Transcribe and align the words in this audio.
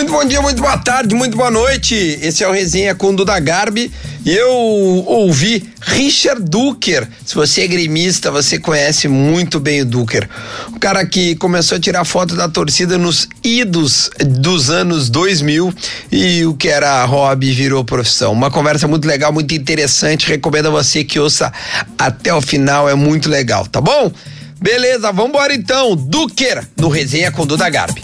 Muito 0.00 0.12
bom 0.12 0.24
dia, 0.24 0.40
muito 0.40 0.62
boa 0.62 0.78
tarde, 0.78 1.14
muito 1.14 1.36
boa 1.36 1.50
noite. 1.50 1.94
Esse 2.22 2.42
é 2.42 2.48
o 2.48 2.52
Resenha 2.52 2.94
com 2.94 3.14
Duda 3.14 3.38
Garbi 3.38 3.92
eu 4.24 4.50
ouvi 4.50 5.70
Richard 5.80 6.42
Duker. 6.42 7.08
Se 7.24 7.34
você 7.34 7.62
é 7.62 7.66
gremista, 7.66 8.30
você 8.30 8.58
conhece 8.58 9.08
muito 9.08 9.58
bem 9.58 9.82
o 9.82 9.84
Duker. 9.84 10.28
O 10.68 10.78
cara 10.78 11.04
que 11.06 11.34
começou 11.36 11.76
a 11.76 11.80
tirar 11.80 12.04
foto 12.04 12.36
da 12.36 12.48
torcida 12.48 12.98
nos 12.98 13.28
idos 13.42 14.10
dos 14.18 14.68
anos 14.68 15.08
2000 15.08 15.72
e 16.12 16.44
o 16.44 16.54
que 16.54 16.68
era 16.68 17.04
hobby 17.04 17.52
virou 17.52 17.84
profissão. 17.84 18.32
Uma 18.32 18.50
conversa 18.50 18.86
muito 18.86 19.06
legal, 19.06 19.32
muito 19.32 19.54
interessante. 19.54 20.28
Recomendo 20.28 20.68
a 20.68 20.70
você 20.70 21.02
que 21.02 21.18
ouça 21.18 21.52
até 21.98 22.32
o 22.32 22.40
final, 22.40 22.88
é 22.88 22.94
muito 22.94 23.28
legal, 23.28 23.66
tá 23.66 23.80
bom? 23.80 24.12
Beleza, 24.60 25.10
vamos 25.12 25.30
embora 25.30 25.54
então. 25.54 25.96
Duker 25.96 26.66
no 26.76 26.88
Resenha 26.88 27.32
com 27.32 27.46
Duda 27.46 27.68
Garbi 27.70 28.02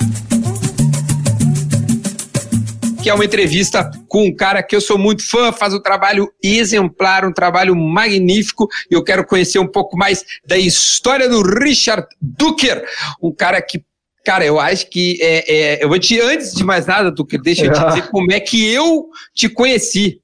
que 3.06 3.10
é 3.10 3.14
uma 3.14 3.24
entrevista 3.24 3.88
com 4.08 4.24
um 4.26 4.34
cara 4.34 4.64
que 4.64 4.74
eu 4.74 4.80
sou 4.80 4.98
muito 4.98 5.24
fã, 5.24 5.52
faz 5.52 5.72
um 5.72 5.78
trabalho 5.78 6.28
exemplar, 6.42 7.24
um 7.24 7.32
trabalho 7.32 7.76
magnífico, 7.76 8.68
e 8.90 8.94
eu 8.94 9.04
quero 9.04 9.24
conhecer 9.24 9.60
um 9.60 9.66
pouco 9.68 9.96
mais 9.96 10.24
da 10.44 10.58
história 10.58 11.28
do 11.28 11.40
Richard 11.40 12.04
Duker, 12.20 12.84
um 13.22 13.32
cara 13.32 13.62
que 13.62 13.84
Cara, 14.24 14.44
eu 14.44 14.58
acho 14.58 14.90
que 14.90 15.18
é, 15.22 15.54
é, 15.54 15.84
eu 15.84 15.88
vou 15.88 16.00
te 16.00 16.20
antes 16.20 16.52
de 16.52 16.64
mais 16.64 16.84
nada, 16.84 17.12
Duker, 17.12 17.40
deixa 17.40 17.66
eu 17.66 17.72
te 17.72 17.78
dizer 17.86 18.08
como 18.08 18.32
é 18.32 18.40
que 18.40 18.66
eu 18.72 19.06
te 19.32 19.48
conheci. 19.48 20.18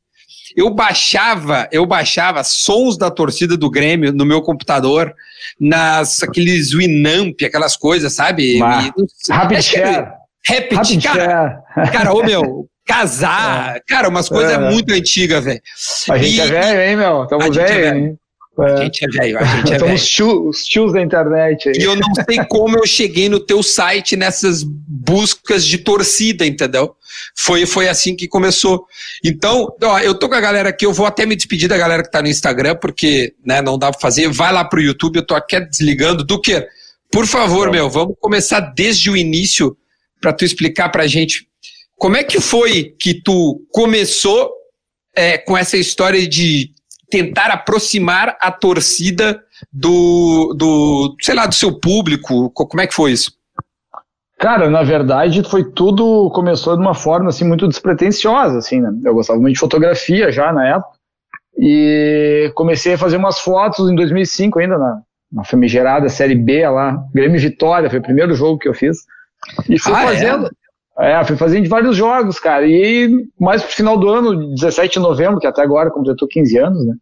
Eu 0.56 0.68
baixava, 0.70 1.68
eu 1.70 1.86
baixava 1.86 2.42
sons 2.42 2.98
da 2.98 3.12
torcida 3.12 3.56
do 3.56 3.70
Grêmio 3.70 4.12
no 4.12 4.26
meu 4.26 4.42
computador, 4.42 5.14
nas 5.60 6.20
aqueles 6.20 6.72
Winamp, 6.72 7.40
aquelas 7.44 7.76
coisas, 7.76 8.12
sabe? 8.12 8.58
Rapid 9.30 9.62
Share. 9.62 10.22
Rapid, 10.44 11.00
cara, 11.00 11.62
cara, 11.92 12.12
ô 12.12 12.24
meu, 12.24 12.68
casar. 12.84 13.76
É. 13.76 13.80
Cara, 13.86 14.08
umas 14.08 14.28
coisas 14.28 14.52
é. 14.52 14.58
muito 14.58 14.92
antigas, 14.92 15.44
velho. 15.44 15.60
A 16.10 16.18
gente 16.18 16.36
e, 16.36 16.40
é 16.40 16.46
velho, 16.46 16.80
hein, 16.80 16.96
meu? 16.96 17.26
Tamo 17.26 17.52
velho, 17.52 17.84
é 17.84 17.98
hein? 17.98 18.18
A 18.58 18.76
gente 18.82 19.04
é 19.04 19.08
velho, 19.08 19.38
a 19.38 19.44
gente 19.44 19.72
é 19.72 19.78
velho. 19.78 19.98
Somos 19.98 20.58
os 20.58 20.66
tios 20.66 20.92
da 20.92 21.00
internet. 21.00 21.70
Aí. 21.70 21.74
E 21.78 21.84
eu 21.84 21.96
não 21.96 22.08
sei 22.14 22.44
como 22.44 22.76
eu 22.76 22.86
cheguei 22.86 23.28
no 23.28 23.40
teu 23.40 23.62
site 23.62 24.14
nessas 24.14 24.62
buscas 24.62 25.64
de 25.64 25.78
torcida, 25.78 26.44
entendeu? 26.44 26.94
Foi, 27.34 27.64
foi 27.64 27.88
assim 27.88 28.14
que 28.14 28.28
começou. 28.28 28.86
Então, 29.24 29.74
ó, 29.82 29.98
eu 30.00 30.14
tô 30.14 30.28
com 30.28 30.34
a 30.34 30.40
galera 30.40 30.68
aqui, 30.68 30.84
eu 30.84 30.92
vou 30.92 31.06
até 31.06 31.24
me 31.24 31.34
despedir 31.34 31.68
da 31.68 31.78
galera 31.78 32.02
que 32.02 32.10
tá 32.10 32.20
no 32.20 32.28
Instagram, 32.28 32.76
porque 32.76 33.34
né, 33.44 33.62
não 33.62 33.78
dá 33.78 33.90
pra 33.90 34.00
fazer. 34.00 34.28
Vai 34.28 34.52
lá 34.52 34.64
pro 34.64 34.80
YouTube, 34.80 35.16
eu 35.16 35.26
tô 35.26 35.34
aqui 35.34 35.58
desligando. 35.60 36.22
Do 36.22 36.40
que? 36.40 36.66
Por 37.10 37.26
favor, 37.26 37.70
meu, 37.70 37.88
vamos 37.88 38.16
começar 38.20 38.60
desde 38.60 39.10
o 39.10 39.16
início 39.16 39.76
para 40.20 40.32
tu 40.32 40.44
explicar 40.44 40.90
pra 40.90 41.06
gente 41.06 41.46
como 42.02 42.16
é 42.16 42.24
que 42.24 42.40
foi 42.40 42.96
que 42.98 43.14
tu 43.14 43.64
começou 43.70 44.50
é, 45.14 45.38
com 45.38 45.56
essa 45.56 45.76
história 45.76 46.28
de 46.28 46.72
tentar 47.08 47.46
aproximar 47.46 48.36
a 48.40 48.50
torcida 48.50 49.40
do, 49.72 50.52
do, 50.52 51.14
sei 51.20 51.36
lá, 51.36 51.46
do 51.46 51.54
seu 51.54 51.78
público? 51.78 52.50
Como 52.50 52.80
é 52.80 52.88
que 52.88 52.94
foi 52.94 53.12
isso? 53.12 53.30
Cara, 54.36 54.68
na 54.68 54.82
verdade, 54.82 55.48
foi 55.48 55.62
tudo 55.62 56.28
começou 56.34 56.74
de 56.74 56.82
uma 56.82 56.92
forma 56.92 57.28
assim 57.28 57.46
muito 57.46 57.68
despretensiosa, 57.68 58.58
assim, 58.58 58.80
né? 58.80 58.90
Eu 59.04 59.14
gostava 59.14 59.38
muito 59.38 59.54
de 59.54 59.60
fotografia 59.60 60.32
já 60.32 60.52
na 60.52 60.70
época 60.70 60.96
e 61.56 62.50
comecei 62.56 62.94
a 62.94 62.98
fazer 62.98 63.16
umas 63.16 63.38
fotos 63.38 63.88
em 63.88 63.94
2005 63.94 64.58
ainda 64.58 64.76
na, 64.76 65.02
na 65.30 65.44
famigerada 65.44 66.08
série 66.08 66.34
B 66.34 66.68
lá, 66.68 67.00
Grêmio 67.14 67.40
Vitória, 67.40 67.88
foi 67.88 68.00
o 68.00 68.02
primeiro 68.02 68.34
jogo 68.34 68.58
que 68.58 68.68
eu 68.68 68.74
fiz. 68.74 68.96
E 69.68 69.78
fui 69.78 69.92
ah, 69.94 70.02
é? 70.02 70.06
fazendo, 70.06 70.46
é? 70.48 70.50
É, 70.98 71.24
fui 71.24 71.36
fazendo 71.36 71.68
vários 71.68 71.96
jogos, 71.96 72.38
cara. 72.38 72.66
E 72.66 73.26
mais 73.40 73.62
pro 73.62 73.72
final 73.72 73.96
do 73.96 74.08
ano, 74.08 74.54
17 74.54 74.94
de 74.94 75.00
novembro, 75.00 75.40
que 75.40 75.46
até 75.46 75.62
agora 75.62 75.90
completou 75.90 76.28
15 76.28 76.58
anos, 76.58 76.86
né? 76.86 76.94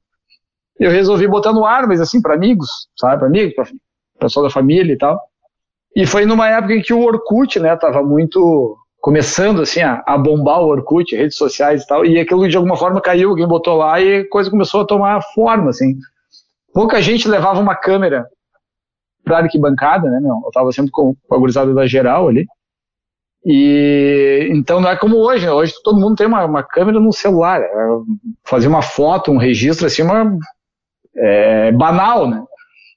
Eu 0.78 0.90
resolvi 0.90 1.26
botar 1.26 1.52
no 1.52 1.64
ar, 1.64 1.86
mas 1.86 2.00
assim, 2.00 2.22
para 2.22 2.34
amigos, 2.34 2.68
sabe? 2.96 3.18
Para 3.18 3.28
amigos, 3.28 3.54
para 3.54 3.66
pessoal 4.18 4.44
da 4.44 4.50
família 4.50 4.92
e 4.92 4.98
tal. 4.98 5.20
E 5.94 6.06
foi 6.06 6.24
numa 6.24 6.48
época 6.48 6.74
em 6.74 6.82
que 6.82 6.94
o 6.94 7.02
Orkut, 7.02 7.58
né, 7.58 7.76
tava 7.76 8.02
muito 8.02 8.76
começando 9.00 9.62
assim 9.62 9.80
a, 9.80 10.02
a, 10.06 10.16
bombar 10.16 10.60
o 10.60 10.68
Orkut, 10.68 11.16
redes 11.16 11.36
sociais 11.36 11.82
e 11.82 11.86
tal, 11.86 12.04
e 12.04 12.18
aquilo 12.18 12.46
de 12.46 12.56
alguma 12.56 12.76
forma 12.76 13.00
caiu, 13.00 13.30
alguém 13.30 13.48
botou 13.48 13.76
lá 13.76 13.98
e 14.00 14.20
a 14.20 14.28
coisa 14.28 14.50
começou 14.50 14.82
a 14.82 14.86
tomar 14.86 15.20
forma, 15.34 15.70
assim. 15.70 15.96
Pouca 16.72 17.00
gente 17.02 17.26
levava 17.26 17.60
uma 17.60 17.74
câmera 17.74 18.26
pra 19.24 19.38
arquibancada, 19.38 20.08
né, 20.08 20.20
meu? 20.20 20.40
Eu 20.44 20.50
tava 20.52 20.70
sempre 20.70 20.90
com 20.92 21.16
a 21.30 21.36
gurizada 21.36 21.74
da 21.74 21.86
geral 21.86 22.28
ali. 22.28 22.46
E 23.44 24.48
então 24.52 24.80
não 24.80 24.90
é 24.90 24.96
como 24.96 25.16
hoje, 25.16 25.46
né? 25.46 25.52
Hoje 25.52 25.72
todo 25.82 25.98
mundo 25.98 26.16
tem 26.16 26.26
uma, 26.26 26.44
uma 26.44 26.62
câmera 26.62 27.00
no 27.00 27.12
celular. 27.12 27.60
É, 27.62 27.70
fazer 28.44 28.68
uma 28.68 28.82
foto, 28.82 29.30
um 29.30 29.38
registro 29.38 29.86
assim, 29.86 30.02
uma, 30.02 30.36
é 31.16 31.72
banal, 31.72 32.28
né? 32.28 32.42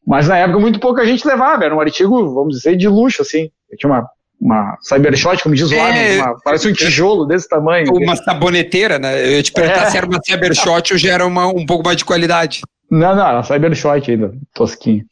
Mas 0.06 0.28
na 0.28 0.38
época 0.38 0.60
muito 0.60 0.80
pouca 0.80 1.06
gente 1.06 1.26
levava, 1.26 1.64
era 1.64 1.74
um 1.74 1.80
artigo, 1.80 2.34
vamos 2.34 2.58
dizer, 2.58 2.76
de 2.76 2.88
luxo, 2.88 3.22
assim. 3.22 3.50
Eu 3.72 3.78
tinha 3.78 3.90
uma, 3.90 4.06
uma 4.40 4.78
Cybershot, 4.82 5.42
como 5.42 5.56
diz 5.56 5.72
o 5.72 5.74
é, 5.74 6.22
uma, 6.22 6.38
parece 6.44 6.68
um 6.68 6.74
tijolo 6.74 7.26
desse 7.26 7.48
tamanho. 7.48 7.94
Uma 7.94 8.16
saboneteira, 8.18 9.00
né? 9.00 9.26
Eu 9.26 9.32
ia 9.32 9.44
te 9.44 9.54
perguntar 9.54 9.84
é. 9.84 9.90
se 9.90 9.98
era 9.98 10.06
uma 10.06 10.20
Cybershot 10.22 10.94
ou 10.94 11.00
já 11.00 11.14
era 11.14 11.26
uma, 11.26 11.48
um 11.48 11.66
pouco 11.66 11.86
mais 11.86 11.96
de 11.96 12.04
qualidade. 12.04 12.62
Não, 12.92 13.16
não, 13.16 13.26
era 13.26 13.44
Cybershot 13.44 14.12
ainda, 14.12 14.34
tosquinho. 14.54 15.06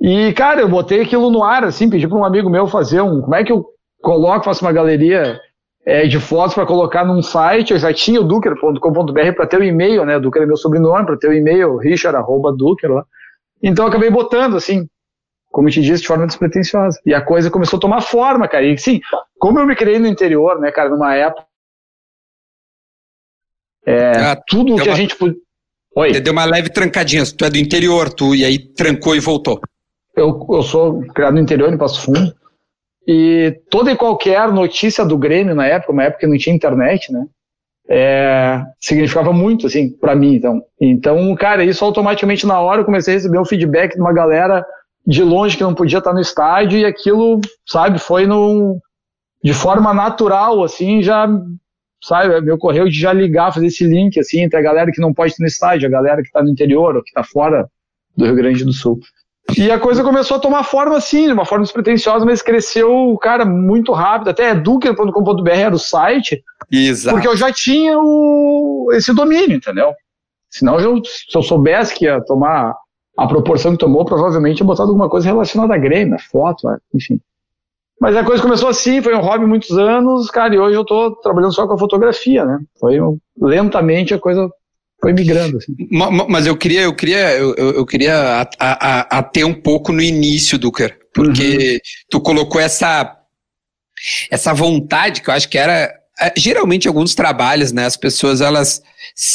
E, 0.00 0.32
cara, 0.32 0.60
eu 0.60 0.68
botei 0.68 1.00
aquilo 1.00 1.30
no 1.30 1.42
ar, 1.42 1.64
assim, 1.64 1.90
pedi 1.90 2.06
para 2.06 2.18
um 2.18 2.24
amigo 2.24 2.48
meu 2.48 2.66
fazer 2.68 3.00
um. 3.00 3.20
Como 3.20 3.34
é 3.34 3.44
que 3.44 3.52
eu 3.52 3.66
coloco, 4.02 4.44
faço 4.44 4.64
uma 4.64 4.72
galeria 4.72 5.40
é, 5.86 6.06
de 6.06 6.20
fotos 6.20 6.54
para 6.54 6.66
colocar 6.66 7.04
num 7.04 7.22
site? 7.22 7.72
Eu 7.72 7.78
já 7.78 7.92
tinha 7.92 8.20
o 8.20 8.24
duker.com.br 8.24 9.32
para 9.34 9.46
ter 9.46 9.60
o 9.60 9.64
e-mail, 9.64 10.04
né? 10.04 10.18
Duker 10.18 10.42
é 10.42 10.46
meu 10.46 10.56
sobrenome, 10.56 11.06
para 11.06 11.16
ter 11.16 11.28
o 11.28 11.32
e-mail, 11.32 11.76
richard.duker 11.76 12.90
lá. 12.90 13.04
Então 13.62 13.84
eu 13.84 13.88
acabei 13.88 14.10
botando, 14.10 14.56
assim, 14.56 14.86
como 15.50 15.68
eu 15.68 15.72
te 15.72 15.80
disse, 15.80 16.02
de 16.02 16.08
forma 16.08 16.26
despretensiosa. 16.26 17.00
E 17.06 17.14
a 17.14 17.20
coisa 17.20 17.50
começou 17.50 17.76
a 17.76 17.80
tomar 17.80 18.00
forma, 18.00 18.48
cara. 18.48 18.64
E 18.64 18.76
sim, 18.76 19.00
como 19.38 19.60
eu 19.60 19.66
me 19.66 19.76
criei 19.76 19.98
no 19.98 20.06
interior, 20.06 20.58
né, 20.60 20.72
cara, 20.72 20.88
numa 20.88 21.14
época. 21.14 21.46
É, 23.86 24.10
ah, 24.18 24.36
tudo 24.46 24.76
que 24.76 24.82
uma... 24.82 24.92
a 24.92 24.96
gente. 24.96 25.16
Oi. 25.94 26.20
Deu 26.20 26.32
uma 26.32 26.44
leve 26.44 26.70
trancadinha. 26.70 27.22
Tu 27.24 27.44
é 27.44 27.50
do 27.50 27.58
interior, 27.58 28.12
tu, 28.12 28.34
e 28.34 28.44
aí 28.44 28.58
trancou 28.58 29.14
e 29.14 29.20
voltou. 29.20 29.60
Eu, 30.16 30.46
eu 30.50 30.62
sou 30.62 31.02
criado 31.08 31.34
no 31.34 31.40
interior, 31.40 31.72
em 31.72 31.78
Passo 31.78 32.02
Fundo, 32.02 32.34
e 33.06 33.60
toda 33.70 33.90
e 33.90 33.96
qualquer 33.96 34.50
notícia 34.52 35.04
do 35.04 35.18
Grêmio 35.18 35.54
na 35.54 35.66
época, 35.66 35.92
uma 35.92 36.04
época 36.04 36.20
que 36.20 36.26
não 36.26 36.38
tinha 36.38 36.54
internet, 36.54 37.12
né? 37.12 37.26
É, 37.88 38.62
significava 38.80 39.32
muito, 39.32 39.66
assim, 39.66 39.90
para 39.90 40.14
mim, 40.14 40.34
então. 40.34 40.62
Então, 40.80 41.34
cara, 41.34 41.64
isso 41.64 41.84
automaticamente 41.84 42.46
na 42.46 42.60
hora 42.60 42.80
eu 42.80 42.84
comecei 42.84 43.14
a 43.14 43.16
receber 43.16 43.38
um 43.38 43.44
feedback 43.44 43.94
de 43.94 44.00
uma 44.00 44.12
galera 44.12 44.64
de 45.04 45.22
longe 45.22 45.56
que 45.56 45.64
não 45.64 45.74
podia 45.74 45.98
estar 45.98 46.12
no 46.12 46.20
estádio 46.20 46.78
e 46.78 46.84
aquilo, 46.84 47.40
sabe, 47.66 47.98
foi 47.98 48.24
num, 48.24 48.78
de 49.42 49.52
forma 49.52 49.92
natural, 49.92 50.62
assim, 50.62 51.02
já, 51.02 51.28
sabe, 52.02 52.40
me 52.40 52.52
ocorreu 52.52 52.84
de 52.84 52.98
já 52.98 53.12
ligar, 53.12 53.52
fazer 53.52 53.66
esse 53.66 53.84
link, 53.84 54.18
assim, 54.18 54.40
entre 54.40 54.58
a 54.58 54.62
galera 54.62 54.92
que 54.92 55.00
não 55.00 55.12
pode 55.12 55.32
estar 55.32 55.42
no 55.42 55.48
estádio, 55.48 55.88
a 55.88 55.90
galera 55.90 56.22
que 56.22 56.28
está 56.28 56.42
no 56.42 56.50
interior 56.50 56.94
ou 56.94 57.02
que 57.02 57.10
está 57.10 57.24
fora 57.24 57.68
do 58.16 58.24
Rio 58.24 58.36
Grande 58.36 58.64
do 58.64 58.72
Sul. 58.72 59.00
E 59.56 59.70
a 59.70 59.78
coisa 59.78 60.02
começou 60.02 60.36
a 60.36 60.40
tomar 60.40 60.62
forma 60.62 60.96
assim, 60.96 61.26
de 61.26 61.32
uma 61.32 61.44
forma 61.44 61.64
despretensiosa, 61.64 62.24
mas 62.24 62.40
cresceu, 62.40 63.16
cara, 63.20 63.44
muito 63.44 63.92
rápido. 63.92 64.30
Até 64.30 64.54
duker.com.br 64.54 65.50
era 65.50 65.74
o 65.74 65.78
site. 65.78 66.42
Exato. 66.70 67.14
Porque 67.14 67.28
eu 67.28 67.36
já 67.36 67.52
tinha 67.52 67.98
o, 67.98 68.88
esse 68.92 69.12
domínio, 69.12 69.56
entendeu? 69.56 69.92
Senão, 70.48 70.78
eu, 70.78 71.02
se 71.04 71.36
eu 71.36 71.42
soubesse 71.42 71.94
que 71.94 72.04
ia 72.04 72.20
tomar 72.24 72.74
a 73.18 73.26
proporção 73.26 73.72
que 73.72 73.78
tomou, 73.78 74.04
provavelmente 74.04 74.60
ia 74.60 74.66
botar 74.66 74.84
alguma 74.84 75.08
coisa 75.08 75.26
relacionada 75.26 75.74
a 75.74 75.78
Grêmio, 75.78 76.16
foto, 76.30 76.68
enfim. 76.94 77.20
Mas 78.00 78.16
a 78.16 78.24
coisa 78.24 78.42
começou 78.42 78.68
assim, 78.68 79.00
foi 79.00 79.14
um 79.14 79.20
hobby 79.20 79.46
muitos 79.46 79.76
anos, 79.78 80.30
cara, 80.30 80.54
e 80.54 80.58
hoje 80.58 80.76
eu 80.76 80.84
tô 80.84 81.14
trabalhando 81.16 81.52
só 81.52 81.66
com 81.66 81.74
a 81.74 81.78
fotografia, 81.78 82.44
né? 82.44 82.58
Foi 82.80 82.98
lentamente 83.40 84.12
a 84.12 84.18
coisa 84.18 84.50
foi 85.02 85.12
migrando. 85.12 85.58
Assim. 85.58 85.74
Mas 86.28 86.46
eu 86.46 86.56
queria, 86.56 86.82
eu 86.82 86.94
queria, 86.94 87.32
eu, 87.32 87.54
eu 87.56 87.84
queria 87.84 88.48
ater 89.10 89.44
um 89.44 89.54
pouco 89.54 89.92
no 89.92 90.00
início, 90.00 90.56
Duker, 90.56 90.96
porque 91.12 91.72
uhum. 91.72 91.78
tu 92.08 92.20
colocou 92.20 92.60
essa 92.60 93.18
essa 94.30 94.52
vontade 94.52 95.20
que 95.22 95.30
eu 95.30 95.34
acho 95.34 95.48
que 95.48 95.58
era 95.58 95.92
é, 96.20 96.32
geralmente 96.36 96.86
alguns 96.86 97.14
trabalhos, 97.14 97.72
né? 97.72 97.84
As 97.84 97.96
pessoas 97.96 98.40
elas 98.40 98.82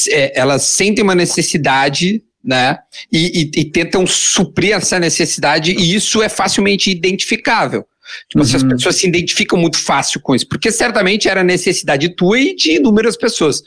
é, 0.09 0.39
elas 0.39 0.63
sentem 0.63 1.03
uma 1.03 1.15
necessidade 1.15 2.23
né? 2.43 2.77
E, 3.11 3.41
e, 3.41 3.59
e, 3.59 3.65
tentam 3.65 4.07
suprir 4.07 4.73
essa 4.73 4.97
necessidade, 4.97 5.73
e 5.73 5.93
isso 5.93 6.23
é 6.23 6.29
facilmente 6.29 6.89
identificável. 6.89 7.85
Tipo, 8.29 8.43
uhum. 8.43 8.55
as 8.55 8.63
pessoas 8.63 8.95
se 8.95 9.07
identificam 9.07 9.59
muito 9.59 9.77
fácil 9.77 10.19
com 10.21 10.35
isso, 10.35 10.47
porque 10.47 10.71
certamente 10.71 11.27
era 11.27 11.43
necessidade 11.43 12.15
tua 12.15 12.39
e 12.39 12.55
de 12.55 12.73
inúmeras 12.73 13.17
pessoas. 13.17 13.61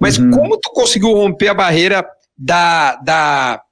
Mas 0.00 0.18
uhum. 0.18 0.30
como 0.30 0.58
tu 0.58 0.70
conseguiu 0.70 1.12
romper 1.12 1.48
a 1.48 1.54
barreira 1.54 2.06
da, 2.38 2.96
da 2.96 3.62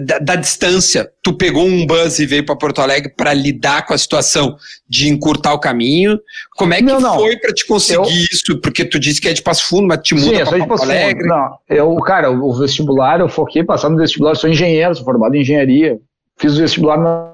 da, 0.00 0.18
da, 0.18 0.36
distância, 0.36 1.10
tu 1.22 1.34
pegou 1.34 1.64
um 1.64 1.86
bus 1.86 2.18
e 2.18 2.26
veio 2.26 2.44
para 2.44 2.56
Porto 2.56 2.80
Alegre 2.80 3.12
para 3.14 3.34
lidar 3.34 3.84
com 3.84 3.92
a 3.92 3.98
situação 3.98 4.56
de 4.88 5.08
encurtar 5.08 5.52
o 5.52 5.58
caminho. 5.58 6.18
Como 6.56 6.72
é 6.72 6.78
que 6.78 6.84
não, 6.84 7.00
não. 7.00 7.16
foi 7.16 7.36
para 7.36 7.52
te 7.52 7.66
conseguir 7.66 7.96
eu... 7.96 8.04
isso? 8.04 8.60
Porque 8.60 8.84
tu 8.84 8.98
disse 8.98 9.20
que 9.20 9.28
é 9.28 9.32
de 9.32 9.42
Passo 9.42 9.68
Fundo, 9.68 9.88
mas 9.88 10.00
te 10.02 10.14
muda 10.14 10.44
para 10.44 10.66
Porto 10.66 10.82
Alegre. 10.82 11.26
Não, 11.26 11.58
eu, 11.68 11.94
cara, 11.96 12.30
o 12.30 12.52
vestibular, 12.54 13.20
eu 13.20 13.28
foquei 13.28 13.62
passar 13.62 13.90
no 13.90 13.96
vestibular, 13.96 14.34
sou 14.34 14.48
engenheiro, 14.48 14.94
sou 14.94 15.04
formado 15.04 15.34
em 15.34 15.40
engenharia. 15.40 15.98
Fiz 16.38 16.54
o 16.54 16.60
vestibular 16.60 16.98
na 16.98 17.31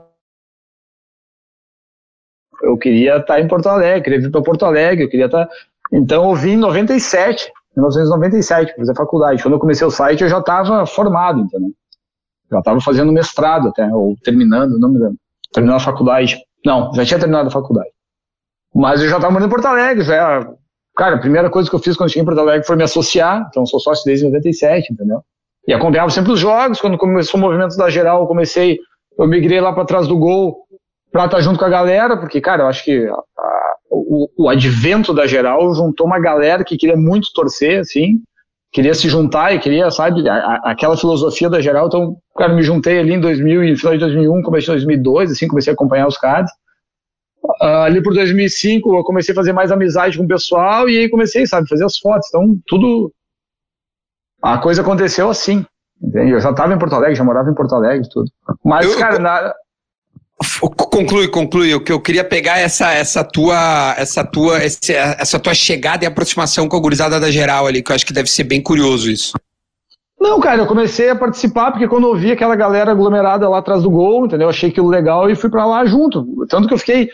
eu 2.78 2.80
queria 2.80 3.16
estar 3.16 3.40
em 3.40 3.48
Porto 3.48 3.68
Alegre, 3.68 4.02
queria 4.02 4.20
vir 4.20 4.30
para 4.30 4.42
Porto 4.42 4.64
Alegre, 4.64 5.04
eu 5.04 5.10
queria 5.10 5.26
estar. 5.26 5.48
Então 5.92 6.30
eu 6.30 6.34
vim 6.36 6.52
em 6.52 6.56
97, 6.56 7.50
1997, 7.76 8.72
para 8.72 8.76
fazer 8.76 8.94
faculdade. 8.94 9.42
Quando 9.42 9.54
eu 9.54 9.60
comecei 9.60 9.86
o 9.86 9.90
site, 9.90 10.22
eu 10.22 10.28
já 10.28 10.38
estava 10.38 10.86
formado, 10.86 11.40
entendeu? 11.40 11.70
Já 12.50 12.60
estava 12.60 12.80
fazendo 12.80 13.12
mestrado 13.12 13.68
até, 13.68 13.86
ou 13.92 14.16
terminando, 14.22 14.78
não 14.78 14.88
me 14.88 14.98
lembro. 14.98 15.16
Terminando 15.52 15.76
a 15.76 15.80
faculdade. 15.80 16.38
Não, 16.64 16.92
já 16.94 17.04
tinha 17.04 17.18
terminado 17.18 17.48
a 17.48 17.50
faculdade. 17.50 17.90
Mas 18.74 19.02
eu 19.02 19.08
já 19.08 19.16
estava 19.16 19.32
morando 19.32 19.48
em 19.48 19.50
Porto 19.50 19.66
Alegre, 19.66 20.04
já. 20.04 20.48
Cara, 20.96 21.16
a 21.16 21.20
primeira 21.20 21.50
coisa 21.50 21.68
que 21.68 21.74
eu 21.74 21.80
fiz 21.80 21.96
quando 21.96 22.10
cheguei 22.10 22.22
em 22.22 22.26
Porto 22.26 22.40
Alegre 22.40 22.66
foi 22.66 22.76
me 22.76 22.84
associar, 22.84 23.46
então 23.48 23.66
sou 23.66 23.80
sócio 23.80 24.04
desde 24.04 24.24
97, 24.24 24.92
entendeu? 24.92 25.22
E 25.66 25.72
acompanhava 25.72 26.10
sempre 26.10 26.32
os 26.32 26.40
jogos, 26.40 26.80
quando 26.80 26.96
começou 26.96 27.38
o 27.38 27.42
movimento 27.42 27.76
da 27.76 27.90
geral, 27.90 28.22
eu 28.22 28.26
comecei, 28.26 28.78
eu 29.18 29.26
migrei 29.26 29.60
lá 29.60 29.72
para 29.72 29.84
trás 29.84 30.08
do 30.08 30.18
gol 30.18 30.66
para 31.10 31.24
estar 31.24 31.36
tá 31.38 31.42
junto 31.42 31.58
com 31.58 31.64
a 31.64 31.70
galera, 31.70 32.16
porque, 32.16 32.40
cara, 32.40 32.64
eu 32.64 32.66
acho 32.66 32.84
que 32.84 33.06
a, 33.06 33.12
a, 33.12 33.74
o, 33.90 34.28
o 34.36 34.48
advento 34.48 35.14
da 35.14 35.26
geral 35.26 35.74
juntou 35.74 36.06
uma 36.06 36.20
galera 36.20 36.64
que 36.64 36.76
queria 36.76 36.96
muito 36.96 37.32
torcer, 37.34 37.80
assim, 37.80 38.20
queria 38.72 38.94
se 38.94 39.08
juntar 39.08 39.54
e 39.54 39.58
queria, 39.58 39.90
sabe, 39.90 40.28
a, 40.28 40.60
aquela 40.64 40.96
filosofia 40.96 41.48
da 41.48 41.60
geral. 41.60 41.86
Então, 41.86 42.16
cara, 42.36 42.54
me 42.54 42.62
juntei 42.62 42.98
ali 42.98 43.14
em 43.14 43.20
2000, 43.20 43.76
final 43.76 43.94
de 43.94 44.00
2001, 44.00 44.42
comecei 44.42 44.74
em 44.74 44.76
2002, 44.76 45.32
assim, 45.32 45.48
comecei 45.48 45.72
a 45.72 45.74
acompanhar 45.74 46.06
os 46.06 46.18
caras. 46.18 46.50
Uh, 47.62 47.82
ali 47.84 48.02
por 48.02 48.12
2005 48.12 48.96
eu 48.96 49.04
comecei 49.04 49.32
a 49.32 49.36
fazer 49.36 49.52
mais 49.52 49.72
amizade 49.72 50.18
com 50.18 50.24
o 50.24 50.28
pessoal 50.28 50.88
e 50.88 50.98
aí 50.98 51.08
comecei, 51.08 51.46
sabe, 51.46 51.68
fazer 51.68 51.84
as 51.84 51.98
fotos. 51.98 52.28
Então, 52.28 52.56
tudo. 52.66 53.12
A 54.42 54.58
coisa 54.58 54.82
aconteceu 54.82 55.28
assim. 55.30 55.64
Entende? 56.00 56.32
Eu 56.32 56.40
já 56.40 56.50
estava 56.50 56.72
em 56.72 56.78
Porto 56.78 56.94
Alegre, 56.94 57.16
já 57.16 57.24
morava 57.24 57.50
em 57.50 57.54
Porto 57.54 57.74
Alegre, 57.74 58.08
tudo. 58.08 58.30
Mas, 58.64 58.86
eu, 58.86 58.96
cara, 58.96 59.18
na, 59.18 59.52
Conclui, 60.90 61.28
conclui. 61.28 61.74
O 61.74 61.80
que 61.80 61.92
eu 61.92 62.00
queria 62.00 62.22
pegar 62.22 62.58
essa, 62.58 62.92
essa 62.92 63.24
tua, 63.24 63.94
essa 63.96 64.24
tua, 64.24 64.64
esse, 64.64 64.92
essa 64.94 65.38
tua 65.38 65.52
chegada 65.52 66.04
e 66.04 66.06
aproximação 66.06 66.68
com 66.68 66.76
a 66.76 66.80
gurizada 66.80 67.18
da 67.18 67.30
geral 67.30 67.66
ali, 67.66 67.82
que 67.82 67.90
eu 67.90 67.96
acho 67.96 68.06
que 68.06 68.12
deve 68.12 68.30
ser 68.30 68.44
bem 68.44 68.62
curioso 68.62 69.10
isso. 69.10 69.32
Não, 70.20 70.40
cara, 70.40 70.62
eu 70.62 70.66
comecei 70.66 71.10
a 71.10 71.16
participar 71.16 71.70
porque 71.70 71.88
quando 71.88 72.08
eu 72.08 72.16
vi 72.16 72.32
aquela 72.32 72.56
galera 72.56 72.90
aglomerada 72.90 73.48
lá 73.48 73.58
atrás 73.58 73.82
do 73.82 73.90
gol, 73.90 74.26
entendeu? 74.26 74.48
Achei 74.48 74.68
aquilo 74.68 74.88
legal 74.88 75.30
e 75.30 75.36
fui 75.36 75.48
para 75.48 75.64
lá 75.64 75.84
junto. 75.86 76.46
Tanto 76.48 76.66
que 76.66 76.74
eu 76.74 76.78
fiquei 76.78 77.08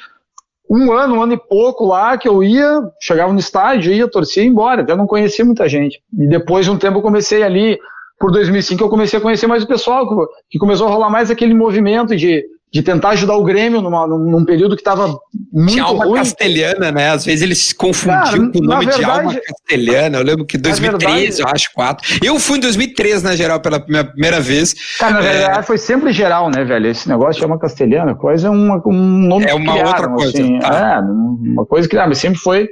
um 0.69 0.93
ano, 0.93 1.17
um 1.17 1.23
ano 1.23 1.35
e 1.35 1.37
pouco 1.49 1.87
lá, 1.87 2.17
que 2.17 2.27
eu 2.27 2.43
ia, 2.43 2.83
chegava 3.01 3.33
no 3.33 3.39
estádio, 3.39 3.93
ia, 3.93 4.09
torcia 4.09 4.43
e 4.43 4.47
ia 4.47 4.51
embora. 4.51 4.83
Até 4.83 4.97
não 4.97 5.07
conhecia 5.07 5.45
muita 5.45 5.69
gente. 5.69 6.03
E 6.19 6.27
depois 6.27 6.65
de 6.65 6.71
um 6.71 6.79
tempo 6.79 6.99
eu 6.99 7.03
comecei 7.03 7.43
ali, 7.43 7.79
por 8.19 8.33
2005, 8.33 8.83
eu 8.83 8.89
comecei 8.89 9.19
a 9.19 9.23
conhecer 9.23 9.47
mais 9.47 9.63
o 9.63 9.69
pessoal, 9.69 10.09
que 10.49 10.59
começou 10.59 10.87
a 10.87 10.91
rolar 10.91 11.11
mais 11.11 11.31
aquele 11.31 11.53
movimento 11.53 12.17
de 12.17 12.45
de 12.75 12.83
tentar 12.83 13.11
ajudar 13.11 13.37
o 13.37 13.45
Grêmio 13.45 13.81
numa, 13.81 14.05
num 14.05 14.45
período 14.45 14.75
que 14.75 14.81
estava 14.81 15.17
muito 15.53 15.75
Tinha 15.75 15.85
alma 15.85 16.07
ruim. 16.07 16.19
castelhana, 16.19 16.91
né? 16.91 17.11
Às 17.11 17.25
vezes 17.25 17.43
eles 17.43 17.59
se 17.59 17.75
confundiam 17.75 18.25
Cara, 18.25 18.51
com 18.51 18.59
o 18.59 18.63
nome 18.63 18.87
verdade, 18.87 18.99
de 18.99 19.05
alma 19.05 19.41
castelhana. 19.41 20.19
Eu 20.19 20.25
lembro 20.25 20.45
que 20.45 20.57
em 20.57 20.61
2013, 20.61 21.15
verdade, 21.15 21.41
eu 21.41 21.47
acho, 21.55 21.73
quatro. 21.73 22.19
Eu 22.21 22.41
fui 22.41 22.59
em 22.59 22.61
2013 22.61 23.23
na 23.23 23.37
geral 23.37 23.61
pela 23.61 23.79
primeira 23.79 24.41
vez. 24.41 24.75
Cara, 24.99 25.13
na 25.13 25.21
é... 25.21 25.23
verdade 25.23 25.67
foi 25.69 25.79
sempre 25.79 26.13
geral, 26.13 26.51
né, 26.51 26.65
velho? 26.65 26.89
Esse 26.89 27.09
negócio 27.09 27.39
de 27.39 27.45
alma 27.45 27.61
castelhana, 27.61 28.17
coisa 28.17 28.49
é 28.49 28.51
uma, 28.51 28.83
um 28.85 29.29
nome 29.29 29.45
É 29.45 29.55
uma 29.55 29.73
criaram, 29.73 29.91
outra 29.91 30.09
coisa. 30.09 30.31
Assim, 30.31 30.59
tá. 30.59 30.97
É, 30.97 31.01
uma 31.01 31.65
coisa 31.65 31.89
que 31.89 31.95
mas 31.95 32.19
sempre 32.19 32.41
foi. 32.41 32.69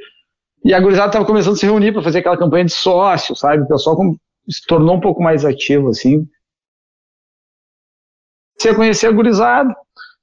E 0.65 0.75
a 0.75 0.81
gurizada 0.81 1.11
estava 1.11 1.25
começando 1.25 1.55
a 1.55 1.57
se 1.59 1.67
reunir 1.67 1.93
para 1.93 2.03
fazer 2.03 2.19
aquela 2.19 2.37
campanha 2.37 2.65
de 2.65 2.73
sócio, 2.73 3.37
sabe? 3.37 3.63
O 3.63 3.69
pessoal 3.69 3.97
se 4.51 4.67
tornou 4.67 4.97
um 4.97 5.01
pouco 5.01 5.23
mais 5.23 5.45
ativo, 5.45 5.91
assim. 5.91 6.27
Você 8.63 8.75
conhecer 8.75 9.09
a 9.09 9.13
gurizada, 9.13 9.75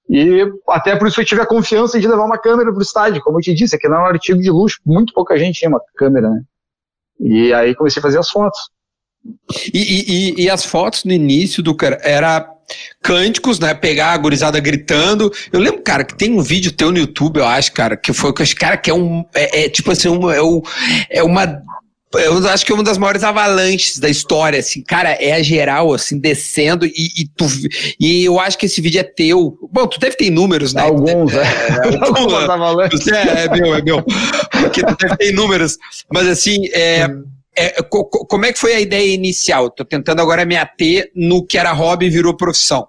e 0.09 0.43
até 0.69 0.95
por 0.95 1.07
isso 1.07 1.19
eu 1.19 1.25
tive 1.25 1.41
a 1.41 1.45
confiança 1.45 1.99
de 1.99 2.07
levar 2.07 2.25
uma 2.25 2.37
câmera 2.37 2.71
para 2.71 2.79
o 2.79 2.81
estádio. 2.81 3.21
Como 3.21 3.37
eu 3.37 3.43
te 3.43 3.53
disse, 3.53 3.75
aqui 3.75 3.87
não 3.87 3.97
é 3.97 4.01
um 4.01 4.05
artigo 4.05 4.39
de 4.39 4.49
luxo, 4.49 4.79
muito 4.85 5.13
pouca 5.13 5.37
gente 5.37 5.59
tinha 5.59 5.69
uma 5.69 5.81
câmera, 5.95 6.29
né? 6.29 6.41
E 7.19 7.53
aí 7.53 7.75
comecei 7.75 7.99
a 7.99 8.03
fazer 8.03 8.17
as 8.17 8.29
fotos. 8.29 8.59
E, 9.73 10.35
e, 10.37 10.43
e 10.43 10.49
as 10.49 10.63
fotos 10.63 11.03
no 11.03 11.11
início 11.11 11.61
do 11.61 11.75
cara 11.75 11.99
era 12.01 12.49
cânticos, 13.03 13.59
né? 13.59 13.73
Pegar 13.73 14.13
a 14.13 14.17
gurizada 14.17 14.59
gritando. 14.59 15.31
Eu 15.51 15.59
lembro, 15.59 15.83
cara, 15.83 16.03
que 16.03 16.15
tem 16.15 16.31
um 16.31 16.41
vídeo 16.41 16.71
teu 16.71 16.91
no 16.91 16.97
YouTube, 16.97 17.37
eu 17.37 17.45
acho, 17.45 17.73
cara, 17.73 17.97
que 17.97 18.13
foi 18.13 18.33
com 18.33 18.41
esse 18.41 18.55
cara 18.55 18.77
que 18.77 18.89
é 18.89 18.93
um. 18.93 19.25
É, 19.35 19.65
é 19.65 19.69
tipo 19.69 19.91
assim, 19.91 20.07
um, 20.07 20.31
é, 20.31 20.41
um, 20.41 20.61
é 21.09 21.21
uma 21.21 21.61
eu 22.13 22.47
acho 22.47 22.65
que 22.65 22.71
é 22.71 22.75
uma 22.75 22.83
das 22.83 22.97
maiores 22.97 23.23
avalanches 23.23 23.99
da 23.99 24.09
história, 24.09 24.59
assim, 24.59 24.81
cara, 24.81 25.11
é 25.11 25.33
a 25.33 25.43
geral, 25.43 25.93
assim, 25.93 26.17
descendo 26.17 26.85
e, 26.85 26.91
e, 26.95 27.27
tu, 27.27 27.45
e 27.99 28.25
eu 28.25 28.39
acho 28.39 28.57
que 28.57 28.65
esse 28.65 28.81
vídeo 28.81 28.99
é 28.99 29.03
teu. 29.03 29.57
Bom, 29.71 29.85
tu 29.85 29.99
deve 29.99 30.15
ter 30.15 30.31
números, 30.31 30.73
né? 30.73 30.81
Alguns, 30.81 31.33
é. 31.33 31.43
é 31.43 31.97
Algumas 32.01 32.49
avalanches. 32.49 33.07
É, 33.07 33.45
é 33.45 33.49
meu, 33.49 33.75
é 33.75 33.81
meu. 33.81 34.03
Porque 34.51 34.83
tu 34.83 34.95
deve 34.97 35.17
ter 35.17 35.31
números. 35.33 35.77
Mas, 36.11 36.27
assim, 36.27 36.67
é, 36.73 37.07
é, 37.55 37.75
como 37.83 38.45
é 38.45 38.53
que 38.53 38.59
foi 38.59 38.73
a 38.73 38.79
ideia 38.79 39.13
inicial? 39.13 39.69
Tô 39.69 39.85
tentando 39.85 40.19
agora 40.21 40.45
me 40.45 40.57
ater 40.57 41.11
no 41.15 41.45
que 41.45 41.57
era 41.59 41.71
hobby 41.71 42.07
e 42.07 42.09
virou 42.09 42.35
profissão. 42.35 42.87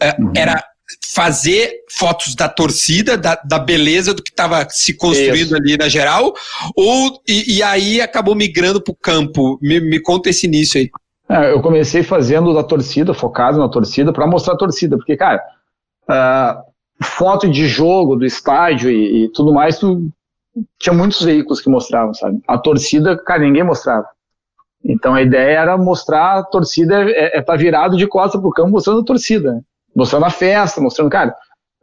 É, 0.00 0.14
uhum. 0.20 0.32
Era 0.36 0.62
fazer 1.14 1.72
fotos 1.90 2.34
da 2.34 2.48
torcida, 2.48 3.16
da, 3.16 3.34
da 3.44 3.58
beleza 3.58 4.14
do 4.14 4.22
que 4.22 4.30
estava 4.30 4.66
se 4.70 4.96
construindo 4.96 5.46
Isso. 5.46 5.56
ali 5.56 5.76
na 5.76 5.88
geral, 5.88 6.32
ou 6.76 7.20
e, 7.28 7.56
e 7.56 7.62
aí 7.62 8.00
acabou 8.00 8.34
migrando 8.34 8.80
para 8.80 8.92
o 8.92 8.96
campo? 8.96 9.58
Me, 9.60 9.80
me 9.80 10.00
conta 10.00 10.30
esse 10.30 10.46
início 10.46 10.80
aí. 10.80 10.90
É, 11.28 11.52
eu 11.52 11.62
comecei 11.62 12.02
fazendo 12.02 12.52
da 12.52 12.62
torcida, 12.62 13.14
focado 13.14 13.58
na 13.58 13.68
torcida, 13.68 14.12
para 14.12 14.26
mostrar 14.26 14.54
a 14.54 14.58
torcida, 14.58 14.96
porque, 14.96 15.16
cara, 15.16 15.42
uh, 16.08 16.62
foto 17.02 17.48
de 17.48 17.66
jogo, 17.66 18.16
do 18.16 18.26
estádio 18.26 18.90
e, 18.90 19.24
e, 19.24 19.28
tudo 19.32 19.52
mais, 19.52 19.78
tu, 19.78 20.10
tinha 20.78 20.92
muitos 20.92 21.22
veículos 21.22 21.60
que 21.60 21.70
mostravam, 21.70 22.12
sabe? 22.12 22.40
A 22.46 22.58
torcida, 22.58 23.16
cara, 23.16 23.40
ninguém 23.40 23.64
mostrava. 23.64 24.06
Então 24.84 25.14
a 25.14 25.22
ideia 25.22 25.58
era 25.58 25.78
mostrar 25.78 26.38
a 26.38 26.42
torcida, 26.42 27.04
é, 27.10 27.38
é 27.38 27.42
tá 27.42 27.56
virado 27.56 27.96
de 27.96 28.06
costas 28.06 28.40
pro 28.40 28.50
campo 28.50 28.70
mostrando 28.70 29.00
a 29.00 29.04
torcida. 29.04 29.62
Mostrando 29.94 30.24
a 30.24 30.30
festa, 30.30 30.80
mostrando, 30.80 31.10
cara, 31.10 31.34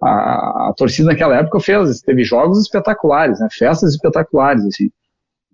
a, 0.01 0.69
a, 0.69 0.73
torcida 0.75 1.09
naquela 1.09 1.35
época 1.35 1.59
fez, 1.59 2.01
teve 2.01 2.23
jogos 2.23 2.61
espetaculares, 2.61 3.39
né, 3.39 3.47
festas 3.51 3.94
espetaculares, 3.94 4.66
assim. 4.66 4.89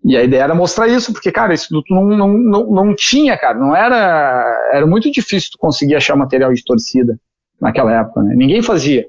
E 0.03 0.15
a 0.15 0.23
ideia 0.23 0.43
era 0.43 0.55
mostrar 0.55 0.87
isso, 0.87 1.11
porque, 1.11 1.31
cara, 1.31 1.53
isso 1.53 1.67
não, 1.89 2.05
não, 2.05 2.27
não, 2.27 2.71
não 2.71 2.95
tinha, 2.95 3.37
cara, 3.37 3.57
não 3.57 3.75
era, 3.75 4.69
era 4.71 4.85
muito 4.85 5.11
difícil 5.11 5.49
tu 5.53 5.57
conseguir 5.57 5.95
achar 5.95 6.15
material 6.15 6.53
de 6.53 6.63
torcida 6.63 7.19
naquela 7.59 7.91
época, 7.91 8.21
né, 8.21 8.35
ninguém 8.35 8.61
fazia. 8.61 9.05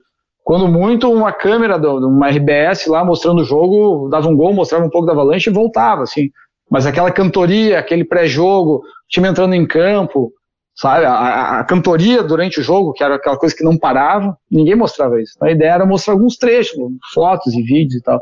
Quando 0.46 0.68
muito, 0.68 1.12
uma 1.12 1.32
câmera 1.32 1.76
de 1.76 1.88
uma 1.88 2.28
RBS 2.30 2.86
lá 2.86 3.04
mostrando 3.04 3.42
o 3.42 3.44
jogo, 3.44 4.08
dava 4.08 4.28
um 4.28 4.36
gol, 4.36 4.54
mostrava 4.54 4.84
um 4.84 4.90
pouco 4.90 5.04
da 5.04 5.12
avalanche 5.12 5.50
e 5.50 5.52
voltava, 5.52 6.04
assim. 6.04 6.30
Mas 6.70 6.86
aquela 6.86 7.10
cantoria, 7.10 7.80
aquele 7.80 8.04
pré-jogo, 8.04 8.80
time 9.08 9.28
entrando 9.28 9.54
em 9.54 9.66
campo, 9.66 10.32
sabe? 10.76 11.06
A, 11.06 11.60
a, 11.60 11.64
cantoria 11.64 12.22
durante 12.22 12.60
o 12.60 12.62
jogo, 12.62 12.92
que 12.92 13.02
era 13.02 13.16
aquela 13.16 13.38
coisa 13.38 13.54
que 13.54 13.64
não 13.64 13.78
parava, 13.78 14.36
ninguém 14.50 14.76
mostrava 14.76 15.20
isso. 15.20 15.32
A 15.42 15.50
ideia 15.50 15.72
era 15.72 15.86
mostrar 15.86 16.14
alguns 16.14 16.36
trechos, 16.36 16.76
fotos 17.12 17.54
e 17.54 17.62
vídeos 17.62 18.00
e 18.00 18.02
tal. 18.02 18.20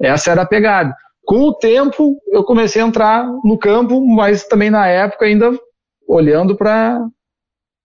Essa 0.00 0.32
era 0.32 0.42
a 0.42 0.46
pegada. 0.46 0.94
Com 1.24 1.40
o 1.40 1.54
tempo, 1.54 2.18
eu 2.30 2.44
comecei 2.44 2.82
a 2.82 2.86
entrar 2.86 3.26
no 3.44 3.58
campo, 3.58 4.04
mas 4.06 4.44
também 4.44 4.70
na 4.70 4.86
época 4.86 5.24
ainda 5.24 5.58
olhando 6.06 6.56
para 6.56 7.00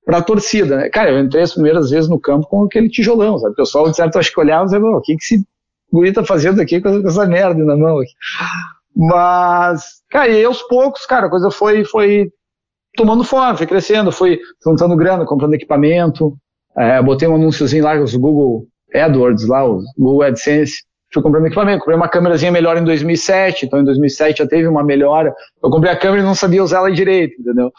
para 0.03 0.17
a 0.17 0.23
torcida. 0.23 0.77
Né? 0.77 0.89
Cara, 0.89 1.11
eu 1.11 1.19
entrei 1.19 1.43
as 1.43 1.53
primeiras 1.53 1.91
vezes 1.91 2.09
no 2.09 2.19
campo 2.19 2.47
com 2.47 2.63
aquele 2.63 2.89
tijolão, 2.89 3.37
sabe? 3.37 3.53
O 3.53 3.55
pessoal, 3.55 3.89
de 3.89 3.95
certo, 3.95 4.17
acho 4.17 4.33
que 4.33 4.39
olhava 4.39 4.63
e 4.63 4.65
dizia, 4.65 4.79
o 4.83 5.01
que, 5.01 5.15
que 5.15 5.23
esse 5.23 5.47
guri 5.93 6.11
tá 6.11 6.25
fazendo 6.25 6.59
aqui 6.59 6.81
com 6.81 6.89
essa 7.07 7.25
merda 7.27 7.63
na 7.63 7.77
mão 7.77 7.99
aqui? 7.99 8.11
Mas, 8.95 10.01
cara, 10.09 10.29
e 10.29 10.43
aos 10.43 10.61
poucos, 10.63 11.05
cara, 11.05 11.27
a 11.27 11.29
coisa 11.29 11.51
foi, 11.51 11.85
foi 11.85 12.31
tomando 12.95 13.23
forma, 13.23 13.57
foi 13.57 13.67
crescendo, 13.67 14.11
foi 14.11 14.39
juntando 14.63 14.95
grana, 14.95 15.25
comprando 15.25 15.53
equipamento, 15.53 16.37
é, 16.77 17.01
botei 17.01 17.27
um 17.27 17.35
anúnciozinho 17.35 17.83
lá, 17.83 17.99
os 17.99 18.15
Google 18.15 18.65
AdWords 18.93 19.47
lá, 19.47 19.65
os 19.65 19.83
Google 19.97 20.23
AdSense, 20.23 20.83
fui 21.13 21.21
comprando 21.21 21.45
equipamento, 21.45 21.79
comprei 21.79 21.97
uma 21.97 22.09
câmerazinha 22.09 22.51
melhor 22.51 22.77
em 22.77 22.83
2007, 22.83 23.65
então 23.65 23.79
em 23.79 23.83
2007 23.83 24.39
já 24.39 24.47
teve 24.47 24.67
uma 24.67 24.83
melhora, 24.83 25.33
eu 25.63 25.69
comprei 25.69 25.91
a 25.91 25.97
câmera 25.97 26.21
e 26.21 26.25
não 26.25 26.35
sabia 26.35 26.63
usar 26.63 26.77
ela 26.77 26.91
direito, 26.91 27.39
entendeu? 27.39 27.71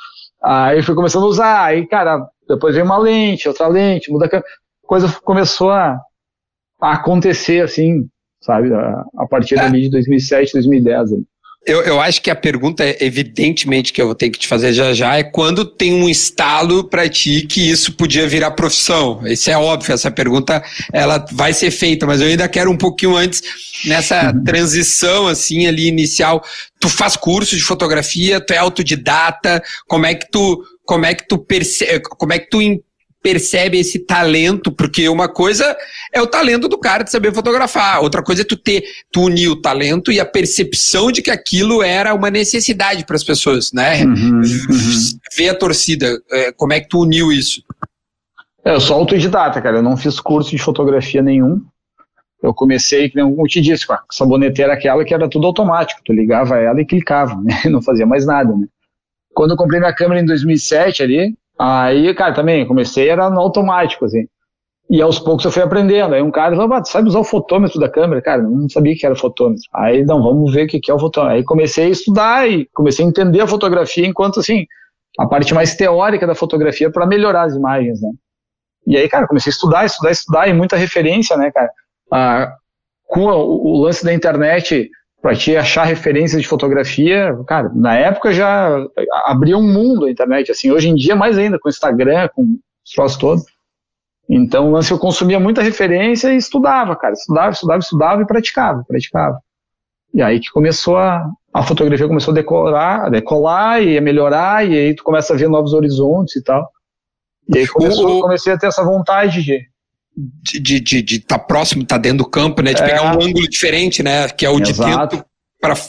Aí 0.42 0.82
fui 0.82 0.94
começando 0.94 1.24
a 1.24 1.28
usar, 1.28 1.64
aí 1.64 1.86
cara, 1.86 2.26
depois 2.48 2.74
veio 2.74 2.84
uma 2.84 2.98
lente, 2.98 3.48
outra 3.48 3.68
lente, 3.68 4.10
muda 4.10 4.26
a 4.26 4.28
câmera, 4.28 4.48
coisa 4.82 5.20
começou 5.22 5.70
a, 5.70 5.98
a 6.80 6.92
acontecer 6.92 7.62
assim, 7.62 8.06
sabe, 8.40 8.72
a, 8.74 9.04
a 9.16 9.26
partir 9.26 9.58
é. 9.58 9.70
de 9.70 9.90
2007, 9.90 10.52
2010. 10.54 11.12
Ali. 11.12 11.24
Eu, 11.64 11.80
eu 11.82 12.00
acho 12.00 12.20
que 12.20 12.28
a 12.28 12.34
pergunta, 12.34 12.84
evidentemente, 12.98 13.92
que 13.92 14.02
eu 14.02 14.06
vou 14.06 14.16
ter 14.16 14.30
que 14.30 14.38
te 14.38 14.48
fazer 14.48 14.72
já 14.72 14.92
já, 14.92 15.16
é 15.16 15.22
quando 15.22 15.64
tem 15.64 15.94
um 15.94 16.08
estalo 16.08 16.82
para 16.82 17.08
ti 17.08 17.46
que 17.46 17.70
isso 17.70 17.92
podia 17.92 18.26
virar 18.26 18.50
profissão? 18.50 19.24
Isso 19.24 19.48
é 19.48 19.56
óbvio, 19.56 19.94
essa 19.94 20.10
pergunta 20.10 20.62
ela 20.92 21.24
vai 21.30 21.52
ser 21.52 21.70
feita, 21.70 22.04
mas 22.04 22.20
eu 22.20 22.26
ainda 22.26 22.48
quero 22.48 22.68
um 22.68 22.76
pouquinho 22.76 23.16
antes, 23.16 23.42
nessa 23.84 24.32
uhum. 24.32 24.42
transição 24.42 25.28
assim 25.28 25.66
ali 25.68 25.86
inicial. 25.86 26.42
Tu 26.80 26.88
faz 26.88 27.16
curso 27.16 27.54
de 27.54 27.62
fotografia, 27.62 28.40
tu 28.40 28.52
é 28.52 28.58
autodidata, 28.58 29.62
como 29.86 30.04
é 30.04 30.16
que 30.16 30.28
tu, 30.32 30.64
como 30.84 31.06
é 31.06 31.14
que 31.14 31.28
tu 31.28 31.38
percebe, 31.38 32.02
como 32.02 32.32
é 32.32 32.40
que 32.40 32.50
tu 32.50 32.60
percebe 33.22 33.78
esse 33.78 34.00
talento, 34.00 34.72
porque 34.72 35.08
uma 35.08 35.28
coisa 35.28 35.76
é 36.12 36.20
o 36.20 36.26
talento 36.26 36.68
do 36.68 36.76
cara 36.76 37.04
de 37.04 37.10
saber 37.10 37.32
fotografar, 37.32 38.02
outra 38.02 38.22
coisa 38.22 38.42
é 38.42 38.44
tu 38.44 38.56
ter, 38.56 38.82
tu 39.12 39.22
unir 39.22 39.48
o 39.48 39.60
talento 39.60 40.10
e 40.10 40.18
a 40.18 40.26
percepção 40.26 41.12
de 41.12 41.22
que 41.22 41.30
aquilo 41.30 41.82
era 41.82 42.12
uma 42.14 42.30
necessidade 42.30 43.06
para 43.06 43.16
as 43.16 43.24
pessoas, 43.24 43.72
né? 43.72 44.04
Uhum, 44.04 44.40
uhum. 44.40 44.42
Ver 45.36 45.48
a 45.50 45.54
torcida, 45.54 46.20
é, 46.30 46.52
como 46.52 46.72
é 46.72 46.80
que 46.80 46.88
tu 46.88 47.00
uniu 47.00 47.32
isso? 47.32 47.62
É, 48.64 48.74
eu 48.74 48.80
sou 48.80 48.96
autodidata, 48.96 49.62
cara, 49.62 49.78
eu 49.78 49.82
não 49.82 49.96
fiz 49.96 50.18
curso 50.18 50.50
de 50.50 50.58
fotografia 50.58 51.22
nenhum. 51.22 51.62
Eu 52.42 52.52
comecei, 52.52 53.08
como 53.08 53.40
eu 53.40 53.46
te 53.46 53.60
disse, 53.60 53.86
com 53.86 53.92
a 53.92 54.02
saboneteira 54.10 54.72
aquela 54.72 55.04
que 55.04 55.14
era 55.14 55.28
tudo 55.28 55.46
automático, 55.46 56.00
tu 56.04 56.12
ligava 56.12 56.58
ela 56.58 56.80
e 56.80 56.84
clicava, 56.84 57.36
né? 57.36 57.62
Não 57.70 57.80
fazia 57.80 58.04
mais 58.04 58.26
nada, 58.26 58.52
né? 58.52 58.66
Quando 59.32 59.52
eu 59.52 59.56
comprei 59.56 59.78
minha 59.78 59.94
câmera 59.94 60.20
em 60.20 60.24
2007 60.26 61.04
ali, 61.04 61.34
Aí, 61.58 62.12
cara, 62.14 62.34
também 62.34 62.66
comecei, 62.66 63.08
era 63.08 63.30
no 63.30 63.40
automático, 63.40 64.04
assim. 64.04 64.26
E 64.90 65.00
aos 65.00 65.18
poucos 65.18 65.44
eu 65.44 65.50
fui 65.50 65.62
aprendendo. 65.62 66.14
Aí 66.14 66.22
um 66.22 66.30
cara 66.30 66.54
falou, 66.54 66.74
ah, 66.74 66.84
sabe 66.84 67.08
usar 67.08 67.20
o 67.20 67.24
fotômetro 67.24 67.80
da 67.80 67.88
câmera? 67.88 68.20
Cara, 68.20 68.42
não 68.42 68.68
sabia 68.68 68.94
que 68.94 69.06
era 69.06 69.16
fotômetro. 69.16 69.62
Aí, 69.74 70.04
não, 70.04 70.22
vamos 70.22 70.52
ver 70.52 70.64
o 70.64 70.68
que 70.68 70.90
é 70.90 70.94
o 70.94 70.98
fotômetro. 70.98 71.36
Aí 71.36 71.44
comecei 71.44 71.86
a 71.86 71.90
estudar 71.90 72.50
e 72.50 72.68
comecei 72.74 73.04
a 73.04 73.08
entender 73.08 73.40
a 73.40 73.46
fotografia 73.46 74.06
enquanto, 74.06 74.40
assim, 74.40 74.66
a 75.18 75.26
parte 75.26 75.54
mais 75.54 75.74
teórica 75.76 76.26
da 76.26 76.34
fotografia 76.34 76.90
para 76.90 77.06
melhorar 77.06 77.44
as 77.44 77.54
imagens, 77.54 78.02
né? 78.02 78.10
E 78.86 78.96
aí, 78.96 79.08
cara, 79.08 79.26
comecei 79.26 79.50
a 79.50 79.54
estudar, 79.54 79.86
estudar, 79.86 80.10
estudar 80.10 80.48
e 80.48 80.52
muita 80.52 80.76
referência, 80.76 81.36
né, 81.36 81.50
cara? 81.50 81.70
Ah, 82.12 82.54
com 83.06 83.26
o, 83.26 83.78
o 83.78 83.82
lance 83.82 84.04
da 84.04 84.12
internet, 84.12 84.90
para 85.22 85.36
te 85.36 85.56
achar 85.56 85.84
referências 85.84 86.42
de 86.42 86.48
fotografia, 86.48 87.32
cara, 87.46 87.70
na 87.72 87.94
época 87.94 88.32
já 88.32 88.84
abria 89.24 89.56
um 89.56 89.62
mundo 89.62 90.06
a 90.06 90.10
internet, 90.10 90.50
assim, 90.50 90.72
hoje 90.72 90.88
em 90.88 90.96
dia 90.96 91.14
mais 91.14 91.38
ainda, 91.38 91.60
com 91.60 91.68
Instagram, 91.68 92.28
com 92.34 92.58
os 92.84 92.90
troços 92.92 93.18
todos. 93.18 93.44
Então, 94.28 94.72
lance 94.72 94.90
eu 94.90 94.98
consumia 94.98 95.38
muita 95.38 95.62
referência 95.62 96.32
e 96.32 96.36
estudava, 96.36 96.96
cara, 96.96 97.14
estudava, 97.14 97.50
estudava, 97.50 97.78
estudava 97.78 98.22
e 98.22 98.26
praticava, 98.26 98.84
praticava. 98.86 99.38
E 100.12 100.20
aí 100.20 100.40
que 100.40 100.50
começou 100.50 100.98
a, 100.98 101.24
a 101.54 101.62
fotografia 101.62 102.08
começou 102.08 102.32
a 102.32 102.34
decolar, 102.34 103.04
a 103.04 103.08
decolar 103.08 103.80
e 103.80 103.96
a 103.96 104.00
melhorar, 104.00 104.68
e 104.68 104.76
aí 104.76 104.94
tu 104.94 105.04
começa 105.04 105.32
a 105.32 105.36
ver 105.36 105.48
novos 105.48 105.72
horizontes 105.72 106.34
e 106.34 106.42
tal. 106.42 106.68
E 107.48 107.58
aí 107.58 107.68
começou, 107.68 108.18
o, 108.18 108.20
comecei 108.22 108.52
a 108.52 108.58
ter 108.58 108.66
essa 108.66 108.82
vontade 108.82 109.40
de, 109.42 109.60
de 110.16 110.58
estar 110.58 110.62
de, 110.62 110.80
de, 110.80 111.02
de 111.02 111.20
tá 111.20 111.38
próximo, 111.38 111.84
tá 111.84 111.96
dentro 111.96 112.18
do 112.18 112.28
campo, 112.28 112.62
né? 112.62 112.74
De 112.74 112.82
é. 112.82 112.86
pegar 112.86 113.16
um 113.16 113.22
ângulo 113.22 113.48
diferente, 113.48 114.02
né? 114.02 114.28
Que 114.28 114.44
é 114.44 114.50
o 114.50 114.58
Exato. 114.58 114.90
de 114.90 114.96
dentro 114.96 115.24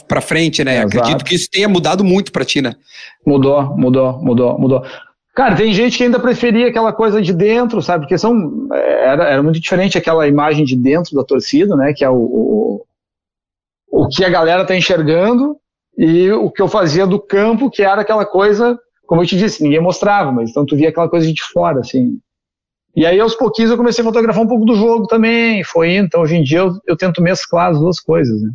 para 0.08 0.20
frente, 0.20 0.62
né? 0.62 0.78
Exato. 0.78 0.98
Acredito 0.98 1.24
que 1.24 1.34
isso 1.34 1.48
tenha 1.50 1.68
mudado 1.68 2.04
muito 2.04 2.30
para 2.30 2.44
ti, 2.44 2.62
né? 2.62 2.74
Mudou, 3.26 3.76
mudou, 3.76 4.22
mudou, 4.22 4.58
mudou. 4.58 4.86
Cara, 5.34 5.56
tem 5.56 5.74
gente 5.74 5.98
que 5.98 6.04
ainda 6.04 6.20
preferia 6.20 6.68
aquela 6.68 6.92
coisa 6.92 7.20
de 7.20 7.32
dentro, 7.32 7.82
sabe? 7.82 8.04
Porque 8.04 8.16
são, 8.16 8.68
era, 8.72 9.24
era 9.24 9.42
muito 9.42 9.58
diferente 9.58 9.98
aquela 9.98 10.28
imagem 10.28 10.64
de 10.64 10.76
dentro 10.76 11.16
da 11.16 11.24
torcida, 11.24 11.74
né? 11.74 11.92
Que 11.92 12.04
é 12.04 12.10
o, 12.10 12.14
o, 12.14 12.84
o 13.90 14.08
que 14.08 14.24
a 14.24 14.30
galera 14.30 14.64
tá 14.64 14.76
enxergando 14.76 15.56
e 15.98 16.30
o 16.30 16.50
que 16.50 16.62
eu 16.62 16.68
fazia 16.68 17.04
do 17.04 17.18
campo, 17.18 17.68
que 17.68 17.82
era 17.82 18.02
aquela 18.02 18.24
coisa, 18.24 18.78
como 19.06 19.22
eu 19.22 19.26
te 19.26 19.36
disse, 19.36 19.62
ninguém 19.62 19.80
mostrava, 19.80 20.30
mas 20.30 20.50
então 20.50 20.64
tu 20.64 20.76
via 20.76 20.90
aquela 20.90 21.08
coisa 21.08 21.26
de 21.32 21.42
fora, 21.42 21.80
assim. 21.80 22.18
E 22.96 23.04
aí, 23.04 23.18
aos 23.18 23.34
pouquinhos, 23.34 23.70
eu 23.70 23.76
comecei 23.76 24.02
a 24.02 24.06
fotografar 24.06 24.42
um 24.42 24.46
pouco 24.46 24.64
do 24.64 24.76
jogo 24.76 25.06
também, 25.06 25.64
foi 25.64 25.96
Então, 25.96 26.20
hoje 26.22 26.36
em 26.36 26.42
dia, 26.42 26.60
eu, 26.60 26.78
eu 26.86 26.96
tento 26.96 27.20
mesclar 27.20 27.70
as 27.70 27.78
duas 27.78 27.98
coisas, 27.98 28.40
né? 28.40 28.50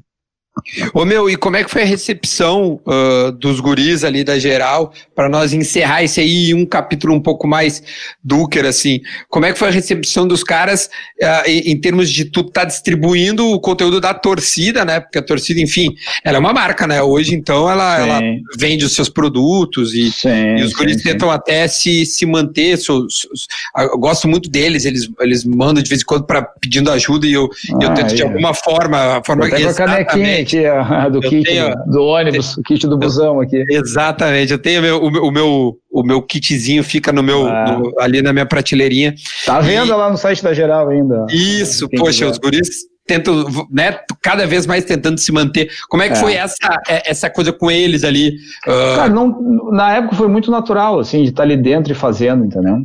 Ô 0.94 1.06
meu, 1.06 1.30
e 1.30 1.36
como 1.36 1.58
é 1.58 1.63
que 1.63 1.72
foi 1.72 1.84
a 1.84 1.86
recepção 1.86 2.80
uh, 2.86 3.32
dos 3.32 3.60
guris 3.60 4.04
ali 4.04 4.24
da 4.24 4.38
geral, 4.39 4.94
para 5.16 5.30
nós 5.30 5.54
encerrar 5.54 6.04
esse 6.04 6.20
aí 6.20 6.54
um 6.54 6.66
capítulo 6.66 7.13
um 7.13 7.20
pouco 7.20 7.48
mais 7.48 7.82
Duker, 8.24 8.66
assim? 8.66 9.01
Como 9.30 9.46
é 9.46 9.54
que 9.54 9.60
foi 9.60 9.70
a 9.70 9.72
recepção 9.72 10.28
dos 10.28 10.44
caras 10.44 10.89
uh, 11.22 11.50
em, 11.50 11.72
em, 11.72 11.80
termos 11.80 12.10
de 12.10 12.25
tu 12.25 12.44
tá 12.44 12.63
distribuindo 12.66 13.46
o 13.48 13.60
conteúdo 13.60 14.00
da 14.00 14.13
torcida, 14.13 14.86
né? 14.86 15.00
Porque 15.00 15.18
a 15.18 15.24
torcida, 15.24 15.60
enfim, 15.60 15.94
ela 16.24 16.38
é 16.38 16.39
uma 16.39 16.54
marca, 16.54 16.88
né? 16.88 17.01
Hoje, 17.01 17.36
então, 17.36 17.70
ela, 17.70 18.00
ela 18.00 18.22
vende 18.58 18.86
os 18.86 18.94
seus 18.94 19.10
produtos 19.10 19.94
e, 19.94 20.12
sim, 20.12 20.58
e 20.58 20.63
os 20.63 20.74
guris 20.74 20.98
sim, 20.98 21.04
tentam 21.04 21.30
sim. 21.30 21.36
até 21.36 21.68
se, 21.68 22.06
se 22.06 22.25
manter. 22.25 22.78
So, 22.78 23.08
so, 23.10 23.28
so, 23.36 23.48
eu 23.78 23.98
gosto 23.98 24.28
muito 24.28 24.50
deles, 24.50 24.86
eles, 24.86 25.10
eles 25.20 25.46
mandam 25.46 25.82
de 25.82 25.89
vez 25.89 26.01
em 26.01 26.06
quando 26.06 26.25
para 26.25 26.42
pedindo 26.42 26.92
ajuda 26.92 27.25
e 27.25 27.34
eu, 27.34 27.50
ah, 27.74 27.78
eu 27.82 27.94
tento 27.94 28.16
de 28.16 28.24
alguma 28.24 28.54
forma, 28.54 29.18
a 29.18 29.24
forma 29.24 29.50
que 29.50 30.49
aqui, 30.58 30.65
a, 30.68 31.10
do 31.10 31.20
kit 31.22 31.44
tenho, 31.44 31.74
do 31.86 32.03
ônibus, 32.03 32.58
o 32.58 32.63
kit 32.63 32.88
do 32.88 32.98
busão 32.98 33.39
aqui. 33.39 33.63
Exatamente, 33.70 34.51
eu 34.51 34.60
tenho 34.60 34.82
meu, 34.82 35.03
o, 35.03 35.08
o, 35.27 35.32
meu, 35.32 35.77
o 35.91 36.03
meu 36.03 36.22
kitzinho 36.22 36.84
fica 36.84 37.12
no 37.12 37.24
meu, 37.24 37.48
ah. 37.48 37.77
no, 37.77 37.94
ali 38.00 38.22
na 38.22 38.34
minha 38.34 38.46
prateleirinha. 38.46 39.13
Tá 39.46 39.60
vendo 39.60 39.89
e, 39.89 39.96
lá 39.96 40.10
no 40.10 40.18
site 40.18 40.44
da 40.44 40.53
Geral 40.53 40.89
ainda. 40.89 41.25
Isso, 41.29 41.88
poxa, 41.89 42.25
quiser. 42.25 42.32
os 42.32 42.38
guris 42.38 42.70
tentam, 43.10 43.46
né, 43.72 44.00
cada 44.22 44.46
vez 44.46 44.68
mais 44.68 44.86
tentando 44.86 45.20
se 45.20 45.32
manter. 45.32 45.70
Como 45.89 46.03
é 46.03 46.08
que 46.08 46.13
é. 46.13 46.18
foi 46.18 46.34
essa, 46.34 46.82
é, 46.88 47.10
essa 47.10 47.27
coisa 47.29 47.51
com 47.51 47.72
eles 47.72 48.03
ali? 48.03 48.36
Uh... 48.68 48.96
Cara, 48.96 49.10
não, 49.10 49.72
na 49.72 49.96
época 49.96 50.15
foi 50.15 50.27
muito 50.27 50.51
natural, 50.51 51.00
assim, 51.00 51.24
de 51.24 51.29
estar 51.29 51.41
ali 51.41 51.58
dentro 51.58 51.91
e 51.91 51.96
fazendo, 51.96 52.46
entendeu? 52.46 52.77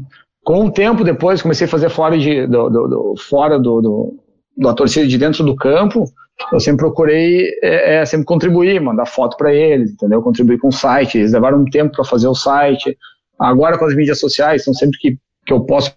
Com 0.42 0.66
o 0.66 0.70
tempo 0.70 1.04
depois, 1.04 1.42
comecei 1.42 1.66
a 1.66 1.70
fazer 1.70 1.90
fora, 1.90 2.18
de, 2.18 2.46
do, 2.46 2.70
do, 2.70 2.88
do 2.88 3.14
fora 3.28 3.58
do, 3.58 3.80
do, 3.82 4.16
da 4.56 4.72
torcida 4.72 5.06
de 5.06 5.18
dentro 5.18 5.44
do 5.44 5.54
campo, 5.54 6.04
eu 6.52 6.60
sempre 6.60 6.84
procurei 6.84 7.48
é, 7.62 7.96
é 7.96 8.06
sempre 8.06 8.26
contribuir, 8.26 8.80
mandar 8.80 9.06
foto 9.06 9.36
para 9.36 9.52
eles, 9.52 9.92
entendeu? 9.92 10.22
Contribuir 10.22 10.58
com 10.58 10.68
o 10.68 10.72
site. 10.72 11.18
Eles 11.18 11.32
levaram 11.32 11.58
um 11.60 11.64
tempo 11.64 11.94
para 11.94 12.04
fazer 12.04 12.28
o 12.28 12.34
site. 12.34 12.96
Agora 13.38 13.78
com 13.78 13.84
as 13.84 13.94
mídias 13.94 14.20
sociais, 14.20 14.62
então 14.62 14.74
sempre 14.74 14.98
que, 14.98 15.18
que 15.46 15.52
eu 15.52 15.60
posso, 15.64 15.94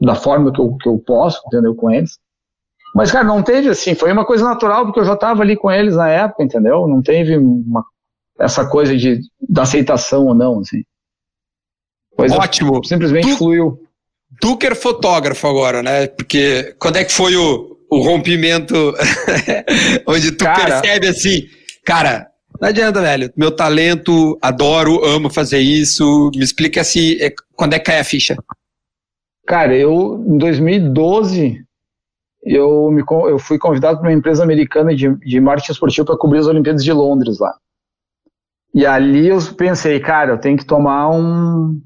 da 0.00 0.14
forma 0.14 0.52
que 0.52 0.60
eu, 0.60 0.76
que 0.76 0.88
eu 0.88 0.98
posso, 0.98 1.40
entendeu? 1.46 1.74
Com 1.74 1.90
eles. 1.90 2.18
Mas, 2.94 3.12
cara, 3.12 3.24
não 3.24 3.42
teve 3.42 3.68
assim, 3.68 3.94
foi 3.94 4.10
uma 4.12 4.24
coisa 4.24 4.44
natural, 4.44 4.84
porque 4.84 5.00
eu 5.00 5.04
já 5.04 5.14
estava 5.14 5.42
ali 5.42 5.56
com 5.56 5.70
eles 5.70 5.94
na 5.94 6.08
época, 6.08 6.42
entendeu? 6.42 6.88
Não 6.88 7.02
teve 7.02 7.36
uma, 7.36 7.84
essa 8.40 8.66
coisa 8.66 8.96
de, 8.96 9.20
da 9.48 9.62
aceitação 9.62 10.26
ou 10.26 10.34
não, 10.34 10.60
assim. 10.60 10.82
Coisa 12.16 12.36
Ótimo. 12.36 12.84
Simplesmente 12.84 13.28
tu, 13.28 13.36
fluiu. 13.36 13.80
Duker 14.42 14.74
fotógrafo 14.74 15.46
agora, 15.46 15.82
né? 15.82 16.08
Porque 16.08 16.74
quando 16.78 16.96
é 16.96 17.04
que 17.04 17.12
foi 17.12 17.36
o, 17.36 17.77
o 17.90 18.00
rompimento 18.00 18.94
onde 20.06 20.32
tu 20.32 20.44
cara, 20.44 20.80
percebe 20.80 21.08
assim, 21.08 21.46
cara, 21.84 22.28
não 22.60 22.68
adianta, 22.68 23.00
velho. 23.00 23.32
Meu 23.36 23.52
talento, 23.52 24.36
adoro, 24.42 25.04
amo 25.04 25.30
fazer 25.30 25.60
isso. 25.60 26.30
Me 26.34 26.42
explica 26.42 26.80
assim, 26.80 27.16
quando 27.54 27.74
é 27.74 27.78
que 27.78 27.86
cai 27.86 28.00
a 28.00 28.04
ficha? 28.04 28.36
Cara, 29.46 29.76
eu, 29.76 30.24
em 30.26 30.36
2012, 30.36 31.64
eu, 32.42 32.90
me, 32.90 33.02
eu 33.30 33.38
fui 33.38 33.58
convidado 33.58 33.98
para 33.98 34.08
uma 34.08 34.14
empresa 34.16 34.42
americana 34.42 34.94
de, 34.94 35.14
de 35.16 35.40
marketing 35.40 35.72
esportivo 35.72 36.06
para 36.06 36.18
cobrir 36.18 36.40
as 36.40 36.46
Olimpíadas 36.46 36.82
de 36.82 36.92
Londres 36.92 37.38
lá. 37.38 37.54
E 38.74 38.84
ali 38.84 39.28
eu 39.28 39.38
pensei, 39.56 39.98
cara, 40.00 40.32
eu 40.32 40.38
tenho 40.38 40.58
que 40.58 40.66
tomar 40.66 41.10
um, 41.10 41.80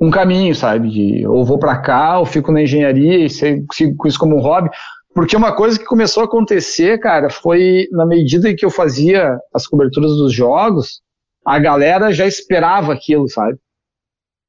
um 0.00 0.10
caminho, 0.10 0.54
sabe? 0.54 0.90
De 0.90 1.26
ou 1.26 1.44
vou 1.44 1.58
para 1.58 1.78
cá, 1.78 2.18
ou 2.18 2.26
fico 2.26 2.50
na 2.50 2.62
engenharia 2.62 3.24
e 3.24 3.30
sigo 3.30 4.06
isso 4.06 4.18
como 4.18 4.36
um 4.36 4.40
hobby. 4.40 4.70
Porque 5.16 5.34
uma 5.34 5.56
coisa 5.56 5.78
que 5.78 5.84
começou 5.86 6.22
a 6.22 6.26
acontecer, 6.26 7.00
cara, 7.00 7.30
foi 7.30 7.88
na 7.90 8.04
medida 8.04 8.54
que 8.54 8.66
eu 8.66 8.70
fazia 8.70 9.38
as 9.54 9.66
coberturas 9.66 10.10
dos 10.10 10.30
jogos, 10.30 11.00
a 11.42 11.58
galera 11.58 12.12
já 12.12 12.26
esperava 12.26 12.92
aquilo, 12.92 13.26
sabe? 13.26 13.56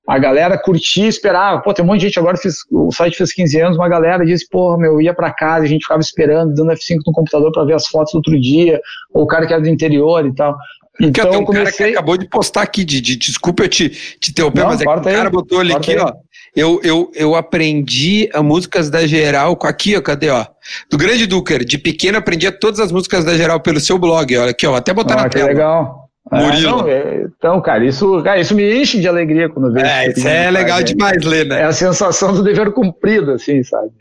A 0.06 0.20
galera 0.20 0.58
curtia, 0.62 1.08
esperava. 1.08 1.62
Pô, 1.62 1.74
tem 1.74 1.86
um 1.86 1.88
monte 1.88 2.02
de 2.02 2.08
gente 2.08 2.20
agora, 2.20 2.38
o 2.70 2.92
site 2.92 3.16
fez 3.16 3.32
15 3.32 3.62
anos, 3.62 3.78
uma 3.78 3.88
galera 3.88 4.26
disse, 4.26 4.46
pô, 4.50 4.78
meu, 4.78 5.00
ia 5.00 5.14
para 5.14 5.32
casa, 5.32 5.64
a 5.64 5.70
gente 5.70 5.84
ficava 5.84 6.02
esperando, 6.02 6.54
dando 6.54 6.74
F5 6.74 6.98
no 7.06 7.14
computador 7.14 7.50
para 7.54 7.64
ver 7.64 7.74
as 7.74 7.88
fotos 7.88 8.12
do 8.12 8.18
outro 8.18 8.38
dia, 8.38 8.82
ou 9.14 9.24
o 9.24 9.28
cara 9.28 9.48
que 9.48 9.54
era 9.54 9.62
do 9.62 9.70
interior 9.70 10.26
e 10.26 10.36
tal. 10.36 10.54
Então, 11.00 11.30
tem 11.30 11.40
um 11.40 11.46
comecei... 11.46 11.72
cara 11.72 11.92
que 11.92 11.96
acabou 11.96 12.18
de 12.18 12.28
postar 12.28 12.64
aqui, 12.64 12.84
de, 12.84 13.00
de 13.00 13.16
desculpa 13.16 13.64
eu 13.64 13.70
te, 13.70 13.90
te 14.20 14.32
interromper, 14.32 14.66
mas 14.66 14.82
é 14.82 14.84
que 14.84 14.90
o 14.90 15.02
cara 15.02 15.30
botou 15.30 15.62
ali 15.62 15.72
aqui, 15.72 15.94
aí. 15.94 16.00
ó. 16.00 16.12
Eu, 16.58 16.82
eu, 16.84 17.12
eu 17.14 17.36
aprendi 17.36 18.28
a 18.34 18.42
músicas 18.42 18.90
da 18.90 19.06
geral 19.06 19.56
com 19.56 19.68
aqui, 19.68 19.96
ó, 19.96 20.02
cadê, 20.02 20.32
ó? 20.32 20.44
Do 20.90 20.98
Grande 20.98 21.28
Duker, 21.28 21.64
de 21.64 21.78
pequeno 21.78 22.18
aprendi 22.18 22.50
todas 22.50 22.80
as 22.80 22.92
músicas 22.92 23.24
da 23.24 23.38
geral 23.38 23.60
pelo 23.60 23.80
seu 23.80 24.00
blog, 24.00 24.36
olha 24.36 24.50
aqui, 24.50 24.66
ó, 24.66 24.76
até 24.76 24.92
botar 24.92 25.14
ah, 25.14 25.18
na 25.18 25.30
que 25.30 25.38
tela. 25.38 25.50
legal. 25.50 26.10
Murilo. 26.32 26.90
É, 26.90 27.20
não, 27.20 27.26
então, 27.26 27.62
cara, 27.62 27.86
isso, 27.86 28.24
cara, 28.24 28.40
isso 28.40 28.56
me 28.56 28.82
enche 28.82 29.00
de 29.00 29.08
alegria 29.08 29.48
quando 29.48 29.72
vejo. 29.72 29.86
É, 29.86 30.08
isso 30.08 30.28
é 30.28 30.50
legal 30.50 30.82
demais 30.82 31.24
ler, 31.24 31.46
né? 31.46 31.62
É 31.62 31.66
a 31.66 31.72
sensação 31.72 32.34
do 32.34 32.42
dever 32.42 32.72
cumprido, 32.72 33.34
assim, 33.34 33.64
sabe? 33.64 33.92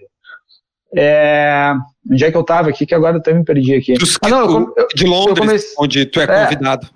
É, 0.96 1.74
onde 2.10 2.24
é 2.24 2.30
que 2.30 2.36
eu 2.38 2.42
tava 2.42 2.70
aqui, 2.70 2.86
que 2.86 2.94
agora 2.94 3.16
eu 3.16 3.20
até 3.20 3.34
me 3.34 3.44
perdi 3.44 3.74
aqui. 3.74 3.94
ah, 4.22 4.28
não, 4.30 4.72
eu, 4.74 4.88
de 4.94 5.04
Londres, 5.04 5.38
comecei, 5.38 5.74
onde 5.78 6.06
tu 6.06 6.20
é, 6.20 6.24
é 6.24 6.26
convidado. 6.26 6.88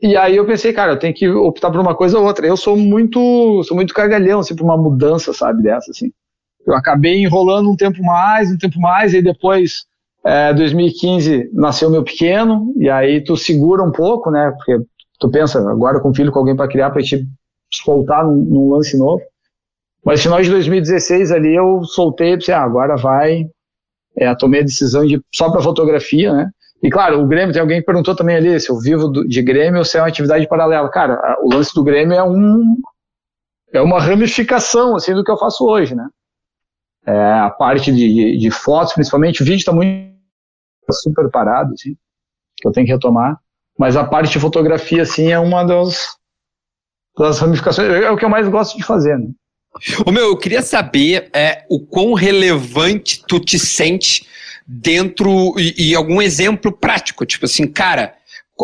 E 0.00 0.16
aí 0.16 0.36
eu 0.36 0.46
pensei, 0.46 0.72
cara, 0.72 0.92
eu 0.92 0.98
tenho 0.98 1.12
que 1.12 1.28
optar 1.28 1.70
por 1.70 1.80
uma 1.80 1.94
coisa 1.94 2.18
ou 2.18 2.24
outra. 2.24 2.46
Eu 2.46 2.56
sou 2.56 2.76
muito, 2.76 3.62
sou 3.64 3.76
muito 3.76 3.92
cagalhão, 3.92 4.40
assim, 4.40 4.54
por 4.54 4.64
uma 4.64 4.76
mudança, 4.76 5.32
sabe, 5.32 5.62
dessa, 5.62 5.90
assim. 5.90 6.12
Eu 6.64 6.74
acabei 6.74 7.22
enrolando 7.22 7.70
um 7.70 7.76
tempo 7.76 8.02
mais, 8.02 8.50
um 8.50 8.58
tempo 8.58 8.78
mais, 8.78 9.12
e 9.12 9.20
depois, 9.22 9.86
é, 10.24 10.52
2015, 10.54 11.50
nasceu 11.52 11.90
meu 11.90 12.04
pequeno, 12.04 12.72
e 12.76 12.88
aí 12.88 13.22
tu 13.24 13.36
segura 13.36 13.82
um 13.82 13.90
pouco, 13.90 14.30
né, 14.30 14.52
porque 14.56 14.84
tu 15.18 15.30
pensa, 15.30 15.58
agora 15.58 15.98
com 15.98 16.14
filho, 16.14 16.30
com 16.30 16.38
alguém 16.38 16.54
para 16.54 16.68
criar, 16.68 16.90
para 16.90 17.02
te 17.02 17.26
soltar 17.72 18.24
num, 18.24 18.36
num, 18.36 18.68
lance 18.70 18.96
novo. 18.96 19.22
Mas 20.04 20.22
final 20.22 20.40
de 20.40 20.50
2016 20.50 21.32
ali 21.32 21.56
eu 21.56 21.82
soltei, 21.84 22.36
pensei, 22.36 22.54
ah, 22.54 22.62
agora 22.62 22.96
vai, 22.96 23.46
é, 24.16 24.32
tomei 24.36 24.60
a 24.60 24.64
decisão 24.64 25.04
de 25.04 25.20
só 25.34 25.50
para 25.50 25.60
fotografia, 25.60 26.32
né, 26.32 26.50
e 26.82 26.90
claro, 26.90 27.20
o 27.20 27.26
Grêmio, 27.26 27.52
tem 27.52 27.60
alguém 27.60 27.80
que 27.80 27.86
perguntou 27.86 28.14
também 28.14 28.36
ali 28.36 28.58
se 28.60 28.70
eu 28.70 28.78
vivo 28.78 29.10
de 29.26 29.42
Grêmio 29.42 29.78
ou 29.78 29.84
se 29.84 29.96
é 29.96 30.00
uma 30.00 30.08
atividade 30.08 30.46
paralela. 30.46 30.88
Cara, 30.90 31.36
o 31.42 31.52
lance 31.52 31.74
do 31.74 31.82
Grêmio 31.82 32.14
é 32.14 32.22
um 32.22 32.76
é 33.72 33.80
uma 33.80 34.00
ramificação 34.00 34.96
assim 34.96 35.12
do 35.12 35.24
que 35.24 35.30
eu 35.30 35.36
faço 35.36 35.64
hoje, 35.66 35.94
né? 35.94 36.08
É, 37.06 37.32
a 37.40 37.50
parte 37.50 37.90
de, 37.90 38.14
de, 38.14 38.38
de, 38.38 38.50
fotos, 38.50 38.92
principalmente, 38.92 39.42
o 39.42 39.44
vídeo 39.44 39.58
está 39.58 39.72
muito 39.72 40.08
super 40.90 41.30
parado, 41.30 41.72
assim, 41.72 41.96
que 42.56 42.68
eu 42.68 42.72
tenho 42.72 42.86
que 42.86 42.92
retomar. 42.92 43.38
Mas 43.78 43.96
a 43.96 44.04
parte 44.04 44.32
de 44.32 44.40
fotografia, 44.40 45.02
assim, 45.02 45.30
é 45.30 45.38
uma 45.38 45.64
das, 45.64 46.16
das 47.16 47.38
ramificações, 47.38 47.88
é 47.88 48.10
o 48.10 48.16
que 48.16 48.24
eu 48.24 48.28
mais 48.28 48.48
gosto 48.48 48.76
de 48.76 48.84
fazer, 48.84 49.18
né? 49.18 49.28
O 50.06 50.10
meu, 50.10 50.24
eu 50.24 50.36
queria 50.36 50.60
saber 50.60 51.30
é, 51.32 51.64
o 51.70 51.80
quão 51.80 52.12
relevante 52.12 53.22
tu 53.26 53.38
te 53.38 53.58
sente 53.58 54.27
dentro 54.68 55.54
e, 55.58 55.90
e 55.90 55.94
algum 55.94 56.20
exemplo 56.20 56.70
prático, 56.70 57.24
tipo 57.24 57.46
assim, 57.46 57.66
cara, 57.66 58.14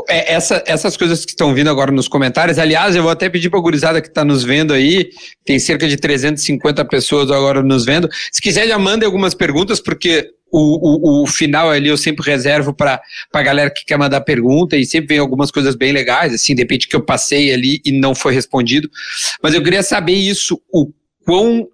é, 0.08 0.34
essa, 0.34 0.62
essas 0.66 0.96
coisas 0.96 1.24
que 1.24 1.30
estão 1.30 1.54
vindo 1.54 1.70
agora 1.70 1.90
nos 1.90 2.08
comentários, 2.08 2.58
aliás, 2.58 2.94
eu 2.94 3.02
vou 3.02 3.10
até 3.10 3.30
pedir 3.30 3.48
para 3.48 3.58
a 3.58 3.62
gurizada 3.62 4.02
que 4.02 4.08
está 4.08 4.24
nos 4.24 4.44
vendo 4.44 4.74
aí, 4.74 5.08
tem 5.44 5.58
cerca 5.58 5.88
de 5.88 5.96
350 5.96 6.84
pessoas 6.84 7.30
agora 7.30 7.62
nos 7.62 7.86
vendo, 7.86 8.08
se 8.30 8.42
quiser 8.42 8.68
já 8.68 8.78
mande 8.78 9.04
algumas 9.06 9.34
perguntas, 9.34 9.80
porque 9.80 10.28
o, 10.52 11.20
o, 11.20 11.22
o 11.22 11.26
final 11.26 11.70
ali 11.70 11.88
eu 11.88 11.96
sempre 11.96 12.28
reservo 12.28 12.74
para 12.74 13.00
a 13.32 13.42
galera 13.42 13.70
que 13.70 13.84
quer 13.84 13.96
mandar 13.96 14.20
pergunta 14.20 14.76
e 14.76 14.84
sempre 14.84 15.08
vem 15.08 15.18
algumas 15.18 15.50
coisas 15.50 15.74
bem 15.74 15.92
legais, 15.92 16.34
assim, 16.34 16.54
de 16.54 16.62
repente 16.62 16.86
que 16.86 16.94
eu 16.94 17.02
passei 17.02 17.52
ali 17.52 17.80
e 17.84 17.92
não 17.92 18.14
foi 18.14 18.34
respondido, 18.34 18.90
mas 19.42 19.54
eu 19.54 19.62
queria 19.62 19.82
saber 19.82 20.14
isso, 20.14 20.60
o 20.70 20.92
quão, 21.24 21.66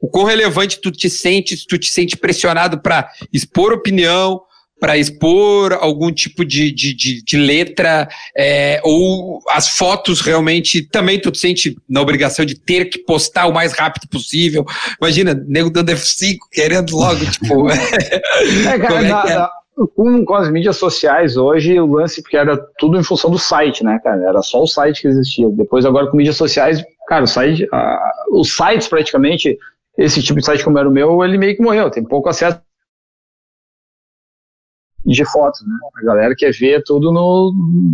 o 0.00 0.08
quão 0.08 0.24
relevante 0.24 0.80
tu 0.80 0.90
te 0.90 1.08
sente, 1.08 1.66
tu 1.66 1.78
te 1.78 1.90
sente 1.90 2.16
pressionado 2.16 2.80
para 2.80 3.10
expor 3.32 3.72
opinião, 3.72 4.40
para 4.84 4.98
expor 4.98 5.72
algum 5.72 6.12
tipo 6.12 6.44
de, 6.44 6.70
de, 6.70 6.94
de, 6.94 7.22
de 7.22 7.36
letra, 7.38 8.06
é, 8.36 8.80
ou 8.84 9.40
as 9.48 9.68
fotos 9.68 10.20
realmente 10.20 10.82
também 10.82 11.18
tu 11.18 11.30
te 11.30 11.38
sente 11.38 11.76
na 11.88 12.02
obrigação 12.02 12.44
de 12.44 12.54
ter 12.54 12.86
que 12.86 12.98
postar 12.98 13.46
o 13.46 13.54
mais 13.54 13.72
rápido 13.72 14.08
possível. 14.08 14.64
Imagina, 15.00 15.34
nego 15.46 15.70
dando 15.70 15.90
F5, 15.92 16.36
querendo 16.52 16.96
logo, 16.96 17.24
tipo. 17.30 17.68
é, 17.72 18.78
cara, 18.78 19.28
é 19.28 19.32
é? 19.32 19.48
Com, 19.96 20.24
com, 20.24 20.34
as 20.34 20.50
mídias 20.50 20.76
sociais 20.76 21.36
hoje, 21.36 21.80
o 21.80 21.86
lance, 21.86 22.22
porque 22.22 22.36
era 22.36 22.56
tudo 22.78 22.98
em 22.98 23.02
função 23.02 23.30
do 23.30 23.38
site, 23.38 23.82
né, 23.82 23.98
cara? 24.04 24.22
Era 24.22 24.42
só 24.42 24.62
o 24.62 24.66
site 24.66 25.02
que 25.02 25.08
existia. 25.08 25.48
Depois, 25.48 25.86
agora 25.86 26.08
com 26.08 26.16
mídias 26.16 26.36
sociais, 26.36 26.84
cara, 27.08 27.24
o 27.24 27.26
site, 27.26 27.66
os 28.30 28.54
sites 28.54 28.86
praticamente 28.86 29.58
esse 29.96 30.22
tipo 30.22 30.40
de 30.40 30.46
site 30.46 30.64
como 30.64 30.78
era 30.78 30.88
o 30.88 30.92
meu, 30.92 31.24
ele 31.24 31.38
meio 31.38 31.56
que 31.56 31.62
morreu, 31.62 31.90
tem 31.90 32.04
pouco 32.04 32.28
acesso 32.28 32.60
de 35.06 35.24
fotos, 35.26 35.60
né? 35.66 35.74
A 35.96 36.06
galera 36.06 36.34
quer 36.36 36.50
ver 36.52 36.82
tudo 36.82 37.12
no, 37.12 37.52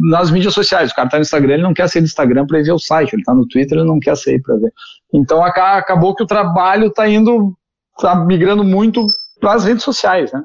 nas 0.08 0.30
mídias 0.30 0.54
sociais. 0.54 0.92
O 0.92 0.94
cara 0.94 1.08
tá 1.08 1.16
no 1.16 1.22
Instagram, 1.22 1.54
ele 1.54 1.62
não 1.62 1.74
quer 1.74 1.88
sair 1.88 2.02
do 2.02 2.06
Instagram 2.06 2.46
para 2.46 2.62
ver 2.62 2.72
o 2.72 2.78
site, 2.78 3.14
ele 3.14 3.24
tá 3.24 3.34
no 3.34 3.48
Twitter, 3.48 3.78
ele 3.78 3.88
não 3.88 3.98
quer 3.98 4.16
sair 4.16 4.40
para 4.40 4.56
ver. 4.56 4.72
Então 5.12 5.42
acabou 5.44 6.14
que 6.14 6.22
o 6.22 6.26
trabalho 6.26 6.90
tá 6.90 7.08
indo, 7.08 7.52
tá 8.00 8.14
migrando 8.14 8.62
muito 8.62 9.04
para 9.40 9.54
as 9.54 9.64
redes 9.64 9.82
sociais, 9.82 10.32
né? 10.32 10.40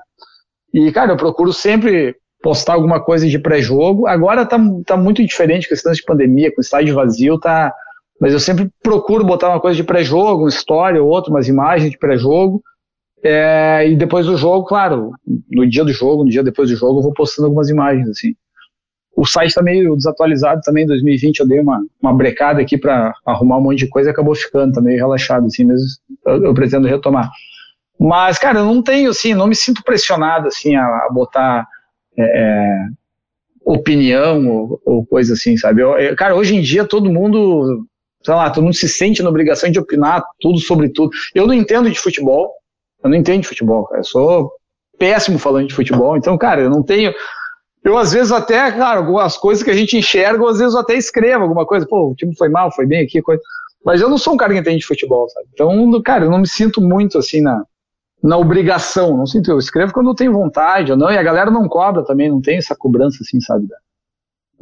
E, 0.73 0.91
cara, 0.91 1.13
eu 1.13 1.17
procuro 1.17 1.53
sempre 1.53 2.15
postar 2.41 2.73
alguma 2.73 2.99
coisa 2.99 3.27
de 3.27 3.39
pré-jogo. 3.39 4.07
Agora 4.07 4.45
tá, 4.45 4.57
tá 4.85 4.97
muito 4.97 5.23
diferente, 5.23 5.69
questão 5.69 5.91
de 5.91 6.03
pandemia, 6.03 6.53
com 6.53 6.59
o 6.59 6.61
estádio 6.61 6.95
vazio, 6.95 7.39
tá, 7.39 7.73
mas 8.19 8.33
eu 8.33 8.39
sempre 8.39 8.69
procuro 8.81 9.25
botar 9.25 9.49
uma 9.49 9.59
coisa 9.59 9.75
de 9.75 9.83
pré-jogo, 9.83 10.43
uma 10.43 10.49
história 10.49 11.01
ou 11.03 11.09
outra, 11.09 11.31
umas 11.31 11.47
imagens 11.47 11.91
de 11.91 11.97
pré-jogo. 11.97 12.61
É, 13.23 13.87
e 13.89 13.95
depois 13.95 14.25
do 14.25 14.37
jogo, 14.37 14.65
claro, 14.65 15.11
no 15.51 15.67
dia 15.67 15.83
do 15.83 15.91
jogo, 15.91 16.23
no 16.23 16.29
dia 16.29 16.43
depois 16.43 16.69
do 16.69 16.75
jogo, 16.75 16.99
eu 16.99 17.03
vou 17.03 17.13
postando 17.13 17.47
algumas 17.47 17.69
imagens, 17.69 18.07
assim. 18.07 18.35
O 19.15 19.25
site 19.25 19.49
está 19.49 19.63
meio 19.63 19.95
desatualizado 19.95 20.61
também, 20.63 20.83
em 20.83 20.87
2020 20.87 21.39
eu 21.39 21.47
dei 21.47 21.59
uma, 21.59 21.81
uma 22.01 22.13
brecada 22.13 22.61
aqui 22.61 22.77
para 22.77 23.13
arrumar 23.25 23.57
um 23.57 23.61
monte 23.61 23.79
de 23.79 23.87
coisa 23.87 24.09
e 24.09 24.11
acabou 24.11 24.35
ficando, 24.35 24.73
tá 24.73 24.81
meio 24.81 24.97
relaxado, 24.97 25.45
assim, 25.47 25.65
mas 25.65 25.81
eu, 26.25 26.45
eu, 26.45 26.53
pretendo 26.53 26.87
retomar. 26.87 27.31
Mas, 27.97 28.37
cara, 28.37 28.59
eu 28.59 28.65
não 28.65 28.83
tenho, 28.83 29.09
assim, 29.09 29.33
não 29.33 29.47
me 29.47 29.55
sinto 29.55 29.83
pressionado, 29.83 30.47
assim, 30.47 30.75
a, 30.75 30.83
a 30.85 31.09
botar 31.11 31.65
é, 32.17 32.23
é 32.23 32.85
opinião 33.65 34.47
ou, 34.47 34.81
ou, 34.85 35.05
coisa 35.05 35.33
assim, 35.33 35.57
sabe? 35.57 35.81
Eu, 35.81 35.97
eu, 35.97 36.15
cara, 36.15 36.35
hoje 36.35 36.55
em 36.55 36.61
dia 36.61 36.85
todo 36.85 37.11
mundo 37.11 37.87
sei 38.25 38.33
lá, 38.33 38.49
tu 38.49 38.61
não 38.61 38.73
se 38.73 38.89
sente 38.89 39.21
na 39.21 39.29
obrigação 39.29 39.69
de 39.69 39.79
opinar 39.79 40.23
tudo 40.39 40.57
sobre 40.59 40.89
tudo. 40.89 41.11
Eu 41.33 41.45
não 41.45 41.53
entendo 41.53 41.89
de 41.89 41.99
futebol, 41.99 42.51
eu 43.03 43.09
não 43.09 43.15
entendo 43.15 43.41
de 43.41 43.47
futebol, 43.47 43.85
cara. 43.85 43.99
Eu 43.99 44.05
sou 44.05 44.51
péssimo 44.97 45.37
falando 45.37 45.67
de 45.67 45.75
futebol, 45.75 46.17
então, 46.17 46.35
cara, 46.37 46.61
eu 46.61 46.69
não 46.69 46.81
tenho. 46.81 47.13
Eu, 47.83 47.97
às 47.97 48.13
vezes, 48.13 48.31
até, 48.31 48.71
cara, 48.71 48.97
algumas 48.97 49.37
coisas 49.37 49.63
que 49.63 49.69
a 49.69 49.75
gente 49.75 49.95
enxerga, 49.95 50.49
às 50.49 50.57
vezes 50.57 50.73
eu 50.73 50.79
até 50.79 50.95
escrevo 50.95 51.43
alguma 51.43 51.67
coisa, 51.67 51.85
pô, 51.85 52.09
o 52.09 52.15
time 52.15 52.35
foi 52.35 52.49
mal, 52.49 52.71
foi 52.73 52.87
bem 52.87 53.03
aqui, 53.03 53.21
coisa. 53.21 53.41
Mas 53.85 54.01
eu 54.01 54.09
não 54.09 54.17
sou 54.17 54.33
um 54.33 54.37
cara 54.37 54.51
que 54.51 54.59
entende 54.59 54.79
de 54.79 54.87
futebol, 54.87 55.29
sabe? 55.29 55.47
Então, 55.53 56.01
cara, 56.01 56.25
eu 56.25 56.31
não 56.31 56.39
me 56.39 56.47
sinto 56.47 56.81
muito 56.81 57.19
assim 57.19 57.41
na, 57.41 57.63
na 58.23 58.37
obrigação, 58.37 59.15
não 59.15 59.27
sinto. 59.27 59.51
Eu 59.51 59.59
escrevo 59.59 59.93
quando 59.93 60.09
eu 60.09 60.15
tenho 60.15 60.33
vontade 60.33 60.91
ou 60.91 60.97
não, 60.97 61.11
e 61.11 61.17
a 61.17 61.21
galera 61.21 61.51
não 61.51 61.69
cobra 61.69 62.03
também, 62.03 62.27
não 62.27 62.41
tem 62.41 62.57
essa 62.57 62.75
cobrança 62.75 63.19
assim, 63.21 63.39
sabe? 63.39 63.67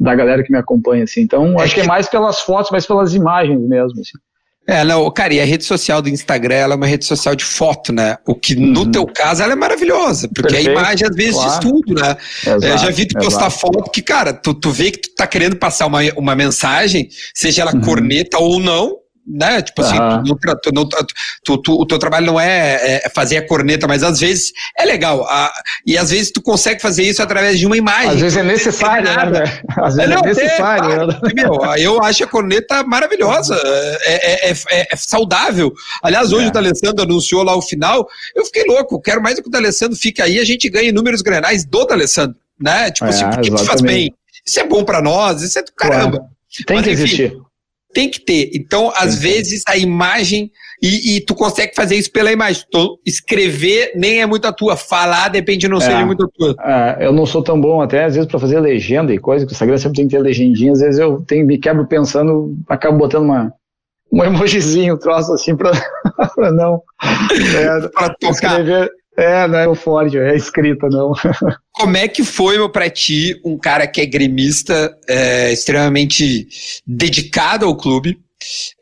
Galera 0.00 0.42
que 0.42 0.52
me 0.52 0.58
acompanha, 0.58 1.04
assim. 1.04 1.20
Então, 1.20 1.58
é 1.58 1.64
acho 1.64 1.74
que 1.74 1.80
é 1.80 1.86
mais 1.86 2.08
pelas 2.08 2.40
fotos, 2.40 2.70
mais 2.70 2.86
pelas 2.86 3.14
imagens 3.14 3.60
mesmo, 3.60 4.00
assim. 4.00 4.18
É, 4.66 4.82
não, 4.82 5.10
cara, 5.10 5.34
e 5.34 5.40
a 5.40 5.44
rede 5.44 5.62
social 5.62 6.00
do 6.00 6.08
Instagram, 6.08 6.54
ela 6.54 6.72
é 6.72 6.76
uma 6.76 6.86
rede 6.86 7.04
social 7.04 7.36
de 7.36 7.44
foto, 7.44 7.92
né? 7.92 8.16
O 8.26 8.34
que 8.34 8.56
no 8.56 8.80
uhum. 8.80 8.90
teu 8.90 9.06
caso 9.06 9.42
ela 9.42 9.52
é 9.52 9.56
maravilhosa, 9.56 10.26
porque 10.26 10.54
Perfeito, 10.54 10.70
a 10.70 10.80
imagem 10.80 11.06
às 11.06 11.14
vezes 11.14 11.34
claro. 11.34 11.50
diz 11.50 11.58
tudo, 11.58 12.00
né? 12.00 12.16
Exato, 12.42 12.64
eu 12.64 12.78
já 12.78 12.90
vi 12.90 13.06
tu 13.06 13.18
postar 13.18 13.48
exato. 13.48 13.58
foto 13.58 13.90
que, 13.90 14.00
cara, 14.00 14.32
tu, 14.32 14.54
tu 14.54 14.70
vê 14.70 14.90
que 14.90 15.00
tu 15.02 15.14
tá 15.14 15.26
querendo 15.26 15.56
passar 15.56 15.86
uma, 15.86 16.00
uma 16.16 16.34
mensagem, 16.34 17.08
seja 17.34 17.60
ela 17.60 17.74
uhum. 17.74 17.82
corneta 17.82 18.38
ou 18.38 18.58
não, 18.58 18.96
né? 19.26 19.62
Tipo 19.62 19.82
assim, 19.82 19.96
tu, 20.24 20.36
tu, 20.62 20.72
não, 20.72 20.88
tu, 21.42 21.58
tu, 21.58 21.72
o 21.72 21.86
teu 21.86 21.98
trabalho 21.98 22.26
não 22.26 22.38
é, 22.38 23.02
é, 23.04 23.10
fazer 23.14 23.38
a 23.38 23.46
corneta, 23.46 23.86
mas 23.86 24.02
às 24.02 24.20
vezes 24.20 24.52
é 24.78 24.84
legal. 24.84 25.24
A, 25.24 25.52
e 25.86 25.96
às 25.96 26.10
vezes 26.10 26.30
tu 26.30 26.42
consegue 26.42 26.80
fazer 26.80 27.04
isso 27.04 27.22
através 27.22 27.58
de 27.58 27.66
uma 27.66 27.76
imagem. 27.76 28.10
Às 28.10 28.20
vezes 28.20 28.38
é 28.38 28.42
necessário, 28.42 29.04
né? 29.32 29.60
Às 29.78 29.96
vezes 29.96 30.10
é, 30.10 30.14
não, 30.14 30.22
é 30.22 30.26
necessário. 30.26 30.92
É, 30.92 31.06
né? 31.06 31.18
meu, 31.34 31.74
eu 31.76 32.02
acho 32.02 32.24
a 32.24 32.26
corneta 32.26 32.84
maravilhosa, 32.84 33.58
é, 34.02 34.50
é, 34.50 34.52
é, 34.52 34.88
é 34.92 34.96
saudável. 34.96 35.72
Aliás, 36.02 36.32
hoje 36.32 36.48
o 36.48 36.52
D'Alessandro 36.52 37.02
anunciou 37.02 37.42
lá 37.42 37.56
o 37.56 37.62
final, 37.62 38.06
eu 38.34 38.44
fiquei 38.44 38.64
louco, 38.64 39.00
quero 39.00 39.22
mais 39.22 39.40
que 39.40 39.48
o 39.48 39.50
D'Alessandro 39.50 39.96
fique 39.96 40.20
aí, 40.20 40.38
a 40.38 40.44
gente 40.44 40.68
ganhe 40.68 40.92
números 40.92 41.22
granais 41.22 41.64
do 41.64 41.84
D'Alessandro, 41.84 42.36
né? 42.60 42.90
Tipo 42.90 43.08
assim, 43.08 43.28
porque 43.30 43.50
faz 43.64 43.80
bem. 43.80 44.14
Isso 44.46 44.60
é 44.60 44.66
bom 44.66 44.84
para 44.84 45.00
nós, 45.00 45.40
isso 45.40 45.58
é 45.58 45.62
do 45.62 45.72
caramba. 45.72 46.18
Claro. 46.18 46.34
Tem 46.66 46.76
mas, 46.76 46.84
que 46.84 46.92
enfim, 46.92 47.02
existir 47.02 47.43
tem 47.94 48.10
que 48.10 48.20
ter. 48.20 48.50
Então, 48.52 48.92
às 48.96 49.18
vezes, 49.18 49.62
a 49.66 49.76
imagem, 49.76 50.50
e, 50.82 51.16
e, 51.16 51.20
tu 51.20 51.34
consegue 51.34 51.74
fazer 51.74 51.94
isso 51.94 52.10
pela 52.10 52.32
imagem. 52.32 52.64
Tu, 52.70 53.00
escrever 53.06 53.92
nem 53.94 54.20
é 54.20 54.26
muito 54.26 54.46
a 54.46 54.52
tua, 54.52 54.76
falar 54.76 55.28
depende 55.28 55.68
não 55.68 55.78
é, 55.78 55.80
seja 55.80 56.04
muito 56.04 56.24
a 56.24 56.28
tua. 56.28 56.56
É, 56.60 57.06
eu 57.06 57.12
não 57.12 57.24
sou 57.24 57.42
tão 57.42 57.58
bom 57.58 57.80
até, 57.80 58.04
às 58.04 58.14
vezes, 58.14 58.28
para 58.28 58.40
fazer 58.40 58.60
legenda 58.60 59.14
e 59.14 59.18
coisa, 59.18 59.46
que 59.46 59.52
o 59.52 59.54
Instagram 59.54 59.78
sempre 59.78 59.96
tem 59.96 60.08
que 60.08 60.16
ter 60.16 60.20
legendinha, 60.22 60.72
às 60.72 60.80
vezes 60.80 60.98
eu 60.98 61.22
tenho, 61.22 61.46
me 61.46 61.56
quebro 61.56 61.86
pensando, 61.86 62.54
acabo 62.68 62.98
botando 62.98 63.24
uma, 63.24 63.52
um 64.12 64.22
emojizinho, 64.24 64.94
um 64.94 64.98
troço 64.98 65.32
assim, 65.32 65.56
para 65.56 65.72
não. 66.52 66.82
É, 67.56 67.88
pra 67.88 68.08
tocar. 68.14 68.60
Escrever, 68.60 68.90
é, 69.16 69.46
não 69.46 69.58
é 69.58 69.68
o 69.68 69.74
Ford, 69.74 70.14
é 70.14 70.34
escrita, 70.34 70.88
não. 70.88 71.12
Como 71.72 71.96
é 71.96 72.08
que 72.08 72.24
foi, 72.24 72.56
meu, 72.56 72.68
pra 72.68 72.90
ti, 72.90 73.40
um 73.44 73.56
cara 73.56 73.86
que 73.86 74.00
é 74.00 74.06
gremista, 74.06 74.96
é, 75.08 75.52
extremamente 75.52 76.48
dedicado 76.86 77.66
ao 77.66 77.76
clube, 77.76 78.18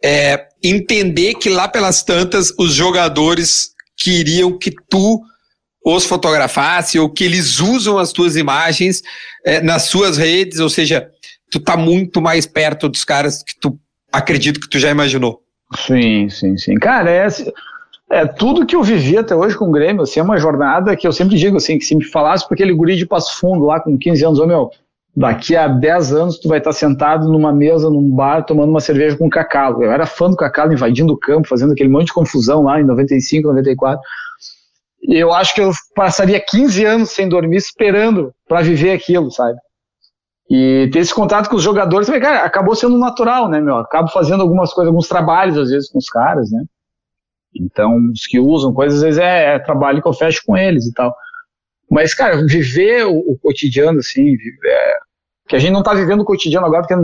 é, 0.03 0.49
entender 0.63 1.35
que 1.35 1.49
lá 1.49 1.69
pelas 1.69 2.03
tantas 2.03 2.53
os 2.59 2.73
jogadores 2.73 3.73
queriam 3.97 4.59
que 4.59 4.73
tu 4.89 5.21
os 5.85 6.05
fotografasse 6.05 6.99
ou 6.99 7.11
que 7.11 7.25
eles 7.25 7.59
usam 7.59 7.99
as 7.99 8.13
tuas 8.13 8.37
imagens 8.37 9.03
é, 9.45 9.61
nas 9.61 9.85
suas 9.85 10.17
redes, 10.17 10.61
ou 10.61 10.69
seja, 10.69 11.11
tu 11.51 11.61
tá 11.61 11.77
muito 11.77 12.21
mais 12.23 12.47
perto 12.47 12.89
dos 12.89 13.05
caras 13.05 13.43
que 13.43 13.55
tu 13.61 13.79
acredito 14.13 14.61
que 14.61 14.69
tu 14.69 14.79
já 14.79 14.91
imaginou. 14.91 15.43
Sim, 15.77 16.29
sim, 16.29 16.57
sim. 16.57 16.75
Cara, 16.77 17.11
é. 17.11 17.27
É, 18.13 18.27
tudo 18.27 18.67
que 18.67 18.77
eu 18.77 18.83
vivi 18.83 19.17
até 19.17 19.35
hoje 19.35 19.57
com 19.57 19.69
o 19.69 19.71
Grêmio, 19.71 20.03
assim, 20.03 20.21
é 20.21 20.23
uma 20.23 20.37
jornada 20.37 20.95
que 20.95 21.07
eu 21.09 21.13
sempre 21.13 21.35
digo, 21.39 21.57
assim, 21.57 21.79
que 21.79 21.85
se 21.87 21.97
me 21.97 22.05
falasse 22.05 22.47
para 22.47 22.55
aquele 22.55 22.75
guri 22.75 22.95
de 22.95 23.07
Passo 23.07 23.41
Fundo 23.41 23.65
lá 23.65 23.81
com 23.81 23.97
15 23.97 24.23
anos, 24.27 24.39
ô 24.39 24.47
meu, 24.47 24.71
daqui 25.17 25.57
a 25.57 25.67
10 25.67 26.13
anos 26.13 26.39
tu 26.39 26.47
vai 26.47 26.59
estar 26.59 26.73
sentado 26.73 27.27
numa 27.27 27.55
mesa, 27.55 27.89
num 27.89 28.15
bar, 28.15 28.45
tomando 28.45 28.69
uma 28.69 28.83
cerveja 28.83 29.17
com 29.17 29.29
o 29.29 29.31
Cacau. 29.31 29.83
Eu 29.83 29.91
era 29.91 30.05
fã 30.05 30.29
do 30.29 30.37
Cacau, 30.37 30.71
invadindo 30.71 31.15
o 31.15 31.17
campo, 31.17 31.49
fazendo 31.49 31.73
aquele 31.73 31.89
monte 31.89 32.09
de 32.09 32.13
confusão 32.13 32.65
lá 32.65 32.79
em 32.79 32.85
95, 32.85 33.49
94. 33.49 33.99
E 35.05 35.17
eu 35.17 35.33
acho 35.33 35.55
que 35.55 35.63
eu 35.63 35.71
passaria 35.95 36.39
15 36.39 36.85
anos 36.85 37.11
sem 37.13 37.27
dormir 37.27 37.57
esperando 37.57 38.31
para 38.47 38.61
viver 38.61 38.93
aquilo, 38.93 39.31
sabe? 39.31 39.57
E 40.51 40.91
ter 40.93 40.99
esse 40.99 41.15
contato 41.15 41.49
com 41.49 41.57
os 41.57 41.63
jogadores, 41.63 42.11
cara, 42.11 42.45
acabou 42.45 42.75
sendo 42.75 42.99
natural, 42.99 43.49
né, 43.49 43.59
meu? 43.59 43.79
Acabo 43.79 44.09
fazendo 44.09 44.43
algumas 44.43 44.71
coisas, 44.75 44.89
alguns 44.89 45.09
trabalhos, 45.09 45.57
às 45.57 45.71
vezes, 45.71 45.91
com 45.91 45.97
os 45.97 46.11
caras, 46.11 46.51
né? 46.51 46.63
Então, 47.55 48.11
os 48.13 48.27
que 48.27 48.41
usam 48.41 48.73
coisas, 48.73 48.99
às 48.99 49.05
vezes 49.05 49.21
é, 49.21 49.55
é 49.55 49.59
trabalho 49.59 50.01
que 50.01 50.09
eu 50.09 50.13
fecho 50.13 50.43
com 50.47 50.57
eles 50.57 50.87
e 50.87 50.93
tal. 50.93 51.15
Mas, 51.91 52.15
cara, 52.15 52.45
viver 52.47 53.07
o, 53.07 53.19
o 53.19 53.39
cotidiano, 53.39 53.99
assim, 53.99 54.35
é, 54.65 54.95
que 55.49 55.57
a 55.57 55.59
gente 55.59 55.73
não 55.73 55.81
está 55.81 55.93
vivendo 55.95 56.21
o 56.21 56.25
cotidiano 56.25 56.67
agora 56.67 56.83
porque 56.83 56.95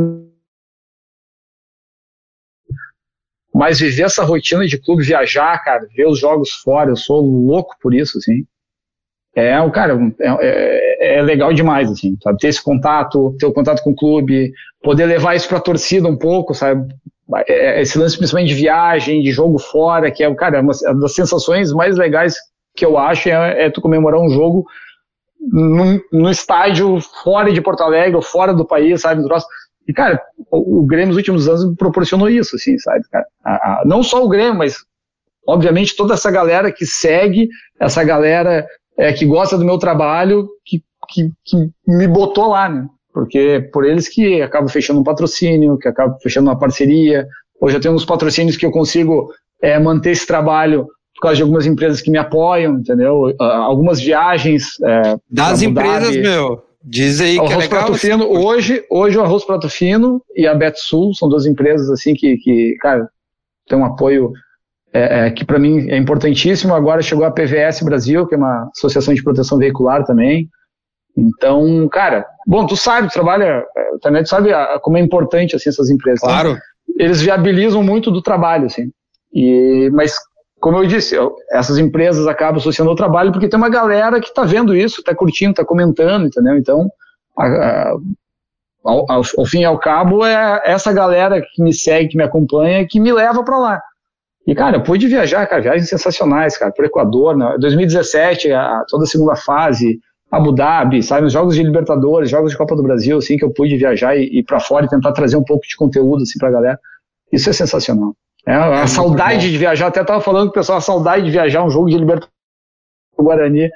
mas 3.58 3.80
viver 3.80 4.04
essa 4.04 4.22
rotina 4.22 4.64
de 4.66 4.78
clube, 4.78 5.02
viajar, 5.02 5.58
cara, 5.64 5.84
ver 5.92 6.06
os 6.06 6.20
jogos 6.20 6.50
fora, 6.62 6.90
eu 6.90 6.96
sou 6.96 7.20
louco 7.20 7.74
por 7.82 7.92
isso, 7.92 8.16
assim. 8.18 8.46
É, 9.34 9.52
cara, 9.70 9.98
é, 10.20 10.28
é, 10.40 11.18
é 11.18 11.22
legal 11.22 11.52
demais, 11.52 11.90
assim, 11.90 12.16
sabe? 12.22 12.38
Ter 12.38 12.48
esse 12.48 12.62
contato, 12.62 13.36
ter 13.38 13.46
o 13.46 13.52
contato 13.52 13.82
com 13.82 13.90
o 13.90 13.96
clube, 13.96 14.52
poder 14.80 15.06
levar 15.06 15.34
isso 15.34 15.48
para 15.48 15.58
a 15.58 15.60
torcida 15.60 16.06
um 16.06 16.16
pouco, 16.16 16.54
sabe? 16.54 16.94
É, 17.46 17.80
esse 17.82 17.98
lance 17.98 18.16
principalmente 18.16 18.48
de 18.48 18.54
viagem, 18.54 19.22
de 19.22 19.30
jogo 19.32 19.58
fora, 19.58 20.10
que 20.10 20.24
é, 20.24 20.34
cara, 20.34 20.58
é 20.58 20.60
uma 20.60 20.72
das 21.00 21.14
sensações 21.14 21.72
mais 21.72 21.96
legais 21.96 22.36
que 22.74 22.86
eu 22.86 22.96
acho 22.96 23.28
é, 23.28 23.66
é 23.66 23.70
tu 23.70 23.80
comemorar 23.80 24.20
um 24.20 24.30
jogo 24.30 24.66
num, 25.40 26.30
estádio 26.30 26.98
fora 27.22 27.52
de 27.52 27.60
Porto 27.60 27.82
Alegre 27.82 28.16
ou 28.16 28.22
fora 28.22 28.54
do 28.54 28.64
país, 28.64 29.00
sabe? 29.00 29.22
E, 29.86 29.92
cara, 29.92 30.20
o, 30.50 30.80
o 30.80 30.86
Grêmio 30.86 31.08
nos 31.08 31.16
últimos 31.16 31.48
anos 31.48 31.74
proporcionou 31.76 32.28
isso, 32.28 32.56
assim, 32.56 32.78
sabe? 32.78 33.04
A, 33.44 33.50
a, 33.50 33.82
não 33.84 34.02
só 34.02 34.24
o 34.24 34.28
Grêmio, 34.28 34.54
mas, 34.54 34.84
obviamente, 35.46 35.96
toda 35.96 36.14
essa 36.14 36.30
galera 36.30 36.72
que 36.72 36.86
segue, 36.86 37.48
essa 37.80 38.02
galera 38.04 38.66
é, 38.96 39.12
que 39.12 39.24
gosta 39.24 39.56
do 39.56 39.64
meu 39.64 39.78
trabalho, 39.78 40.48
que, 40.64 40.82
que, 41.08 41.30
que 41.44 41.70
me 41.86 42.06
botou 42.06 42.48
lá, 42.48 42.68
né? 42.68 42.86
Porque 43.18 43.68
por 43.72 43.84
eles 43.84 44.08
que 44.08 44.40
acabo 44.40 44.68
fechando 44.68 45.00
um 45.00 45.02
patrocínio, 45.02 45.76
que 45.76 45.88
acabo 45.88 46.16
fechando 46.20 46.48
uma 46.48 46.56
parceria. 46.56 47.26
Hoje 47.60 47.74
eu 47.74 47.80
tenho 47.80 47.92
uns 47.92 48.04
patrocínios 48.04 48.56
que 48.56 48.64
eu 48.64 48.70
consigo 48.70 49.32
é, 49.60 49.76
manter 49.76 50.12
esse 50.12 50.24
trabalho 50.24 50.86
por 51.16 51.22
causa 51.22 51.34
de 51.34 51.42
algumas 51.42 51.66
empresas 51.66 52.00
que 52.00 52.12
me 52.12 52.16
apoiam, 52.16 52.74
entendeu? 52.74 53.22
Uh, 53.22 53.42
algumas 53.42 53.98
viagens. 53.98 54.80
É, 54.84 55.16
das 55.28 55.62
empresas, 55.62 56.16
meu. 56.16 56.62
Diz 56.80 57.20
aí 57.20 57.40
que 57.40 57.52
é 57.52 57.56
legal. 57.56 57.86
Prato 57.86 57.94
Fino, 57.94 58.24
hoje, 58.24 58.84
hoje 58.88 59.18
o 59.18 59.22
Arroz 59.22 59.44
Prato 59.44 59.68
Fino 59.68 60.22
e 60.36 60.46
a 60.46 60.54
Betsul 60.54 61.12
são 61.12 61.28
duas 61.28 61.44
empresas 61.44 61.90
assim 61.90 62.14
que, 62.14 62.36
que 62.36 62.76
cara, 62.80 63.08
tem 63.68 63.76
um 63.76 63.84
apoio 63.84 64.30
é, 64.92 65.26
é, 65.26 65.30
que 65.32 65.44
para 65.44 65.58
mim 65.58 65.90
é 65.90 65.96
importantíssimo. 65.96 66.72
Agora 66.72 67.02
chegou 67.02 67.24
a 67.24 67.32
PVS 67.32 67.82
Brasil, 67.82 68.28
que 68.28 68.36
é 68.36 68.38
uma 68.38 68.70
associação 68.76 69.12
de 69.12 69.24
proteção 69.24 69.58
veicular 69.58 70.04
também. 70.04 70.48
Então, 71.18 71.88
cara, 71.88 72.24
bom, 72.46 72.64
tu 72.64 72.76
sabe, 72.76 73.08
tu 73.08 73.14
trabalha, 73.14 73.64
é, 73.76 73.98
também 74.00 74.22
tu 74.22 74.28
sabe 74.28 74.52
a, 74.52 74.78
como 74.78 74.96
é 74.96 75.00
importante 75.00 75.56
assim 75.56 75.68
essas 75.68 75.90
empresas. 75.90 76.22
Né? 76.22 76.28
Claro. 76.28 76.52
Né? 76.52 76.60
Eles 76.96 77.20
viabilizam 77.20 77.82
muito 77.82 78.10
do 78.10 78.22
trabalho, 78.22 78.66
assim. 78.66 78.92
E, 79.32 79.90
mas 79.92 80.14
como 80.60 80.78
eu 80.78 80.86
disse, 80.86 81.16
eu, 81.16 81.34
essas 81.50 81.76
empresas 81.76 82.26
acabam 82.28 82.58
associando 82.58 82.90
ao 82.90 82.96
trabalho 82.96 83.32
porque 83.32 83.48
tem 83.48 83.58
uma 83.58 83.68
galera 83.68 84.20
que 84.20 84.28
está 84.28 84.44
vendo 84.44 84.76
isso, 84.76 85.00
está 85.00 85.12
curtindo, 85.12 85.50
está 85.50 85.64
comentando, 85.64 86.26
entendeu? 86.26 86.56
Então, 86.56 86.88
a, 87.36 87.46
a, 87.46 87.96
ao, 88.84 89.10
ao, 89.10 89.22
ao, 89.38 89.46
fim 89.46 89.60
e 89.60 89.64
ao 89.64 89.78
cabo, 89.78 90.24
é 90.24 90.62
essa 90.64 90.92
galera 90.92 91.42
que 91.42 91.62
me 91.62 91.72
segue, 91.74 92.10
que 92.10 92.16
me 92.16 92.22
acompanha, 92.22 92.86
que 92.86 93.00
me 93.00 93.12
leva 93.12 93.42
para 93.42 93.58
lá. 93.58 93.82
E, 94.46 94.54
cara, 94.54 94.76
eu 94.76 94.82
pude 94.82 95.08
viajar, 95.08 95.46
cara, 95.46 95.62
viagens 95.62 95.88
sensacionais, 95.88 96.56
cara, 96.56 96.72
para 96.72 96.84
o 96.84 96.86
Equador, 96.86 97.36
né? 97.36 97.56
2017, 97.58 98.52
a, 98.52 98.84
toda 98.88 99.04
a 99.04 99.06
segunda 99.06 99.36
fase, 99.36 100.00
Abu 100.30 100.52
Dhabi, 100.52 101.02
sabe, 101.02 101.26
os 101.26 101.32
jogos 101.32 101.54
de 101.54 101.62
Libertadores, 101.62 102.30
jogos 102.30 102.52
de 102.52 102.58
Copa 102.58 102.76
do 102.76 102.82
Brasil, 102.82 103.16
assim, 103.16 103.36
que 103.36 103.44
eu 103.44 103.50
pude 103.50 103.76
viajar 103.76 104.16
e 104.16 104.38
ir 104.38 104.42
para 104.44 104.60
fora 104.60 104.84
e 104.84 104.88
tentar 104.88 105.12
trazer 105.12 105.36
um 105.36 105.44
pouco 105.44 105.66
de 105.66 105.76
conteúdo, 105.76 106.22
assim, 106.22 106.38
para 106.38 106.48
a 106.48 106.52
galera. 106.52 106.80
Isso 107.32 107.48
é 107.48 107.52
sensacional. 107.52 108.14
É, 108.46 108.54
a 108.54 108.80
é 108.80 108.86
saudade 108.86 109.50
de 109.50 109.56
viajar, 109.58 109.86
até 109.86 110.00
estava 110.00 110.20
falando 110.20 110.46
com 110.46 110.50
o 110.50 110.54
pessoal, 110.54 110.78
a 110.78 110.82
saudade 110.82 111.24
de 111.24 111.30
viajar 111.30 111.64
um 111.64 111.70
jogo 111.70 111.88
de 111.88 111.96
Libertadores 111.96 112.38
Guarani. 113.18 113.70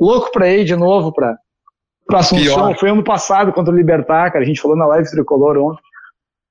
Louco 0.00 0.30
para 0.30 0.48
ir 0.48 0.64
de 0.64 0.76
novo 0.76 1.12
para 1.12 1.36
Assunção. 2.12 2.68
Pior. 2.68 2.78
Foi 2.78 2.90
ano 2.90 3.02
passado 3.02 3.52
contra 3.52 3.72
o 3.72 3.76
Libertar, 3.76 4.30
cara. 4.30 4.44
A 4.44 4.46
gente 4.46 4.60
falou 4.60 4.76
na 4.76 4.86
live 4.86 5.10
tricolor 5.10 5.56
ontem. 5.58 5.82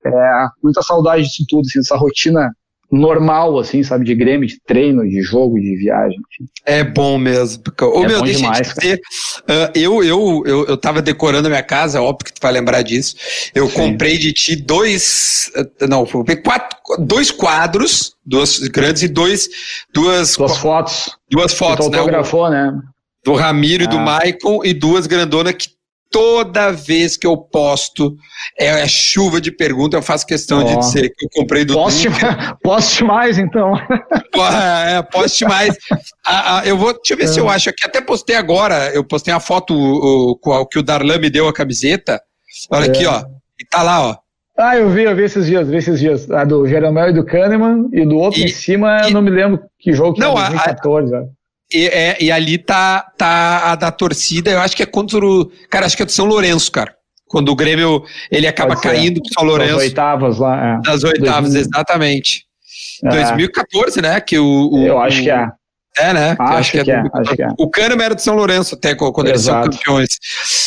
É, 0.05 0.47
muita 0.61 0.81
saudade 0.81 1.23
disso 1.23 1.45
tudo, 1.49 1.61
assim, 1.61 1.79
dessa 1.79 1.95
rotina 1.95 2.51
normal, 2.95 3.59
assim, 3.59 3.83
sabe, 3.83 4.05
de 4.05 4.15
Grêmio, 4.15 4.47
de 4.47 4.57
treino, 4.65 5.07
de 5.07 5.21
jogo, 5.21 5.59
de 5.59 5.75
viagem. 5.75 6.17
Enfim. 6.17 6.49
É 6.65 6.83
bom 6.83 7.17
mesmo. 7.17 7.61
Ô, 7.81 8.03
é 8.03 8.07
meu, 8.07 8.21
deixa 8.21 8.39
demais, 8.39 8.69
eu 8.69 8.73
dizer, 8.73 9.01
uh, 9.41 9.71
eu, 9.75 10.03
eu, 10.03 10.43
eu, 10.45 10.65
eu 10.65 10.77
tava 10.77 11.01
decorando 11.01 11.47
a 11.47 11.49
minha 11.49 11.63
casa, 11.63 12.01
óbvio 12.01 12.25
que 12.25 12.33
tu 12.33 12.41
vai 12.41 12.51
lembrar 12.51 12.81
disso. 12.81 13.15
Eu 13.53 13.69
Sim. 13.69 13.75
comprei 13.75 14.17
de 14.17 14.31
ti 14.31 14.55
dois, 14.55 15.51
uh, 15.55 15.87
não, 15.87 16.05
quatro, 16.43 16.77
dois 16.99 17.31
quadros, 17.31 18.15
duas 18.25 18.59
grandes 18.59 19.03
e 19.03 19.07
dois, 19.07 19.49
duas... 19.93 20.37
Duas 20.37 20.57
fotos. 20.57 21.17
Duas 21.29 21.53
fotos, 21.53 21.89
né? 21.89 21.99
né? 22.49 22.79
Do 23.25 23.33
Ramiro 23.33 23.83
ah. 23.83 23.85
e 23.85 23.89
do 23.89 23.97
ah. 23.97 24.01
Maicon 24.01 24.61
e 24.63 24.73
duas 24.73 25.05
grandonas 25.05 25.53
que 25.53 25.74
toda 26.11 26.71
vez 26.71 27.17
que 27.17 27.27
eu 27.27 27.37
posto 27.37 28.15
é, 28.59 28.67
é 28.67 28.87
chuva 28.87 29.41
de 29.41 29.51
perguntas, 29.51 29.97
eu 29.97 30.01
faço 30.01 30.25
questão 30.25 30.61
oh. 30.61 30.63
de 30.63 30.77
dizer 30.77 31.09
que 31.09 31.25
eu 31.25 31.29
comprei 31.33 31.65
do 31.65 31.73
Poste, 31.73 32.07
poste 32.63 33.03
mais, 33.03 33.37
então. 33.37 33.73
É, 34.37 35.01
poste 35.01 35.45
mais. 35.45 35.77
ah, 36.25 36.57
ah, 36.57 36.67
eu 36.67 36.77
vou, 36.77 36.91
deixa 36.93 37.13
eu 37.13 37.17
ver 37.17 37.23
é. 37.23 37.27
se 37.27 37.39
eu 37.39 37.49
acho 37.49 37.69
aqui. 37.69 37.85
Até 37.85 38.01
postei 38.01 38.35
agora, 38.35 38.91
eu 38.93 39.01
postei 39.01 39.33
uma 39.33 39.39
foto 39.39 39.73
o, 39.73 40.37
o, 40.43 40.65
que 40.65 40.77
o 40.77 40.83
Darlan 40.83 41.19
me 41.19 41.29
deu 41.29 41.47
a 41.47 41.53
camiseta. 41.53 42.21
Olha 42.69 42.85
é. 42.85 42.89
aqui, 42.89 43.05
ó. 43.05 43.23
E 43.57 43.65
tá 43.65 43.81
lá, 43.81 44.09
ó. 44.09 44.17
Ah, 44.57 44.77
eu 44.77 44.89
vi, 44.89 45.03
eu 45.03 45.15
vi 45.15 45.23
esses 45.23 45.45
dias, 45.45 45.67
vi 45.67 45.77
esses 45.77 45.99
dias. 45.99 46.29
A 46.31 46.45
do 46.45 46.65
Jeromel 46.67 47.09
e 47.09 47.13
do 47.13 47.25
Kahneman, 47.25 47.89
e 47.91 48.05
do 48.05 48.17
outro 48.17 48.39
e, 48.39 48.45
em 48.45 48.47
cima, 48.47 49.01
e, 49.03 49.07
eu 49.07 49.11
não 49.11 49.21
me 49.21 49.29
lembro 49.29 49.61
que 49.79 49.91
jogo 49.93 50.13
que 50.13 50.21
não, 50.21 50.31
era, 50.31 50.49
2014. 50.49 51.15
A, 51.15 51.23
e, 51.75 51.87
é, 51.87 52.17
e 52.19 52.31
ali 52.31 52.57
tá, 52.57 53.11
tá 53.17 53.71
a 53.71 53.75
da 53.75 53.91
torcida, 53.91 54.49
eu 54.51 54.59
acho 54.59 54.75
que 54.75 54.83
é 54.83 54.85
contra 54.85 55.25
o. 55.25 55.51
Cara, 55.69 55.85
acho 55.85 55.97
que 55.97 56.03
é 56.03 56.05
do 56.05 56.11
São 56.11 56.25
Lourenço, 56.25 56.71
cara. 56.71 56.95
Quando 57.27 57.49
o 57.49 57.55
Grêmio 57.55 58.03
ele 58.31 58.47
acaba 58.47 58.75
caindo 58.75 59.21
pro 59.21 59.33
São 59.33 59.43
Lourenço. 59.43 59.73
Das 59.75 59.83
oitavas 59.83 60.37
lá. 60.37 60.65
É. 60.65 60.81
Das 60.81 61.03
oitavas, 61.03 61.53
2000. 61.53 61.61
exatamente. 61.61 62.45
É. 63.03 63.09
2014, 63.09 64.01
né? 64.01 64.21
Que 64.21 64.37
o, 64.39 64.69
o 64.71 64.85
eu 64.85 64.99
acho 64.99 65.23
que 65.23 65.29
é. 65.29 65.47
É, 65.97 66.13
né? 66.13 66.35
Acho, 66.37 66.53
acho 66.53 66.71
que, 66.71 66.83
que, 66.83 66.91
é, 66.91 67.01
do, 67.01 67.09
acho 67.13 67.35
que 67.35 67.43
é. 67.43 67.47
O 67.57 67.69
Kahneman 67.69 68.05
era 68.05 68.15
do 68.15 68.21
São 68.21 68.35
Lourenço 68.35 68.75
até 68.75 68.93
quando 68.95 69.27
Exato. 69.27 69.29
eles 69.29 69.41
são 69.43 69.61
campeões. 69.63 70.19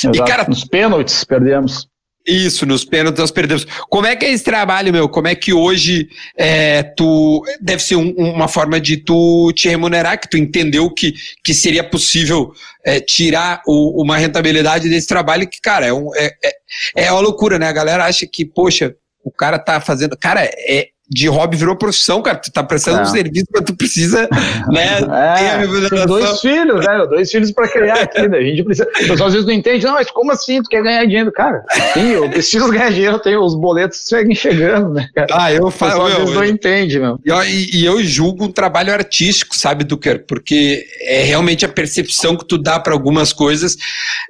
Exato. 0.04 0.16
E, 0.16 0.24
cara, 0.24 0.44
Nos 0.48 0.64
pênaltis 0.64 1.24
perdemos. 1.24 1.86
Isso, 2.28 2.66
nos 2.66 2.84
pênaltis 2.84 3.20
nós 3.20 3.30
perdemos. 3.30 3.66
Como 3.88 4.06
é 4.06 4.14
que 4.14 4.26
é 4.26 4.30
esse 4.30 4.44
trabalho, 4.44 4.92
meu? 4.92 5.08
Como 5.08 5.28
é 5.28 5.34
que 5.34 5.50
hoje 5.50 6.08
é, 6.36 6.82
tu. 6.82 7.42
Deve 7.58 7.82
ser 7.82 7.96
um, 7.96 8.12
uma 8.18 8.46
forma 8.46 8.78
de 8.78 8.98
tu 8.98 9.50
te 9.54 9.66
remunerar, 9.66 10.20
que 10.20 10.28
tu 10.28 10.36
entendeu 10.36 10.90
que, 10.90 11.14
que 11.42 11.54
seria 11.54 11.82
possível 11.82 12.52
é, 12.84 13.00
tirar 13.00 13.62
o, 13.66 14.02
uma 14.02 14.18
rentabilidade 14.18 14.90
desse 14.90 15.06
trabalho, 15.06 15.48
que, 15.48 15.58
cara, 15.58 15.86
é, 15.86 15.92
um, 15.92 16.14
é, 16.14 16.34
é, 16.44 17.04
é 17.06 17.12
uma 17.12 17.22
loucura, 17.22 17.58
né? 17.58 17.66
A 17.66 17.72
galera 17.72 18.04
acha 18.04 18.26
que, 18.30 18.44
poxa, 18.44 18.94
o 19.24 19.30
cara 19.30 19.58
tá 19.58 19.80
fazendo. 19.80 20.14
Cara, 20.14 20.44
é, 20.44 20.88
de 21.10 21.28
hobby 21.28 21.56
virou 21.56 21.74
profissão, 21.76 22.20
cara. 22.20 22.36
Tu 22.36 22.52
tá 22.52 22.62
prestando 22.62 22.98
é. 22.98 23.02
um 23.02 23.06
serviço, 23.06 23.46
mas 23.52 23.64
tu 23.64 23.76
precisa, 23.76 24.28
né? 24.70 24.98
É, 25.38 26.06
dois 26.06 26.40
filhos, 26.40 26.84
né? 26.86 27.06
Dois 27.08 27.30
filhos 27.30 27.50
para 27.50 27.68
criar 27.68 28.02
aqui, 28.02 28.28
né? 28.28 28.38
A 28.38 28.42
gente 28.42 28.62
precisa. 28.62 28.88
O 28.88 29.08
pessoal 29.08 29.28
às 29.28 29.32
vezes 29.32 29.46
não 29.46 29.54
entende, 29.54 29.84
não, 29.84 29.94
mas 29.94 30.10
como 30.10 30.32
assim? 30.32 30.62
Tu 30.62 30.68
quer 30.68 30.82
ganhar 30.82 31.04
dinheiro? 31.04 31.32
Cara, 31.32 31.64
sim, 31.94 32.10
eu 32.10 32.28
preciso 32.28 32.70
ganhar 32.70 32.90
dinheiro, 32.90 33.16
eu 33.16 33.20
tenho 33.20 33.40
os 33.40 33.54
boletos 33.54 33.98
seguem 33.98 34.34
chegando, 34.34 34.94
né? 34.94 35.08
Cara? 35.14 35.28
Ah, 35.32 35.52
eu 35.52 35.70
falo. 35.70 36.06
Às 36.06 36.14
vezes 36.14 36.34
não 36.34 36.44
entende, 36.44 36.98
meu. 36.98 37.18
E, 37.24 37.78
e, 37.78 37.84
eu 37.84 38.02
julgo 38.02 38.44
um 38.44 38.52
trabalho 38.52 38.92
artístico, 38.92 39.56
sabe, 39.56 39.84
Duker? 39.84 40.24
Porque 40.26 40.84
é 41.02 41.22
realmente 41.22 41.64
a 41.64 41.68
percepção 41.68 42.36
que 42.36 42.46
tu 42.46 42.58
dá 42.58 42.78
para 42.78 42.92
algumas 42.92 43.32
coisas. 43.32 43.76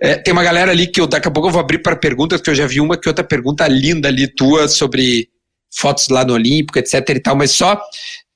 É, 0.01 0.17
tem 0.17 0.33
uma 0.33 0.45
galera 0.45 0.71
ali 0.71 0.87
que 0.87 1.01
eu 1.01 1.07
daqui 1.07 1.29
a 1.29 1.31
pouco 1.31 1.49
eu 1.49 1.53
vou 1.53 1.61
abrir 1.61 1.79
para 1.79 1.97
perguntas, 1.97 2.41
que 2.41 2.51
eu 2.51 2.55
já 2.55 2.67
vi 2.67 2.81
uma 2.81 2.97
que 2.97 3.09
outra 3.09 3.25
pergunta 3.25 3.67
linda 3.67 4.09
ali 4.09 4.27
tua 4.27 4.69
sobre 4.69 5.29
fotos 5.71 6.09
lá 6.09 6.25
no 6.25 6.35
Olímpico, 6.35 6.79
etc 6.79 7.09
e 7.11 7.21
tal, 7.21 7.37
mas 7.37 7.53
só 7.53 7.81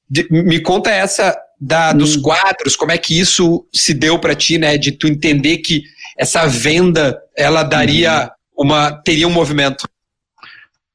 de, 0.08 0.26
me 0.30 0.60
conta 0.60 0.90
essa 0.90 1.36
da, 1.60 1.92
dos 1.92 2.16
hum. 2.16 2.22
quadros, 2.22 2.76
como 2.76 2.92
é 2.92 2.98
que 2.98 3.18
isso 3.18 3.64
se 3.72 3.94
deu 3.94 4.18
para 4.18 4.34
ti, 4.34 4.58
né, 4.58 4.76
de 4.76 4.92
tu 4.92 5.06
entender 5.06 5.58
que 5.58 5.82
essa 6.18 6.46
venda, 6.46 7.20
ela 7.36 7.62
daria 7.62 8.30
hum. 8.58 8.64
uma, 8.64 8.92
teria 8.92 9.28
um 9.28 9.32
movimento. 9.32 9.88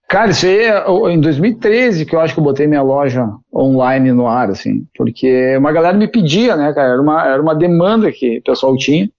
Cara, 0.09 0.31
isso 0.31 0.45
aí 0.45 0.59
é 0.59 0.85
em 1.11 1.19
2013 1.19 2.05
que 2.05 2.15
eu 2.15 2.19
acho 2.19 2.33
que 2.33 2.39
eu 2.39 2.43
botei 2.43 2.65
minha 2.65 2.81
loja 2.81 3.27
online 3.53 4.13
no 4.13 4.27
ar, 4.27 4.49
assim, 4.49 4.85
porque 4.95 5.57
uma 5.57 5.71
galera 5.71 5.97
me 5.97 6.07
pedia, 6.07 6.55
né, 6.55 6.71
cara, 6.73 6.93
era 6.93 7.01
uma, 7.01 7.27
era 7.27 7.41
uma 7.41 7.55
demanda 7.55 8.11
que 8.11 8.37
o 8.37 8.43
pessoal 8.43 8.77
tinha. 8.77 9.09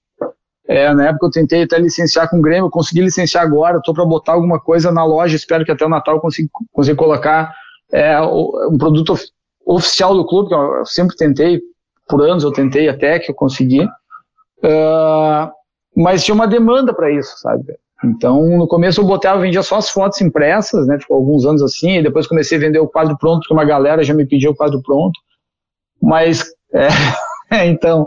É, 0.68 0.92
na 0.92 1.08
época 1.08 1.26
eu 1.26 1.30
tentei 1.30 1.62
até 1.62 1.78
licenciar 1.78 2.28
com 2.28 2.38
o 2.38 2.42
Grêmio, 2.42 2.68
consegui 2.68 3.00
licenciar 3.00 3.42
agora, 3.42 3.78
estou 3.78 3.94
para 3.94 4.04
botar 4.04 4.32
alguma 4.32 4.60
coisa 4.60 4.92
na 4.92 5.02
loja, 5.02 5.34
espero 5.34 5.64
que 5.64 5.72
até 5.72 5.86
o 5.86 5.88
Natal 5.88 6.16
eu 6.16 6.20
consiga, 6.20 6.48
consiga 6.70 6.96
colocar 6.96 7.54
é, 7.90 8.20
um 8.20 8.76
produto 8.76 9.14
of, 9.14 9.24
oficial 9.64 10.14
do 10.14 10.26
clube, 10.26 10.48
que 10.48 10.54
eu 10.54 10.84
sempre 10.84 11.16
tentei, 11.16 11.60
por 12.06 12.20
anos 12.20 12.44
eu 12.44 12.52
tentei 12.52 12.86
até 12.86 13.18
que 13.18 13.30
eu 13.30 13.34
consegui. 13.34 13.82
Uh, 14.62 15.50
mas 15.96 16.24
tinha 16.24 16.34
uma 16.34 16.46
demanda 16.46 16.92
para 16.92 17.10
isso, 17.10 17.38
sabe? 17.38 17.74
Então, 18.04 18.46
no 18.56 18.68
começo 18.68 19.00
eu 19.00 19.06
botava, 19.06 19.40
vendia 19.40 19.62
só 19.62 19.76
as 19.76 19.90
fotos 19.90 20.20
impressas, 20.20 20.86
né? 20.86 20.98
Ficou 21.00 21.16
alguns 21.16 21.44
anos 21.44 21.62
assim, 21.62 21.98
e 21.98 22.02
depois 22.02 22.26
comecei 22.26 22.56
a 22.56 22.60
vender 22.60 22.78
o 22.78 22.88
quadro 22.88 23.16
pronto, 23.18 23.40
porque 23.40 23.54
uma 23.54 23.64
galera 23.64 24.04
já 24.04 24.14
me 24.14 24.26
pediu 24.26 24.52
o 24.52 24.54
quadro 24.54 24.80
pronto. 24.82 25.18
Mas, 26.00 26.44
é, 26.72 26.88
então, 27.66 28.06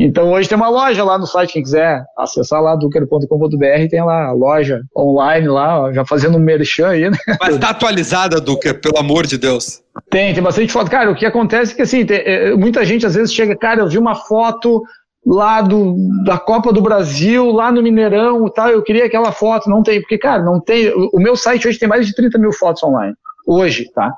então 0.00 0.30
hoje 0.30 0.48
tem 0.48 0.56
uma 0.56 0.68
loja 0.68 1.02
lá 1.04 1.18
no 1.18 1.26
site, 1.26 1.54
quem 1.54 1.62
quiser 1.62 2.04
acessar 2.16 2.62
lá 2.62 2.76
duker.com.br, 2.76 3.88
tem 3.90 4.04
lá 4.04 4.26
a 4.26 4.32
loja 4.32 4.82
online 4.96 5.48
lá, 5.48 5.92
já 5.92 6.04
fazendo 6.04 6.36
um 6.36 6.40
merchan 6.40 6.88
aí, 6.88 7.10
né? 7.10 7.16
Mas 7.40 7.58
tá 7.58 7.70
atualizada, 7.70 8.40
Duker, 8.40 8.80
pelo 8.80 8.98
amor 8.98 9.26
de 9.26 9.38
Deus. 9.38 9.82
Tem, 10.10 10.32
tem 10.32 10.42
bastante 10.42 10.72
foto. 10.72 10.90
Cara, 10.90 11.10
o 11.10 11.14
que 11.14 11.26
acontece 11.26 11.72
é 11.72 11.76
que 11.76 11.82
assim, 11.82 12.04
tem, 12.04 12.18
é, 12.18 12.54
muita 12.54 12.84
gente 12.84 13.06
às 13.06 13.14
vezes 13.14 13.32
chega, 13.32 13.56
cara, 13.56 13.80
eu 13.80 13.88
vi 13.88 13.98
uma 13.98 14.14
foto 14.14 14.82
lá 15.26 15.60
do, 15.60 15.96
da 16.24 16.38
Copa 16.38 16.72
do 16.72 16.80
Brasil, 16.80 17.50
lá 17.50 17.70
no 17.70 17.82
Mineirão 17.82 18.46
e 18.46 18.52
tal, 18.52 18.68
eu 18.68 18.82
queria 18.82 19.04
aquela 19.04 19.32
foto, 19.32 19.68
não 19.68 19.82
tem, 19.82 20.00
porque, 20.00 20.16
cara, 20.16 20.42
não 20.42 20.60
tem, 20.60 20.88
o, 20.88 21.10
o 21.14 21.20
meu 21.20 21.36
site 21.36 21.68
hoje 21.68 21.78
tem 21.78 21.88
mais 21.88 22.06
de 22.06 22.14
30 22.14 22.38
mil 22.38 22.52
fotos 22.52 22.82
online, 22.82 23.14
hoje, 23.46 23.90
tá? 23.92 24.12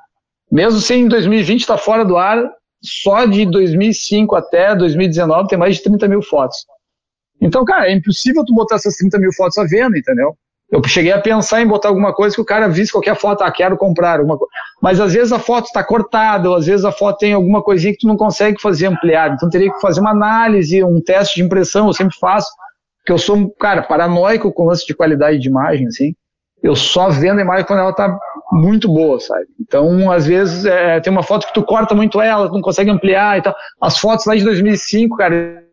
Mesmo 0.50 0.80
sem 0.80 1.02
em 1.02 1.08
2020 1.08 1.60
estar 1.60 1.76
tá 1.76 1.82
fora 1.82 2.04
do 2.04 2.16
ar, 2.16 2.48
só 2.82 3.26
de 3.26 3.46
2005 3.46 4.34
até 4.34 4.74
2019 4.74 5.48
tem 5.48 5.58
mais 5.58 5.76
de 5.76 5.82
30 5.82 6.08
mil 6.08 6.22
fotos. 6.22 6.58
Então, 7.40 7.64
cara, 7.64 7.88
é 7.88 7.92
impossível 7.92 8.44
tu 8.44 8.54
botar 8.54 8.76
essas 8.76 8.96
30 8.96 9.18
mil 9.18 9.32
fotos 9.32 9.56
à 9.58 9.64
venda, 9.64 9.98
entendeu? 9.98 10.36
Eu 10.70 10.80
cheguei 10.86 11.10
a 11.10 11.20
pensar 11.20 11.60
em 11.60 11.66
botar 11.66 11.88
alguma 11.88 12.14
coisa 12.14 12.34
que 12.34 12.40
o 12.40 12.44
cara 12.44 12.68
visse 12.68 12.92
qualquer 12.92 13.16
foto, 13.16 13.42
ah, 13.42 13.50
quero 13.50 13.76
comprar 13.76 14.20
alguma 14.20 14.38
coisa. 14.38 14.52
Mas 14.80 15.00
às 15.00 15.12
vezes 15.12 15.32
a 15.32 15.38
foto 15.38 15.66
está 15.66 15.82
cortada, 15.82 16.48
ou 16.48 16.54
às 16.54 16.66
vezes 16.66 16.84
a 16.84 16.92
foto 16.92 17.18
tem 17.18 17.32
alguma 17.32 17.60
coisinha 17.60 17.92
que 17.92 18.00
tu 18.00 18.06
não 18.06 18.16
consegue 18.16 18.60
fazer 18.60 18.86
ampliado. 18.86 19.34
Então 19.34 19.50
teria 19.50 19.72
que 19.72 19.80
fazer 19.80 20.00
uma 20.00 20.12
análise, 20.12 20.84
um 20.84 21.00
teste 21.00 21.36
de 21.36 21.42
impressão, 21.42 21.88
eu 21.88 21.92
sempre 21.92 22.16
faço, 22.16 22.48
porque 22.98 23.12
eu 23.12 23.18
sou, 23.18 23.50
cara, 23.58 23.82
paranoico 23.82 24.52
com 24.52 24.66
lance 24.66 24.86
de 24.86 24.94
qualidade 24.94 25.40
de 25.40 25.48
imagem, 25.48 25.88
assim. 25.88 26.14
Eu 26.62 26.76
só 26.76 27.08
vendo 27.08 27.38
a 27.38 27.42
imagem 27.42 27.66
quando 27.66 27.80
ela 27.80 27.90
está 27.90 28.18
muito 28.52 28.88
boa, 28.88 29.18
sabe? 29.18 29.46
Então, 29.58 30.10
às 30.10 30.26
vezes, 30.26 30.66
é, 30.66 31.00
tem 31.00 31.12
uma 31.12 31.22
foto 31.22 31.46
que 31.46 31.54
tu 31.54 31.62
corta 31.62 31.94
muito 31.94 32.20
ela, 32.20 32.48
tu 32.48 32.54
não 32.54 32.60
consegue 32.60 32.90
ampliar 32.90 33.38
e 33.38 33.42
tal. 33.42 33.54
As 33.80 33.98
fotos 33.98 34.26
lá 34.26 34.34
de 34.34 34.44
2005, 34.44 35.16
cara, 35.16 35.64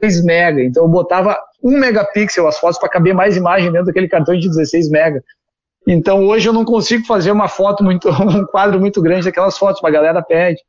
16 0.00 0.24
mega. 0.24 0.62
Então 0.62 0.84
eu 0.84 0.88
botava 0.88 1.36
1 1.62 1.78
megapixel 1.78 2.46
as 2.46 2.58
fotos 2.58 2.78
para 2.78 2.88
caber 2.88 3.14
mais 3.14 3.36
imagem 3.36 3.70
dentro 3.70 3.86
daquele 3.86 4.08
cartão 4.08 4.36
de 4.36 4.48
16 4.48 4.90
mega. 4.90 5.22
Então 5.86 6.26
hoje 6.26 6.48
eu 6.48 6.52
não 6.52 6.64
consigo 6.64 7.06
fazer 7.06 7.30
uma 7.30 7.48
foto 7.48 7.82
muito, 7.82 8.08
um 8.22 8.44
quadro 8.46 8.78
muito 8.80 9.00
grande 9.02 9.24
daquelas 9.24 9.56
fotos, 9.56 9.82
a 9.82 9.90
galera 9.90 10.22
pede. 10.22 10.60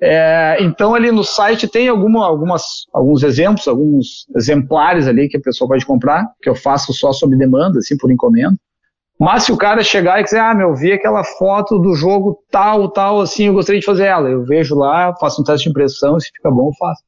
É, 0.00 0.56
então 0.60 0.94
ali 0.94 1.10
no 1.10 1.22
site 1.22 1.68
tem 1.68 1.88
alguma, 1.88 2.26
algumas, 2.26 2.86
alguns 2.92 3.22
exemplos, 3.22 3.66
alguns 3.68 4.26
exemplares 4.36 5.06
ali 5.06 5.28
que 5.28 5.36
a 5.36 5.40
pessoa 5.40 5.68
pode 5.68 5.86
comprar, 5.86 6.26
que 6.42 6.48
eu 6.48 6.54
faço 6.54 6.92
só 6.92 7.12
sob 7.12 7.36
demanda, 7.36 7.78
assim, 7.78 7.96
por 7.96 8.10
encomenda. 8.10 8.56
Mas 9.18 9.44
se 9.44 9.52
o 9.52 9.56
cara 9.56 9.82
chegar 9.82 10.20
e 10.20 10.24
dizer, 10.24 10.40
ah, 10.40 10.54
meu, 10.54 10.74
vi 10.74 10.92
aquela 10.92 11.22
foto 11.22 11.78
do 11.78 11.94
jogo 11.94 12.42
tal, 12.50 12.90
tal, 12.90 13.20
assim, 13.20 13.46
eu 13.46 13.54
gostaria 13.54 13.80
de 13.80 13.86
fazer 13.86 14.06
ela. 14.06 14.28
Eu 14.28 14.44
vejo 14.44 14.74
lá, 14.74 15.14
faço 15.18 15.40
um 15.40 15.44
teste 15.44 15.64
de 15.64 15.70
impressão, 15.70 16.18
se 16.18 16.30
fica 16.34 16.50
bom, 16.50 16.68
eu 16.68 16.74
faço. 16.78 17.02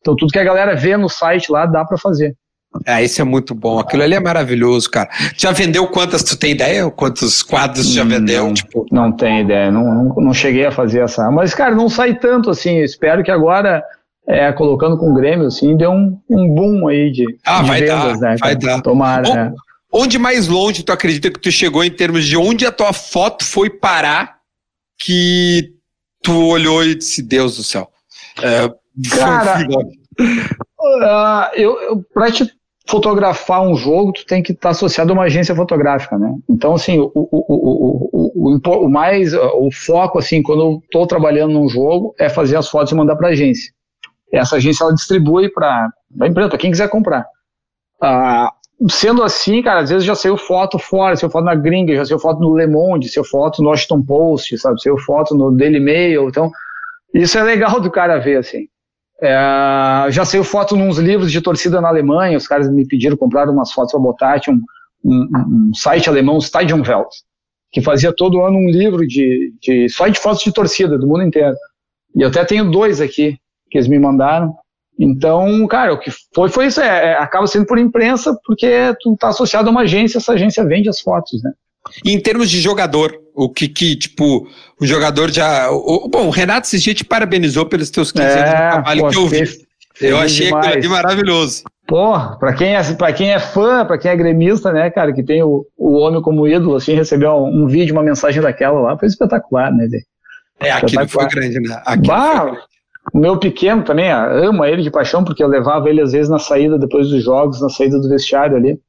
Então 0.00 0.14
tudo 0.14 0.30
que 0.30 0.38
a 0.38 0.44
galera 0.44 0.76
vê 0.76 0.96
no 0.96 1.08
site 1.08 1.50
lá 1.50 1.64
dá 1.64 1.84
para 1.84 1.98
fazer. 1.98 2.36
É, 2.84 3.02
isso 3.02 3.20
é 3.20 3.24
muito 3.24 3.54
bom. 3.54 3.78
Aquilo 3.78 4.02
ali 4.02 4.14
é 4.14 4.20
maravilhoso, 4.20 4.90
cara. 4.90 5.08
Já 5.36 5.52
vendeu 5.52 5.86
quantas? 5.88 6.22
Tu 6.22 6.36
tem 6.36 6.52
ideia? 6.52 6.90
Quantos 6.90 7.42
quadros 7.42 7.92
já 7.92 8.04
vendeu? 8.04 8.46
Não, 8.46 8.54
tipo? 8.54 8.86
não 8.90 9.12
tenho 9.12 9.42
ideia. 9.42 9.70
Não, 9.70 9.82
não, 9.82 10.14
não, 10.16 10.34
cheguei 10.34 10.66
a 10.66 10.72
fazer 10.72 11.00
essa. 11.00 11.30
Mas, 11.30 11.54
cara, 11.54 11.74
não 11.74 11.88
sai 11.88 12.18
tanto 12.18 12.50
assim. 12.50 12.78
espero 12.78 13.22
que 13.22 13.30
agora, 13.30 13.82
é, 14.26 14.52
colocando 14.52 14.98
com 14.98 15.10
o 15.10 15.14
Grêmio, 15.14 15.46
assim, 15.46 15.76
dê 15.76 15.86
um, 15.86 16.18
um 16.28 16.48
boom 16.54 16.88
aí 16.88 17.10
de, 17.10 17.24
ah, 17.44 17.62
de 17.62 17.68
vai 17.68 17.80
vendas, 17.80 18.20
dar, 18.20 18.30
né? 18.30 18.36
Vai 18.38 18.56
dar. 18.56 18.82
Tomara. 18.82 19.28
Onde, 19.28 19.38
é. 19.38 19.52
onde 19.92 20.18
mais 20.18 20.48
longe 20.48 20.82
tu 20.82 20.92
acredita 20.92 21.30
que 21.30 21.40
tu 21.40 21.50
chegou 21.50 21.84
em 21.84 21.90
termos 21.90 22.24
de 22.26 22.36
onde 22.36 22.66
a 22.66 22.72
tua 22.72 22.92
foto 22.92 23.44
foi 23.44 23.70
parar 23.70 24.36
que 24.98 25.72
tu 26.22 26.48
olhou 26.48 26.84
e 26.84 26.94
disse, 26.96 27.22
Deus 27.22 27.56
do 27.56 27.62
céu. 27.62 27.88
É, 28.42 28.68
Cara, 29.10 29.66
uh, 30.18 31.50
eu, 31.54 31.78
eu 31.82 32.04
para 32.14 32.30
te 32.30 32.50
fotografar 32.88 33.62
um 33.62 33.74
jogo, 33.74 34.12
tu 34.12 34.24
tem 34.24 34.42
que 34.42 34.52
estar 34.52 34.68
tá 34.68 34.70
associado 34.70 35.10
a 35.10 35.14
uma 35.14 35.24
agência 35.24 35.54
fotográfica, 35.54 36.16
né? 36.16 36.32
Então, 36.48 36.74
assim, 36.74 36.98
o, 36.98 37.10
o, 37.14 38.30
o, 38.34 38.84
o, 38.84 38.88
mais, 38.88 39.34
o 39.34 39.68
foco, 39.72 40.18
assim, 40.18 40.42
quando 40.42 40.62
eu 40.62 40.80
estou 40.84 41.06
trabalhando 41.06 41.52
num 41.52 41.68
jogo, 41.68 42.14
é 42.18 42.28
fazer 42.28 42.56
as 42.56 42.68
fotos 42.68 42.92
e 42.92 42.94
mandar 42.94 43.16
para 43.16 43.28
agência. 43.28 43.72
Essa 44.32 44.56
agência, 44.56 44.84
ela 44.84 44.94
distribui 44.94 45.50
para 45.50 45.88
a 46.20 46.26
empresa, 46.26 46.48
para 46.48 46.58
quem 46.58 46.70
quiser 46.70 46.88
comprar. 46.88 47.26
Uh, 48.02 48.88
sendo 48.88 49.22
assim, 49.22 49.62
cara, 49.62 49.80
às 49.80 49.90
vezes 49.90 50.04
já 50.04 50.14
saiu 50.14 50.36
foto 50.36 50.78
fora, 50.78 51.16
saiu 51.16 51.30
foto 51.30 51.44
na 51.44 51.54
gringa, 51.54 51.96
já 51.96 52.04
saiu 52.04 52.18
foto 52.18 52.40
no 52.40 52.56
Le 52.56 52.66
Monde, 52.66 53.08
saiu 53.08 53.24
foto 53.24 53.62
no 53.62 53.70
Washington 53.70 54.02
Post, 54.02 54.58
sabe, 54.58 54.80
saiu 54.80 54.98
foto 54.98 55.34
no 55.34 55.50
Daily 55.50 55.80
Mail, 55.80 56.28
então 56.28 56.50
isso 57.14 57.38
é 57.38 57.42
legal 57.42 57.80
do 57.80 57.90
cara 57.90 58.18
ver, 58.18 58.36
assim. 58.36 58.68
É, 59.20 60.08
já 60.10 60.24
saiu 60.24 60.44
foto 60.44 60.76
nos 60.76 60.98
livros 60.98 61.32
de 61.32 61.40
torcida 61.40 61.80
na 61.80 61.88
Alemanha, 61.88 62.36
os 62.36 62.46
caras 62.46 62.70
me 62.70 62.86
pediram 62.86 63.16
comprar 63.16 63.48
umas 63.48 63.72
fotos 63.72 63.92
para 63.92 64.00
botar, 64.00 64.40
tinha 64.40 64.54
um, 64.54 64.60
um, 65.04 65.28
um, 65.70 65.74
site 65.74 66.08
alemão, 66.08 66.38
Stadionwelt, 66.38 67.08
que 67.72 67.80
fazia 67.80 68.12
todo 68.14 68.42
ano 68.42 68.58
um 68.58 68.68
livro 68.68 69.06
de, 69.06 69.54
de, 69.60 69.88
só 69.88 70.06
de 70.08 70.18
fotos 70.18 70.42
de 70.42 70.52
torcida 70.52 70.98
do 70.98 71.06
mundo 71.06 71.22
inteiro. 71.22 71.56
E 72.14 72.22
eu 72.22 72.28
até 72.28 72.44
tenho 72.44 72.70
dois 72.70 73.00
aqui, 73.00 73.38
que 73.70 73.78
eles 73.78 73.88
me 73.88 73.98
mandaram. 73.98 74.54
Então, 74.98 75.66
cara, 75.66 75.92
o 75.92 75.98
que 75.98 76.10
foi, 76.34 76.48
foi 76.48 76.66
isso, 76.66 76.80
é, 76.80 77.12
é 77.12 77.18
acaba 77.18 77.46
sendo 77.46 77.66
por 77.66 77.78
imprensa, 77.78 78.38
porque 78.44 78.94
tu 79.00 79.14
está 79.14 79.28
associado 79.28 79.68
a 79.68 79.70
uma 79.70 79.82
agência, 79.82 80.18
essa 80.18 80.32
agência 80.32 80.64
vende 80.64 80.88
as 80.88 81.00
fotos, 81.00 81.42
né? 81.42 81.52
E 82.04 82.12
em 82.12 82.20
termos 82.20 82.50
de 82.50 82.60
jogador, 82.60 83.18
o 83.34 83.48
que, 83.48 83.68
que 83.68 83.96
tipo, 83.96 84.46
o 84.80 84.86
jogador 84.86 85.30
já. 85.30 85.70
O, 85.70 86.08
bom, 86.08 86.26
o 86.26 86.30
Renato 86.30 86.66
esse 86.66 86.78
dia 86.78 86.94
te 86.94 87.04
parabenizou 87.04 87.66
pelos 87.66 87.90
teus 87.90 88.12
15 88.12 88.24
é, 88.24 88.32
anos 88.32 88.50
de 88.50 88.56
trabalho 88.56 89.00
pô, 89.02 89.08
que 89.08 89.16
eu 89.16 89.26
vi. 89.28 89.44
eu 90.00 90.18
achei 90.18 90.46
demais. 90.46 90.66
aquilo 90.66 90.78
ali 90.78 90.88
maravilhoso. 90.88 91.62
Pô, 91.86 92.18
pra 92.38 92.52
quem 92.52 92.74
é, 92.74 92.82
pra 92.94 93.12
quem 93.12 93.32
é 93.32 93.38
fã, 93.38 93.84
pra 93.84 93.96
quem 93.96 94.10
é 94.10 94.16
gremista, 94.16 94.72
né, 94.72 94.90
cara, 94.90 95.12
que 95.12 95.22
tem 95.22 95.42
o, 95.42 95.64
o 95.76 95.98
homem 95.98 96.20
como 96.20 96.48
ídolo, 96.48 96.74
assim, 96.74 96.94
recebeu 96.94 97.30
um, 97.32 97.62
um 97.62 97.66
vídeo, 97.66 97.94
uma 97.94 98.02
mensagem 98.02 98.42
daquela 98.42 98.80
lá, 98.80 98.98
foi 98.98 99.06
espetacular, 99.06 99.72
né, 99.72 99.86
velho? 99.86 100.02
É, 100.58 100.72
aquilo 100.72 101.06
foi 101.06 101.28
grande, 101.28 101.60
né? 101.60 101.80
Aquilo 101.84 102.06
bah, 102.08 102.44
grande. 102.44 102.58
O 103.14 103.18
meu 103.18 103.38
pequeno 103.38 103.84
também, 103.84 104.10
ama 104.10 104.68
ele 104.68 104.82
de 104.82 104.90
paixão, 104.90 105.22
porque 105.22 105.42
eu 105.42 105.48
levava 105.48 105.88
ele 105.88 106.00
às 106.00 106.12
vezes 106.12 106.28
na 106.28 106.38
saída, 106.38 106.78
depois 106.78 107.08
dos 107.08 107.22
jogos, 107.22 107.60
na 107.60 107.68
saída 107.68 108.00
do 108.00 108.08
vestiário 108.08 108.56
ali. 108.56 108.80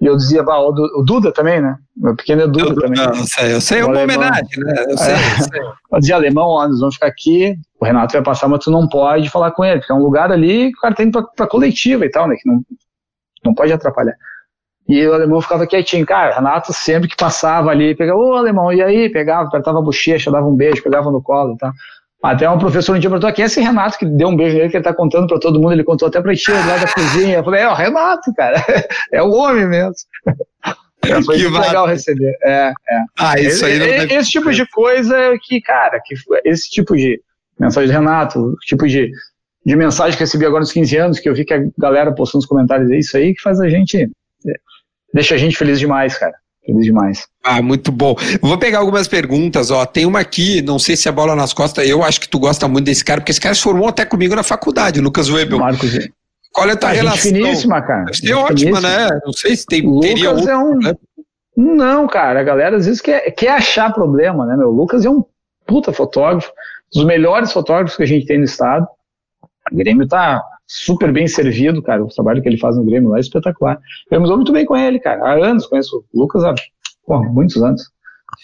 E 0.00 0.06
eu 0.06 0.16
dizia, 0.16 0.42
bah, 0.42 0.60
o, 0.60 0.68
o 0.70 1.02
Duda 1.02 1.32
também, 1.32 1.60
né? 1.60 1.76
Meu 1.96 2.14
pequeno 2.14 2.42
é 2.42 2.46
Duda 2.46 2.70
eu, 2.70 2.74
também. 2.74 3.04
Não, 3.04 3.14
eu 3.14 3.26
sei, 3.26 3.54
eu 3.54 3.60
sei, 3.60 3.80
é 3.80 3.84
uma 3.84 4.00
homenagem, 4.00 4.58
né? 4.58 4.84
Eu 4.88 4.96
sei, 4.96 5.12
é. 5.12 5.16
eu 5.16 5.44
sei. 5.44 5.60
Eu 5.90 5.98
dizia, 5.98 6.16
alemão, 6.16 6.48
ó, 6.48 6.68
nós 6.68 6.80
vamos 6.80 6.96
ficar 6.96 7.06
aqui, 7.06 7.56
o 7.80 7.84
Renato 7.84 8.12
vai 8.12 8.22
passar, 8.22 8.46
mas 8.46 8.62
tu 8.62 8.70
não 8.70 8.86
pode 8.86 9.30
falar 9.30 9.52
com 9.52 9.64
ele, 9.64 9.78
porque 9.80 9.90
é 9.90 9.94
um 9.94 10.02
lugar 10.02 10.30
ali 10.30 10.70
que 10.70 10.76
o 10.76 10.80
cara 10.82 10.94
tem 10.94 11.10
pra, 11.10 11.22
pra 11.22 11.46
coletiva 11.46 12.04
e 12.04 12.10
tal, 12.10 12.28
né? 12.28 12.36
Que 12.36 12.46
não, 12.46 12.60
não 13.42 13.54
pode 13.54 13.72
atrapalhar. 13.72 14.14
E 14.86 15.06
o 15.06 15.14
alemão 15.14 15.40
ficava 15.40 15.66
quietinho. 15.66 16.06
Cara, 16.06 16.34
Renato 16.34 16.72
sempre 16.72 17.08
que 17.08 17.16
passava 17.16 17.70
ali, 17.70 17.94
pegava, 17.94 18.18
ô 18.18 18.34
alemão, 18.34 18.72
e 18.72 18.82
aí? 18.82 19.08
Pegava, 19.10 19.48
apertava 19.48 19.78
a 19.78 19.82
bochecha, 19.82 20.30
dava 20.30 20.46
um 20.46 20.54
beijo, 20.54 20.82
pegava 20.82 21.10
no 21.10 21.22
colo 21.22 21.54
e 21.54 21.58
tal. 21.58 21.72
Até 22.22 22.50
um 22.50 22.58
professor 22.58 22.96
um 22.96 22.98
dia 22.98 23.08
perguntou, 23.08 23.32
quem 23.32 23.44
é 23.44 23.46
esse 23.46 23.60
Renato 23.60 23.96
que 23.96 24.04
deu 24.04 24.28
um 24.28 24.36
beijo 24.36 24.56
nele, 24.56 24.68
que 24.68 24.76
ele 24.76 24.84
tá 24.84 24.92
contando 24.92 25.28
para 25.28 25.38
todo 25.38 25.60
mundo, 25.60 25.72
ele 25.72 25.84
contou 25.84 26.08
até 26.08 26.20
pra 26.20 26.34
tia 26.34 26.54
lá 26.54 26.76
da 26.76 26.92
cozinha. 26.92 27.36
Eu 27.36 27.44
falei, 27.44 27.62
é 27.62 27.68
o 27.68 27.74
Renato, 27.74 28.34
cara, 28.34 28.56
é 29.12 29.22
o 29.22 29.30
homem 29.30 29.66
mesmo. 29.66 29.94
É, 31.00 31.22
foi 31.22 31.38
que 31.38 31.48
legal 31.48 31.86
receber. 31.86 32.36
É, 32.42 32.72
é. 32.90 33.02
Ah, 33.16 33.38
isso 33.38 33.64
aí 33.64 33.78
não 33.78 33.86
Esse, 33.86 34.14
esse 34.14 34.30
tipo 34.30 34.52
de 34.52 34.68
coisa 34.68 35.38
que, 35.40 35.60
cara, 35.60 36.00
que 36.04 36.16
esse 36.44 36.68
tipo 36.68 36.96
de 36.96 37.22
mensagem 37.58 37.88
do 37.88 37.92
Renato, 37.92 38.56
tipo 38.62 38.84
de, 38.86 39.10
de 39.64 39.76
mensagem 39.76 40.14
que 40.14 40.24
recebi 40.24 40.44
agora 40.44 40.60
nos 40.60 40.72
15 40.72 40.96
anos, 40.96 41.20
que 41.20 41.28
eu 41.28 41.34
vi 41.34 41.44
que 41.44 41.54
a 41.54 41.62
galera 41.78 42.12
postou 42.12 42.40
nos 42.40 42.46
comentários, 42.46 42.90
é 42.90 42.98
isso 42.98 43.16
aí 43.16 43.32
que 43.32 43.40
faz 43.40 43.60
a 43.60 43.68
gente, 43.68 44.10
é, 44.46 44.52
deixa 45.14 45.36
a 45.36 45.38
gente 45.38 45.56
feliz 45.56 45.78
demais, 45.78 46.18
cara. 46.18 46.34
Feliz 46.68 46.84
demais. 46.84 47.26
Ah, 47.42 47.62
muito 47.62 47.90
bom. 47.90 48.14
vou 48.42 48.58
pegar 48.58 48.80
algumas 48.80 49.08
perguntas, 49.08 49.70
ó. 49.70 49.86
Tem 49.86 50.04
uma 50.04 50.20
aqui, 50.20 50.60
não 50.60 50.78
sei 50.78 50.96
se 50.96 51.08
é 51.08 51.12
bola 51.12 51.34
nas 51.34 51.54
costas, 51.54 51.88
eu 51.88 52.02
acho 52.02 52.20
que 52.20 52.28
tu 52.28 52.38
gosta 52.38 52.68
muito 52.68 52.84
desse 52.84 53.02
cara, 53.02 53.22
porque 53.22 53.32
esse 53.32 53.40
cara 53.40 53.54
se 53.54 53.62
formou 53.62 53.88
até 53.88 54.04
comigo 54.04 54.34
na 54.34 54.42
faculdade, 54.42 55.00
Lucas 55.00 55.30
Webel. 55.30 55.58
Marcos. 55.58 55.98
Qual 56.52 56.68
é 56.68 56.72
a 56.72 56.76
tua 56.76 56.90
a 56.90 56.92
relação? 56.92 57.32
finíssima, 57.32 57.80
cara. 57.80 58.04
Deve 58.04 58.18
ser 58.18 58.34
ótima, 58.34 58.82
né? 58.82 59.08
Não 59.24 59.32
sei 59.32 59.56
se 59.56 59.64
tem, 59.64 59.80
Lucas 59.80 60.10
teria 60.10 60.30
outro, 60.30 60.50
é 60.50 60.58
um, 60.58 60.76
né? 60.76 60.94
Não, 61.56 62.06
cara, 62.06 62.40
a 62.40 62.44
galera 62.44 62.76
às 62.76 62.84
vezes 62.84 63.00
quer, 63.00 63.30
quer 63.30 63.52
achar 63.52 63.90
problema, 63.94 64.44
né, 64.44 64.54
meu? 64.54 64.68
O 64.68 64.76
Lucas 64.76 65.06
é 65.06 65.10
um 65.10 65.24
puta 65.66 65.90
fotógrafo, 65.90 66.52
dos 66.92 67.04
melhores 67.04 67.50
fotógrafos 67.50 67.96
que 67.96 68.02
a 68.02 68.06
gente 68.06 68.26
tem 68.26 68.36
no 68.36 68.44
estado. 68.44 68.86
O 69.72 69.76
Grêmio 69.76 70.06
tá 70.06 70.42
super 70.68 71.10
bem 71.10 71.26
servido, 71.26 71.82
cara. 71.82 72.04
O 72.04 72.08
trabalho 72.08 72.42
que 72.42 72.48
ele 72.48 72.58
faz 72.58 72.76
no 72.76 72.84
Grêmio 72.84 73.08
lá 73.08 73.16
é 73.16 73.20
espetacular. 73.20 73.80
Eu 74.10 74.20
me 74.20 74.28
dou 74.28 74.36
muito 74.36 74.52
bem 74.52 74.66
com 74.66 74.76
ele, 74.76 75.00
cara. 75.00 75.24
Há 75.24 75.46
anos 75.46 75.66
conheço 75.66 76.04
o 76.12 76.20
Lucas 76.20 76.44
há 76.44 76.54
pô, 77.06 77.22
muitos 77.24 77.62
anos. 77.62 77.82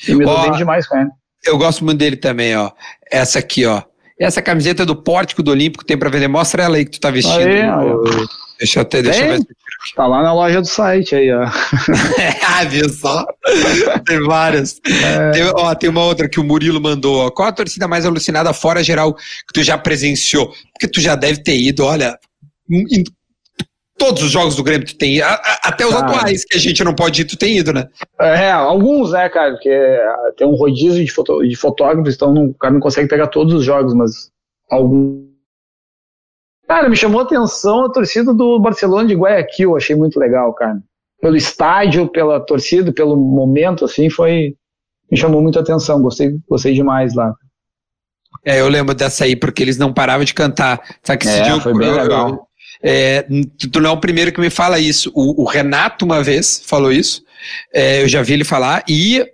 E 0.09 0.15
me 0.15 0.25
dou 0.25 0.41
bem 0.43 0.53
demais 0.53 0.89
com 0.89 0.97
ele. 0.97 1.11
Eu 1.45 1.59
gosto 1.59 1.85
muito 1.85 1.99
dele 1.99 2.17
também, 2.17 2.57
ó. 2.57 2.71
Essa 3.13 3.39
aqui, 3.39 3.67
ó. 3.67 3.83
Essa 4.19 4.41
camiseta 4.41 4.87
do 4.87 4.97
Pórtico 4.97 5.43
do 5.43 5.51
Olímpico 5.51 5.85
tem 5.85 5.99
para 5.99 6.09
vender. 6.09 6.29
Mostra 6.29 6.63
ela 6.63 6.77
aí 6.77 6.85
que 6.85 6.93
tu 6.93 7.01
tá 7.01 7.11
vestindo. 7.11 7.37
Aí, 7.37 7.63
deixa 8.59 8.79
eu 8.79 8.83
até, 8.83 9.03
deixa 9.03 9.25
eu 9.25 9.39
ver. 9.39 9.47
Tá 9.95 10.07
lá 10.07 10.23
na 10.23 10.33
loja 10.33 10.61
do 10.61 10.67
site 10.67 11.15
aí, 11.15 11.33
ó. 11.33 11.45
ah, 12.49 12.65
viu 12.65 12.89
só? 12.89 13.25
tem 14.07 14.21
várias. 14.23 14.81
É. 14.87 15.31
Tem, 15.31 15.43
ó, 15.45 15.75
tem 15.75 15.91
uma 15.91 16.05
outra 16.05 16.29
que 16.29 16.41
o 16.41 16.45
Murilo 16.45 16.81
mandou. 16.81 17.27
Ó. 17.27 17.31
Qual 17.31 17.49
a 17.49 17.53
torcida 17.53 17.87
mais 17.87 18.07
alucinada 18.07 18.53
fora 18.53 18.83
geral 18.83 19.15
que 19.15 19.53
tu 19.53 19.63
já 19.63 19.77
presenciou? 19.77 20.53
Porque 20.73 20.89
tu 20.89 21.01
já 21.01 21.15
deve 21.15 21.43
ter 21.43 21.57
ido, 21.57 21.85
olha, 21.85 22.19
em 22.71 23.05
todos 23.97 24.23
os 24.23 24.31
jogos 24.31 24.57
do 24.57 24.63
Grêmio 24.63 24.87
tu 24.87 24.97
tem 24.97 25.17
ido, 25.17 25.27
até 25.63 25.87
os 25.87 25.95
atuais 25.95 26.45
que 26.45 26.57
a 26.57 26.61
gente 26.61 26.83
não 26.83 26.95
pode 26.95 27.23
ir, 27.23 27.25
tu 27.25 27.37
tem 27.37 27.59
ido, 27.59 27.73
né? 27.73 27.89
É, 28.21 28.51
alguns, 28.51 29.13
né, 29.13 29.29
cara, 29.29 29.53
porque 29.53 29.71
ah, 29.71 30.33
tem 30.37 30.47
um 30.47 30.55
rodízio 30.55 31.05
de, 31.05 31.11
foto, 31.11 31.43
de 31.47 31.57
fotógrafos, 31.57 32.15
então 32.15 32.33
não, 32.33 32.47
o 32.47 32.55
cara 32.55 32.75
não 32.75 32.81
consegue 32.81 33.09
pegar 33.09 33.29
todos 33.29 33.55
os 33.55 33.65
jogos, 33.65 33.95
mas 33.95 34.31
alguns. 34.71 35.34
Cara, 36.67 36.89
me 36.89 36.97
chamou 36.97 37.21
a 37.21 37.25
atenção 37.25 37.85
a 37.85 37.91
torcida 37.91 38.33
do 38.33 38.59
Barcelona 38.59 39.07
de 39.07 39.15
Guayaquil, 39.15 39.77
achei 39.77 39.95
muito 39.95 40.19
legal, 40.19 40.53
cara. 40.55 40.79
Pelo 41.21 41.37
estádio, 41.37 42.09
pela 42.09 42.41
torcida, 42.41 42.93
pelo 42.93 43.17
momento, 43.17 43.85
assim, 43.85 44.09
foi. 44.09 44.55
Me 45.11 45.17
chamou 45.17 45.43
muita 45.43 45.61
atenção, 45.61 46.01
gostei, 46.01 46.37
gostei 46.49 46.75
demais 46.75 47.15
lá. 47.15 47.35
É, 48.45 48.61
eu 48.61 48.69
lembro 48.69 48.95
dessa 48.95 49.25
aí, 49.25 49.37
porque 49.37 49.63
eles 49.63 49.79
não 49.79 49.93
paravam 49.93 50.25
de 50.25 50.35
cantar. 50.35 50.81
Sabe 51.03 51.19
que 51.19 51.27
esse 51.27 51.41
é, 51.41 51.43
dia 51.43 51.61
foi 51.61 51.77
bem 51.77 51.93
legal. 51.93 52.49
É, 52.83 53.27
tu 53.73 53.81
não 53.81 53.91
é 53.91 53.93
o 53.93 54.01
primeiro 54.01 54.33
que 54.33 54.41
me 54.41 54.51
fala 54.51 54.79
isso. 54.79 55.11
O, 55.15 55.43
o 55.43 55.45
Renato, 55.45 56.05
uma 56.05 56.23
vez, 56.23 56.63
falou 56.67 56.93
isso. 56.93 57.23
É, 57.73 58.03
eu 58.03 58.09
já 58.09 58.23
vi 58.23 58.35
ele 58.35 58.45
falar. 58.45 58.83
E 58.89 59.25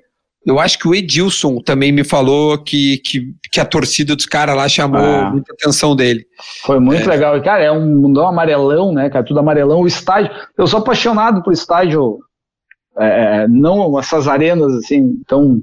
eu 0.45 0.59
acho 0.59 0.79
que 0.79 0.89
o 0.89 0.95
Edilson 0.95 1.61
também 1.61 1.93
me 1.93 2.03
falou 2.03 2.57
que, 2.57 2.99
que, 2.99 3.35
que 3.53 3.61
a 3.61 3.65
torcida 3.65 4.17
dos 4.17 4.25
caras 4.25 4.57
lá 4.57 4.69
chamou 4.69 5.01
ah, 5.01 5.31
muita 5.31 5.53
atenção 5.53 5.95
dele. 5.95 6.27
Foi 6.65 6.81
muito 6.81 7.03
é. 7.03 7.07
legal. 7.07 7.37
E, 7.37 7.43
cara, 7.43 7.63
é 7.63 7.71
um 7.71 8.01
mundão 8.01 8.27
amarelão, 8.27 8.93
né, 8.93 9.11
cara? 9.11 9.25
Tudo 9.25 9.41
amarelão. 9.41 9.81
O 9.81 9.87
estádio. 9.87 10.31
Eu 10.57 10.67
sou 10.67 10.81
apaixonado 10.81 11.43
por 11.43 11.53
estádio. 11.53 12.19
É, 12.99 13.47
não 13.49 13.99
essas 13.99 14.27
arenas 14.27 14.75
assim 14.75 15.23
tão 15.27 15.61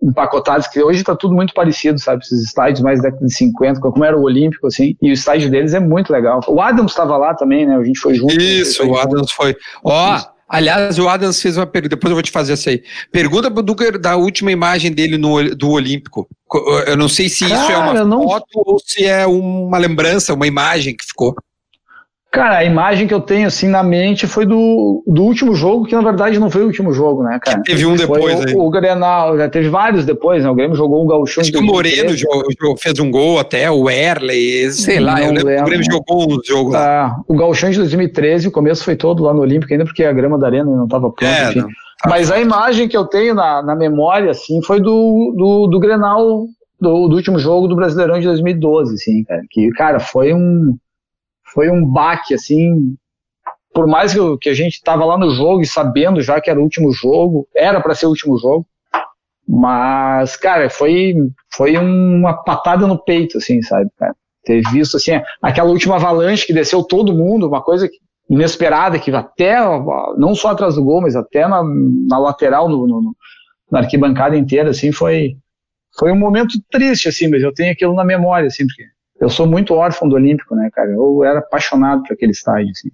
empacotados, 0.00 0.68
que 0.68 0.80
hoje 0.80 1.00
está 1.00 1.14
tudo 1.14 1.34
muito 1.34 1.52
parecido, 1.52 1.98
sabe? 1.98 2.22
Esses 2.22 2.44
estádios 2.44 2.80
mais 2.80 3.02
da 3.02 3.08
década 3.08 3.26
de 3.26 3.34
50, 3.34 3.80
como 3.80 4.04
era 4.04 4.16
o 4.16 4.22
Olímpico, 4.22 4.68
assim, 4.68 4.96
e 5.02 5.10
o 5.10 5.12
estádio 5.12 5.50
deles 5.50 5.74
é 5.74 5.80
muito 5.80 6.12
legal. 6.12 6.40
O 6.46 6.60
Adams 6.60 6.92
estava 6.92 7.16
lá 7.16 7.34
também, 7.34 7.66
né? 7.66 7.76
A 7.76 7.82
gente 7.82 7.98
foi 7.98 8.14
junto. 8.14 8.32
Isso, 8.34 8.86
o 8.88 8.96
Adams 8.96 9.32
foi. 9.32 9.56
Ó, 9.82 10.16
oh, 10.16 10.37
aliás, 10.48 10.98
o 10.98 11.08
Adams 11.08 11.40
fez 11.40 11.56
uma 11.56 11.66
pergunta, 11.66 11.96
depois 11.96 12.10
eu 12.10 12.16
vou 12.16 12.22
te 12.22 12.30
fazer 12.30 12.54
essa 12.54 12.70
aí. 12.70 12.82
Pergunta 13.12 13.50
pro 13.50 13.62
Duker 13.62 13.98
da 13.98 14.16
última 14.16 14.50
imagem 14.50 14.92
dele 14.92 15.18
no, 15.18 15.54
do 15.54 15.70
Olímpico. 15.70 16.28
Eu 16.86 16.96
não 16.96 17.08
sei 17.08 17.28
se 17.28 17.46
Cara, 17.46 17.62
isso 17.62 17.72
é 17.72 17.76
uma 17.76 18.04
não... 18.04 18.22
foto 18.22 18.46
ou 18.54 18.78
se 18.78 19.04
é 19.04 19.26
uma 19.26 19.78
lembrança, 19.78 20.34
uma 20.34 20.46
imagem 20.46 20.96
que 20.96 21.04
ficou. 21.04 21.34
Cara, 22.30 22.58
a 22.58 22.64
imagem 22.64 23.08
que 23.08 23.14
eu 23.14 23.22
tenho 23.22 23.46
assim 23.46 23.68
na 23.68 23.82
mente 23.82 24.26
foi 24.26 24.44
do, 24.44 25.02
do 25.06 25.22
último 25.22 25.54
jogo, 25.54 25.86
que 25.86 25.94
na 25.94 26.02
verdade 26.02 26.38
não 26.38 26.50
foi 26.50 26.62
o 26.62 26.66
último 26.66 26.92
jogo, 26.92 27.22
né, 27.22 27.38
cara? 27.42 27.62
Teve 27.62 27.86
um 27.86 27.96
depois 27.96 28.22
foi 28.22 28.50
aí. 28.50 28.54
O, 28.54 28.66
o 28.66 28.70
Grenal, 28.70 29.38
já 29.38 29.48
teve 29.48 29.70
vários 29.70 30.04
depois, 30.04 30.44
né? 30.44 30.50
O 30.50 30.54
Grêmio 30.54 30.76
jogou 30.76 31.02
um 31.02 31.06
gauchão. 31.06 31.40
Acho 31.40 31.50
que 31.50 31.56
o 31.56 31.62
Moreno 31.62 32.14
jogou, 32.14 32.76
fez 32.76 32.98
um 32.98 33.10
gol 33.10 33.38
até, 33.38 33.70
o 33.70 33.88
Erley, 33.88 34.70
sei 34.72 35.00
lá, 35.00 35.22
eu 35.22 35.32
lembro, 35.32 35.62
o 35.62 35.64
Grêmio 35.64 35.86
jogou 35.90 36.30
um 36.30 36.38
jogo 36.44 36.70
lá. 36.70 37.06
Ah, 37.06 37.16
o 37.26 37.34
gauchão 37.34 37.70
de 37.70 37.78
2013, 37.78 38.48
o 38.48 38.52
começo 38.52 38.84
foi 38.84 38.94
todo 38.94 39.22
lá 39.22 39.32
no 39.32 39.40
Olímpico, 39.40 39.72
ainda 39.72 39.86
porque 39.86 40.04
a 40.04 40.12
grama 40.12 40.38
da 40.38 40.48
arena 40.48 40.70
não 40.70 40.84
estava 40.84 41.10
pronta, 41.10 41.32
é, 41.34 41.48
enfim. 41.48 41.60
Não, 41.60 41.68
tá 41.68 42.10
Mas 42.10 42.30
a 42.30 42.38
imagem 42.38 42.88
que 42.88 42.96
eu 42.96 43.06
tenho 43.06 43.34
na, 43.34 43.62
na 43.62 43.74
memória, 43.74 44.30
assim, 44.30 44.62
foi 44.62 44.80
do, 44.80 45.34
do, 45.34 45.66
do 45.66 45.80
Grenal, 45.80 46.44
do, 46.78 47.08
do 47.08 47.16
último 47.16 47.38
jogo 47.38 47.66
do 47.66 47.74
Brasileirão 47.74 48.20
de 48.20 48.26
2012, 48.26 48.94
assim, 48.94 49.24
cara. 49.24 49.40
Que, 49.50 49.70
cara, 49.70 49.98
foi 49.98 50.34
um 50.34 50.76
foi 51.52 51.70
um 51.70 51.84
baque, 51.84 52.34
assim, 52.34 52.96
por 53.72 53.86
mais 53.86 54.12
que, 54.12 54.18
que 54.38 54.48
a 54.48 54.54
gente 54.54 54.74
estava 54.74 55.04
lá 55.04 55.16
no 55.16 55.30
jogo 55.30 55.62
e 55.62 55.66
sabendo 55.66 56.20
já 56.20 56.40
que 56.40 56.50
era 56.50 56.58
o 56.58 56.62
último 56.62 56.92
jogo, 56.92 57.46
era 57.54 57.80
para 57.80 57.94
ser 57.94 58.06
o 58.06 58.10
último 58.10 58.38
jogo, 58.38 58.66
mas, 59.46 60.36
cara, 60.36 60.68
foi, 60.68 61.14
foi 61.54 61.78
uma 61.78 62.34
patada 62.34 62.86
no 62.86 62.98
peito, 62.98 63.38
assim, 63.38 63.62
sabe, 63.62 63.90
cara? 63.98 64.14
Ter 64.44 64.62
visto, 64.70 64.96
assim, 64.96 65.12
aquela 65.40 65.70
última 65.70 65.96
avalanche 65.96 66.46
que 66.46 66.52
desceu 66.52 66.82
todo 66.82 67.14
mundo, 67.14 67.48
uma 67.48 67.62
coisa 67.62 67.88
inesperada, 68.28 68.98
que 68.98 69.10
até, 69.10 69.56
não 70.18 70.34
só 70.34 70.50
atrás 70.50 70.74
do 70.74 70.84
gol, 70.84 71.00
mas 71.00 71.16
até 71.16 71.48
na, 71.48 71.62
na 71.62 72.18
lateral, 72.18 72.68
no, 72.68 72.86
no, 72.86 73.16
na 73.70 73.78
arquibancada 73.78 74.36
inteira, 74.36 74.70
assim, 74.70 74.92
foi, 74.92 75.36
foi 75.98 76.12
um 76.12 76.18
momento 76.18 76.60
triste, 76.70 77.08
assim, 77.08 77.28
mas 77.28 77.42
eu 77.42 77.52
tenho 77.52 77.72
aquilo 77.72 77.94
na 77.94 78.04
memória, 78.04 78.48
assim, 78.48 78.66
porque 78.66 78.84
eu 79.20 79.28
sou 79.28 79.46
muito 79.46 79.74
órfão 79.74 80.08
do 80.08 80.14
Olímpico, 80.14 80.54
né, 80.54 80.70
cara? 80.72 80.90
Eu 80.90 81.24
era 81.24 81.40
apaixonado 81.40 82.02
por 82.02 82.12
aquele 82.12 82.32
estádio, 82.32 82.70
assim. 82.70 82.88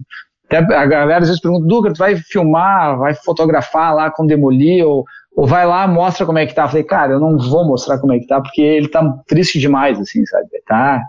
Até 0.46 0.58
a 0.58 0.87
galera 0.87 1.22
às 1.22 1.28
vezes 1.28 1.40
pergunta, 1.40 1.66
Duca, 1.66 1.92
tu 1.92 1.98
vai 1.98 2.16
filmar, 2.16 2.98
vai 2.98 3.14
fotografar 3.14 3.94
lá 3.94 4.10
com 4.10 4.26
Demoli, 4.26 4.82
ou, 4.82 5.04
ou 5.37 5.46
vai 5.46 5.66
lá, 5.66 5.87
mostra 5.87 6.26
como 6.26 6.38
é 6.38 6.46
que 6.46 6.54
tá. 6.54 6.64
Eu 6.64 6.68
falei, 6.68 6.84
cara, 6.84 7.12
eu 7.12 7.20
não 7.20 7.38
vou 7.38 7.66
mostrar 7.66 7.98
como 7.98 8.12
é 8.12 8.18
que 8.18 8.26
tá, 8.26 8.40
porque 8.40 8.60
ele 8.60 8.88
tá 8.88 9.02
triste 9.26 9.58
demais, 9.58 9.98
assim, 9.98 10.24
sabe? 10.26 10.46
Tá, 10.66 11.02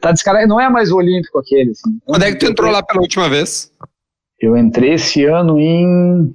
tá 0.00 0.12
descarado, 0.12 0.48
não 0.48 0.60
é 0.60 0.68
mais 0.68 0.90
o 0.90 0.96
Olímpico 0.96 1.38
aquele, 1.38 1.70
assim. 1.70 1.98
Quando 2.04 2.22
é 2.22 2.32
que 2.32 2.38
tu 2.38 2.46
entrou 2.46 2.70
lá 2.70 2.82
pela 2.82 3.00
última 3.00 3.28
vez? 3.28 3.72
Eu 4.40 4.56
entrei 4.56 4.94
esse 4.94 5.24
ano 5.24 5.58
em... 5.58 6.34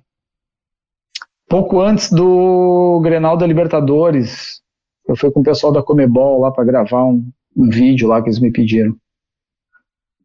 Pouco 1.48 1.82
antes 1.82 2.12
do 2.12 3.00
Grenal 3.04 3.36
da 3.36 3.46
Libertadores. 3.48 4.62
Eu 5.08 5.16
fui 5.16 5.32
com 5.32 5.40
o 5.40 5.44
pessoal 5.44 5.74
da 5.74 5.82
Comebol 5.82 6.42
lá 6.42 6.52
para 6.52 6.64
gravar 6.64 7.06
um, 7.06 7.28
um 7.56 7.70
vídeo 7.70 8.08
lá 8.08 8.22
que 8.22 8.30
eles 8.30 8.40
me 8.40 8.52
pediram. 8.52 8.96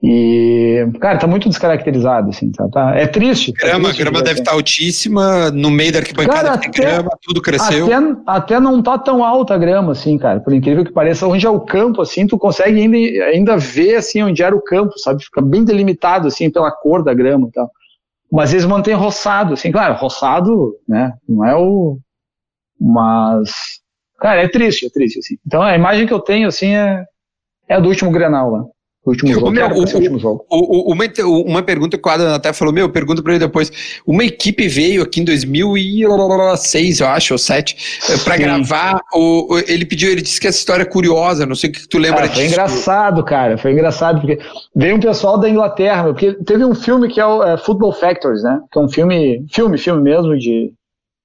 E, 0.06 0.86
cara, 1.00 1.18
tá 1.18 1.26
muito 1.26 1.48
descaracterizado, 1.48 2.28
assim, 2.28 2.52
tá? 2.52 2.68
tá 2.68 2.94
é 2.94 3.06
triste. 3.06 3.54
Tá 3.54 3.68
grama, 3.68 3.84
triste, 3.84 4.02
grama 4.02 4.22
deve 4.22 4.40
estar 4.40 4.50
tá 4.50 4.56
altíssima, 4.56 5.50
no 5.50 5.70
meio 5.70 5.94
da 5.94 6.00
arquibancada 6.00 6.42
cara, 6.42 6.58
tem 6.58 6.68
até, 6.68 6.82
grama, 6.82 7.10
tudo 7.22 7.40
cresceu. 7.40 7.86
Até, 7.86 8.16
até, 8.26 8.60
não 8.60 8.82
tá 8.82 8.98
tão 8.98 9.24
alta 9.24 9.54
a 9.54 9.58
grama, 9.58 9.92
assim, 9.92 10.18
cara, 10.18 10.40
por 10.40 10.52
incrível 10.52 10.84
que 10.84 10.92
pareça, 10.92 11.26
onde 11.26 11.46
é 11.46 11.48
o 11.48 11.58
campo, 11.58 12.02
assim, 12.02 12.26
tu 12.26 12.36
consegue 12.36 12.78
ainda, 12.78 13.24
ainda 13.24 13.56
ver, 13.56 13.96
assim, 13.96 14.22
onde 14.22 14.42
era 14.42 14.54
o 14.54 14.60
campo, 14.60 14.98
sabe? 14.98 15.24
Fica 15.24 15.40
bem 15.40 15.64
delimitado, 15.64 16.28
assim, 16.28 16.50
pela 16.50 16.70
cor 16.70 17.02
da 17.02 17.14
grama 17.14 17.48
e 17.48 17.52
tal. 17.52 17.70
Mas 18.30 18.52
eles 18.52 18.66
mantêm 18.66 18.92
roçado, 18.92 19.54
assim, 19.54 19.72
claro, 19.72 19.94
roçado, 19.94 20.76
né, 20.86 21.14
não 21.26 21.46
é 21.46 21.56
o... 21.56 21.98
Mas, 22.78 23.80
cara, 24.18 24.42
é 24.42 24.48
triste, 24.48 24.84
é 24.84 24.90
triste, 24.90 25.18
assim. 25.18 25.38
Então 25.46 25.62
a 25.62 25.74
imagem 25.74 26.06
que 26.06 26.12
eu 26.12 26.20
tenho, 26.20 26.46
assim, 26.46 26.74
é 26.74 27.06
é 27.68 27.80
do 27.80 27.88
último 27.88 28.10
Grenal 28.10 28.50
lá. 28.50 28.64
O 29.04 29.10
último 29.10 29.34
jogo. 29.34 29.50
Meu, 29.50 29.68
o, 29.68 29.74
o, 29.74 29.80
último 29.80 30.18
jogo. 30.18 30.46
O, 30.48 30.92
uma, 30.92 31.04
uma 31.44 31.62
pergunta 31.62 31.98
que 31.98 32.08
o 32.08 32.10
Adam 32.10 32.32
até 32.32 32.54
falou, 32.54 32.72
meu, 32.72 32.88
pergunta 32.88 33.22
para 33.22 33.32
ele 33.32 33.44
depois. 33.44 33.70
Uma 34.06 34.24
equipe 34.24 34.66
veio 34.66 35.02
aqui 35.02 35.20
em 35.20 35.24
2006, 35.24 37.00
eu 37.00 37.06
acho, 37.08 37.34
ou 37.34 37.38
7, 37.38 37.76
eh, 38.08 38.16
para 38.24 38.38
gravar. 38.38 38.98
O, 39.12 39.58
ele 39.68 39.84
pediu, 39.84 40.10
ele 40.10 40.22
disse 40.22 40.40
que 40.40 40.46
essa 40.46 40.56
história 40.56 40.84
é 40.84 40.86
curiosa, 40.86 41.44
não 41.44 41.54
sei 41.54 41.68
o 41.68 41.72
que 41.74 41.86
tu 41.86 41.98
lembra 41.98 42.24
ah, 42.24 42.26
disso. 42.28 42.40
Foi 42.40 42.46
engraçado, 42.46 43.22
cara, 43.22 43.58
foi 43.58 43.72
engraçado, 43.72 44.20
porque 44.22 44.38
veio 44.74 44.96
um 44.96 45.00
pessoal 45.00 45.38
da 45.38 45.50
Inglaterra, 45.50 46.04
porque 46.04 46.32
teve 46.32 46.64
um 46.64 46.74
filme 46.74 47.06
que 47.08 47.20
é 47.20 47.26
o 47.26 47.42
é, 47.42 47.58
Football 47.58 47.92
Factories, 47.92 48.42
né? 48.42 48.58
Que 48.72 48.78
é 48.78 48.82
um 48.82 48.88
filme, 48.88 49.44
filme, 49.52 49.76
filme 49.76 50.02
mesmo, 50.02 50.34
de 50.38 50.72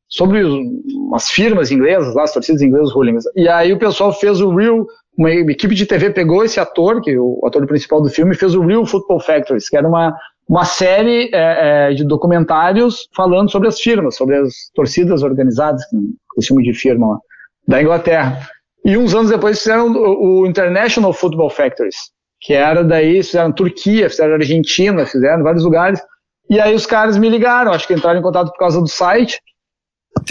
sobre 0.09 0.43
os, 0.43 0.53
umas 0.93 1.29
firmas 1.29 1.71
inglesas, 1.71 2.13
lá, 2.13 2.23
as 2.23 2.33
torcidas 2.33 2.61
inglesas, 2.61 2.93
hooligans. 2.93 3.23
E 3.35 3.47
aí 3.47 3.71
o 3.71 3.79
pessoal 3.79 4.11
fez 4.11 4.41
o 4.41 4.53
Real 4.53 4.85
uma 5.19 5.29
equipe 5.31 5.75
de 5.75 5.85
TV 5.85 6.11
pegou 6.11 6.45
esse 6.45 6.61
ator, 6.61 7.01
que 7.01 7.11
é 7.11 7.19
o 7.19 7.41
ator 7.45 7.67
principal 7.67 8.01
do 8.01 8.09
filme, 8.09 8.33
e 8.33 8.37
fez 8.37 8.55
o 8.55 8.61
Real 8.61 8.85
Football 8.85 9.19
Factories, 9.19 9.67
que 9.67 9.75
era 9.75 9.85
uma, 9.85 10.15
uma 10.47 10.63
série 10.63 11.29
é, 11.33 11.89
é, 11.89 11.93
de 11.93 12.05
documentários 12.05 13.09
falando 13.13 13.51
sobre 13.51 13.67
as 13.67 13.81
firmas, 13.81 14.15
sobre 14.15 14.37
as 14.37 14.71
torcidas 14.73 15.21
organizadas, 15.21 15.83
que 15.89 15.97
eles 15.97 16.45
chamam 16.45 16.63
de 16.63 16.73
firma 16.73 17.07
lá, 17.07 17.19
da 17.67 17.81
Inglaterra. 17.81 18.47
E 18.85 18.95
uns 18.95 19.13
anos 19.13 19.29
depois 19.29 19.59
fizeram 19.59 19.91
o, 19.91 20.43
o 20.43 20.47
International 20.47 21.11
Football 21.11 21.49
Factories, 21.49 21.97
que 22.39 22.53
era 22.53 22.81
daí, 22.81 23.21
fizeram 23.21 23.51
Turquia, 23.51 24.09
fizeram 24.09 24.35
Argentina, 24.35 25.05
fizeram 25.05 25.43
vários 25.43 25.65
lugares. 25.65 26.01
E 26.49 26.61
aí 26.61 26.73
os 26.73 26.85
caras 26.85 27.17
me 27.17 27.27
ligaram, 27.27 27.73
acho 27.73 27.85
que 27.85 27.93
entraram 27.93 28.21
em 28.21 28.23
contato 28.23 28.51
por 28.51 28.57
causa 28.57 28.79
do 28.79 28.87
site. 28.87 29.41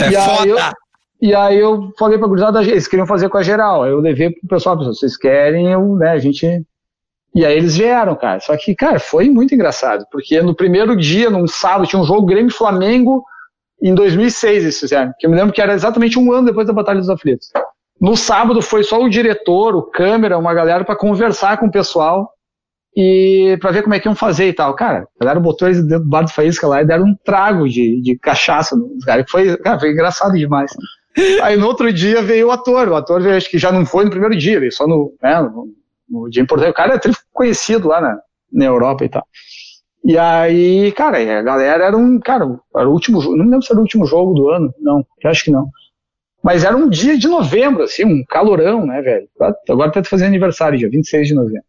É 0.00 0.08
e 0.08 0.14
foda! 0.14 0.72
E 1.20 1.34
aí 1.34 1.58
eu 1.58 1.92
falei 1.98 2.18
pra 2.18 2.28
gurizada, 2.28 2.62
eles 2.62 2.86
queriam 2.86 3.06
fazer 3.06 3.28
com 3.28 3.38
a 3.38 3.42
geral. 3.42 3.86
Eu 3.86 3.98
levei 3.98 4.30
pro 4.30 4.48
pessoal, 4.48 4.76
vocês 4.76 5.16
querem, 5.16 5.72
eu, 5.72 5.96
né, 5.96 6.10
a 6.10 6.18
gente. 6.18 6.64
E 7.34 7.44
aí 7.44 7.56
eles 7.56 7.76
vieram, 7.76 8.14
cara. 8.14 8.40
Só 8.40 8.56
que, 8.56 8.74
cara, 8.74 8.98
foi 8.98 9.28
muito 9.28 9.54
engraçado, 9.54 10.04
porque 10.10 10.40
no 10.40 10.54
primeiro 10.54 10.96
dia, 10.96 11.28
num 11.28 11.46
sábado, 11.46 11.86
tinha 11.86 12.00
um 12.00 12.04
jogo 12.04 12.26
Grêmio 12.26 12.52
Flamengo 12.52 13.24
em 13.82 13.94
2006 13.94 14.62
eles 14.64 14.80
fizeram, 14.80 15.12
que 15.18 15.26
eu 15.26 15.30
me 15.30 15.36
lembro 15.36 15.52
que 15.52 15.62
era 15.62 15.72
exatamente 15.72 16.18
um 16.18 16.32
ano 16.32 16.46
depois 16.46 16.66
da 16.66 16.72
Batalha 16.72 16.98
dos 16.98 17.10
Aflitos. 17.10 17.48
No 18.00 18.16
sábado 18.16 18.60
foi 18.62 18.82
só 18.82 19.00
o 19.00 19.08
diretor, 19.08 19.74
o 19.74 19.82
câmera, 19.82 20.38
uma 20.38 20.54
galera 20.54 20.84
para 20.84 20.96
conversar 20.96 21.58
com 21.58 21.66
o 21.66 21.70
pessoal 21.70 22.32
e 22.96 23.56
para 23.60 23.70
ver 23.70 23.82
como 23.82 23.94
é 23.94 24.00
que 24.00 24.08
iam 24.08 24.14
fazer 24.14 24.48
e 24.48 24.52
tal. 24.52 24.74
Cara, 24.74 25.06
a 25.20 25.24
galera 25.24 25.40
botou 25.40 25.68
eles 25.68 25.82
dentro 25.82 26.04
do 26.04 26.10
bar 26.10 26.22
do 26.22 26.30
Faísca 26.30 26.66
lá 26.66 26.82
e 26.82 26.86
deram 26.86 27.06
um 27.06 27.16
trago 27.24 27.68
de, 27.68 28.00
de 28.00 28.16
cachaça 28.18 28.76
nos 28.76 29.04
caras. 29.04 29.24
Foi, 29.28 29.56
cara, 29.58 29.78
foi 29.78 29.90
engraçado 29.90 30.32
demais. 30.36 30.72
Aí 31.42 31.56
no 31.56 31.66
outro 31.66 31.92
dia 31.92 32.22
veio 32.22 32.48
o 32.48 32.50
ator. 32.50 32.88
O 32.88 32.96
ator 32.96 33.26
acho 33.28 33.50
que 33.50 33.58
já 33.58 33.72
não 33.72 33.84
foi 33.84 34.04
no 34.04 34.10
primeiro 34.10 34.36
dia, 34.36 34.60
veio 34.60 34.72
só 34.72 34.86
no, 34.86 35.14
né, 35.22 35.40
no, 35.40 35.68
no 36.08 36.30
dia 36.30 36.42
importante. 36.42 36.70
O 36.70 36.74
cara 36.74 36.94
é 36.94 37.00
conhecido 37.32 37.88
lá 37.88 38.00
na, 38.00 38.18
na 38.52 38.64
Europa 38.64 39.04
e 39.04 39.08
tal. 39.08 39.26
E 40.04 40.16
aí, 40.16 40.92
cara, 40.92 41.18
a 41.38 41.42
galera 41.42 41.84
era 41.84 41.96
um, 41.96 42.18
cara, 42.18 42.44
era 42.74 42.88
o 42.88 42.92
último 42.92 43.20
jogo, 43.20 43.36
não 43.36 43.44
lembro 43.44 43.62
se 43.62 43.72
era 43.72 43.78
o 43.78 43.82
último 43.82 44.06
jogo 44.06 44.32
do 44.32 44.48
ano, 44.48 44.72
não, 44.78 45.04
acho 45.24 45.44
que 45.44 45.50
não. 45.50 45.68
Mas 46.42 46.64
era 46.64 46.76
um 46.76 46.88
dia 46.88 47.18
de 47.18 47.26
novembro, 47.26 47.82
assim, 47.82 48.04
um 48.04 48.24
calorão, 48.24 48.86
né, 48.86 49.02
velho? 49.02 49.28
Agora 49.68 49.90
tá 49.90 50.02
fazendo 50.04 50.28
aniversário, 50.28 50.78
dia 50.78 50.88
26 50.88 51.28
de 51.28 51.34
novembro. 51.34 51.64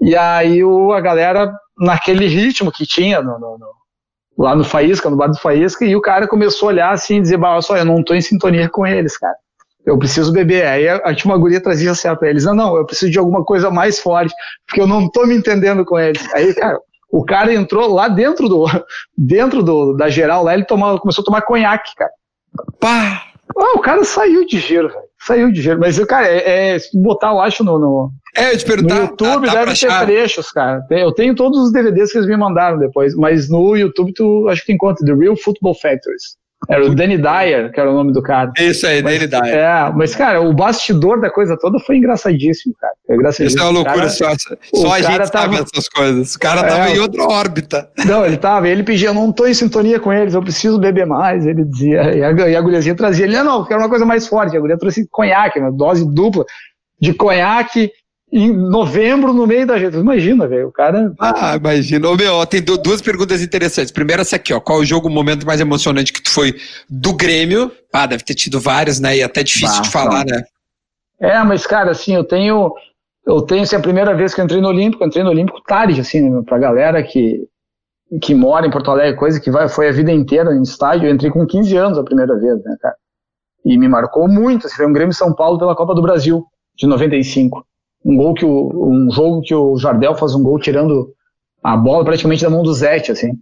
E 0.00 0.14
aí 0.14 0.62
o, 0.62 0.92
a 0.92 1.00
galera, 1.00 1.52
naquele 1.78 2.26
ritmo 2.26 2.70
que 2.70 2.86
tinha 2.86 3.22
no, 3.22 3.38
no, 3.38 3.58
no, 3.58 3.66
lá 4.36 4.54
no 4.54 4.64
Faísca, 4.64 5.08
no 5.08 5.16
bar 5.16 5.28
do 5.28 5.38
Faísca, 5.38 5.84
e 5.84 5.96
o 5.96 6.00
cara 6.00 6.28
começou 6.28 6.68
a 6.68 6.72
olhar 6.72 6.92
assim 6.92 7.16
e 7.16 7.22
dizer, 7.22 7.36
bah, 7.36 7.60
só, 7.60 7.76
eu 7.76 7.84
não 7.84 8.02
tô 8.02 8.14
em 8.14 8.20
sintonia 8.20 8.68
com 8.68 8.86
eles, 8.86 9.16
cara. 9.16 9.34
Eu 9.84 9.98
preciso 9.98 10.32
beber. 10.32 10.66
Aí 10.66 10.88
a, 10.88 10.96
a 10.96 11.14
uma 11.24 11.38
guria 11.38 11.62
trazia 11.62 11.94
certo 11.94 12.18
pra 12.18 12.28
eles. 12.28 12.44
Não, 12.44 12.54
não, 12.54 12.76
eu 12.76 12.84
preciso 12.84 13.10
de 13.10 13.18
alguma 13.18 13.44
coisa 13.44 13.70
mais 13.70 14.00
forte, 14.00 14.34
porque 14.66 14.80
eu 14.80 14.86
não 14.86 15.08
tô 15.08 15.24
me 15.24 15.36
entendendo 15.36 15.84
com 15.84 15.98
eles. 15.98 16.22
Aí, 16.34 16.52
cara, 16.54 16.78
o 17.10 17.24
cara 17.24 17.54
entrou 17.54 17.92
lá 17.92 18.08
dentro 18.08 18.48
do 18.48 18.66
dentro 19.16 19.62
do, 19.62 19.94
da 19.94 20.08
geral, 20.08 20.42
lá 20.42 20.54
ele 20.54 20.66
começou 20.66 21.22
a 21.22 21.24
tomar 21.24 21.42
conhaque, 21.42 21.94
cara. 21.94 22.10
Pá! 22.80 23.22
Ah, 23.56 23.76
o 23.76 23.80
cara 23.80 24.04
saiu 24.04 24.46
de 24.46 24.58
giro, 24.58 24.88
velho. 24.88 25.06
Saiu 25.18 25.52
de 25.52 25.60
giro. 25.60 25.78
Mas, 25.78 25.98
cara, 26.04 26.26
é, 26.28 26.74
é, 26.74 26.78
se 26.78 26.98
botar, 27.00 27.30
eu 27.30 27.40
acho, 27.40 27.64
no, 27.64 27.78
no, 27.78 28.12
é, 28.36 28.52
eu 28.52 28.58
te 28.58 28.66
no 28.68 28.94
YouTube 28.94 29.46
tá, 29.46 29.52
tá 29.52 29.64
deve 29.64 29.64
ter 29.78 29.86
achar. 29.86 30.04
trechos, 30.04 30.50
cara. 30.50 30.86
Eu 30.90 31.10
tenho 31.12 31.34
todos 31.34 31.58
os 31.58 31.72
DVDs 31.72 32.12
que 32.12 32.18
eles 32.18 32.28
me 32.28 32.36
mandaram 32.36 32.78
depois, 32.78 33.14
mas 33.14 33.48
no 33.48 33.74
YouTube 33.74 34.12
tu 34.12 34.46
acho 34.50 34.64
que 34.64 34.74
encontra 34.74 35.04
The 35.06 35.14
Real 35.14 35.36
Football 35.36 35.74
Factories. 35.74 36.36
Era 36.68 36.84
o 36.84 36.94
Danny 36.94 37.18
Dyer, 37.18 37.70
que 37.70 37.78
era 37.78 37.90
o 37.90 37.94
nome 37.94 38.12
do 38.12 38.22
cara. 38.22 38.50
Isso 38.58 38.86
aí, 38.86 39.02
mas, 39.02 39.14
Danny 39.14 39.26
Dyer. 39.28 39.56
É, 39.56 39.92
mas, 39.94 40.14
cara, 40.16 40.40
o 40.40 40.52
bastidor 40.52 41.20
da 41.20 41.30
coisa 41.30 41.56
toda 41.56 41.78
foi 41.78 41.98
engraçadíssimo, 41.98 42.74
cara. 42.80 42.94
Foi 43.06 43.14
engraçadíssimo. 43.14 43.48
Isso 43.48 43.58
é 43.58 43.62
uma 43.62 43.78
loucura, 43.78 43.96
cara, 43.96 44.08
só, 44.08 44.56
só 44.74 44.92
a 44.92 45.02
gente 45.02 45.30
tava, 45.30 45.54
sabe 45.54 45.56
essas 45.56 45.88
coisas. 45.88 46.34
O 46.34 46.38
cara 46.38 46.64
tava 46.64 46.88
é, 46.88 46.96
em 46.96 46.98
outra 46.98 47.22
órbita. 47.24 47.88
Não, 48.04 48.24
ele 48.26 48.36
tava, 48.36 48.68
ele 48.68 48.82
pedia, 48.82 49.12
não 49.12 49.30
tô 49.30 49.46
em 49.46 49.54
sintonia 49.54 50.00
com 50.00 50.12
eles, 50.12 50.34
eu 50.34 50.42
preciso 50.42 50.78
beber 50.78 51.06
mais. 51.06 51.46
Ele 51.46 51.64
dizia, 51.64 52.14
e 52.16 52.24
a, 52.24 52.32
e 52.32 52.90
a 52.90 52.94
trazia, 52.94 53.26
ele, 53.26 53.36
não, 53.36 53.44
não, 53.44 53.64
quero 53.64 53.80
uma 53.80 53.88
coisa 53.88 54.04
mais 54.04 54.26
forte. 54.26 54.56
A 54.56 54.60
guria 54.60 54.78
trouxe 54.78 55.06
conhaque, 55.10 55.60
uma 55.60 55.70
dose 55.70 56.04
dupla 56.10 56.44
de 57.00 57.12
conhaque 57.12 57.92
em 58.32 58.52
novembro, 58.52 59.32
no 59.32 59.46
meio 59.46 59.66
da 59.66 59.78
gente. 59.78 59.96
Imagina, 59.96 60.48
velho, 60.48 60.68
o 60.68 60.72
cara. 60.72 61.12
Ah, 61.18 61.56
imagina. 61.56 62.08
Ô, 62.08 62.16
meu, 62.16 62.44
tem 62.44 62.60
duas 62.60 63.00
perguntas 63.00 63.40
interessantes. 63.40 63.92
Primeiro, 63.92 64.22
essa 64.22 64.36
aqui, 64.36 64.52
ó. 64.52 64.60
Qual 64.60 64.80
o 64.80 64.84
jogo, 64.84 65.08
o 65.08 65.10
momento 65.10 65.46
mais 65.46 65.60
emocionante 65.60 66.12
que 66.12 66.22
tu 66.22 66.30
foi 66.30 66.54
do 66.90 67.14
Grêmio? 67.14 67.70
Ah, 67.92 68.06
deve 68.06 68.24
ter 68.24 68.34
tido 68.34 68.60
vários, 68.60 68.98
né? 68.98 69.16
E 69.16 69.22
até 69.22 69.42
difícil 69.42 69.76
bah, 69.76 69.82
de 69.82 69.90
falar, 69.90 70.24
né? 70.26 70.44
É, 71.20 71.42
mas, 71.44 71.66
cara, 71.66 71.92
assim, 71.92 72.14
eu 72.14 72.24
tenho. 72.24 72.74
Eu 73.24 73.42
tenho, 73.42 73.62
assim, 73.62 73.76
a 73.76 73.80
primeira 73.80 74.14
vez 74.14 74.34
que 74.34 74.40
eu 74.40 74.44
entrei 74.44 74.60
no 74.60 74.68
Olímpico, 74.68 75.02
eu 75.02 75.08
entrei 75.08 75.24
no 75.24 75.30
Olímpico 75.30 75.60
tarde, 75.62 76.00
assim, 76.00 76.28
né, 76.28 76.42
pra 76.46 76.58
galera 76.58 77.02
que, 77.02 77.48
que 78.22 78.34
mora 78.34 78.66
em 78.66 78.70
Porto 78.70 78.90
Alegre, 78.90 79.18
coisa 79.18 79.40
que 79.40 79.50
vai, 79.50 79.68
foi 79.68 79.88
a 79.88 79.92
vida 79.92 80.12
inteira 80.12 80.54
em 80.54 80.62
estádio. 80.62 81.08
Eu 81.08 81.14
entrei 81.14 81.30
com 81.30 81.46
15 81.46 81.76
anos 81.76 81.98
a 81.98 82.04
primeira 82.04 82.36
vez, 82.38 82.62
né, 82.62 82.76
cara? 82.80 82.94
E 83.64 83.78
me 83.78 83.88
marcou 83.88 84.28
muito. 84.28 84.66
Assim, 84.66 84.76
foi 84.76 84.86
um 84.86 84.92
Grêmio 84.92 85.14
São 85.14 85.32
Paulo 85.32 85.58
pela 85.58 85.74
Copa 85.74 85.94
do 85.94 86.02
Brasil, 86.02 86.44
de 86.76 86.86
95 86.86 87.64
um 88.06 88.16
gol 88.16 88.34
que 88.34 88.44
o, 88.44 88.70
um 88.88 89.10
jogo 89.10 89.42
que 89.42 89.54
o 89.54 89.76
Jardel 89.76 90.14
faz 90.14 90.32
um 90.34 90.42
gol 90.42 90.60
tirando 90.60 91.12
a 91.62 91.76
bola 91.76 92.04
praticamente 92.04 92.44
da 92.44 92.50
mão 92.50 92.62
do 92.62 92.72
Zete, 92.72 93.10
assim. 93.10 93.32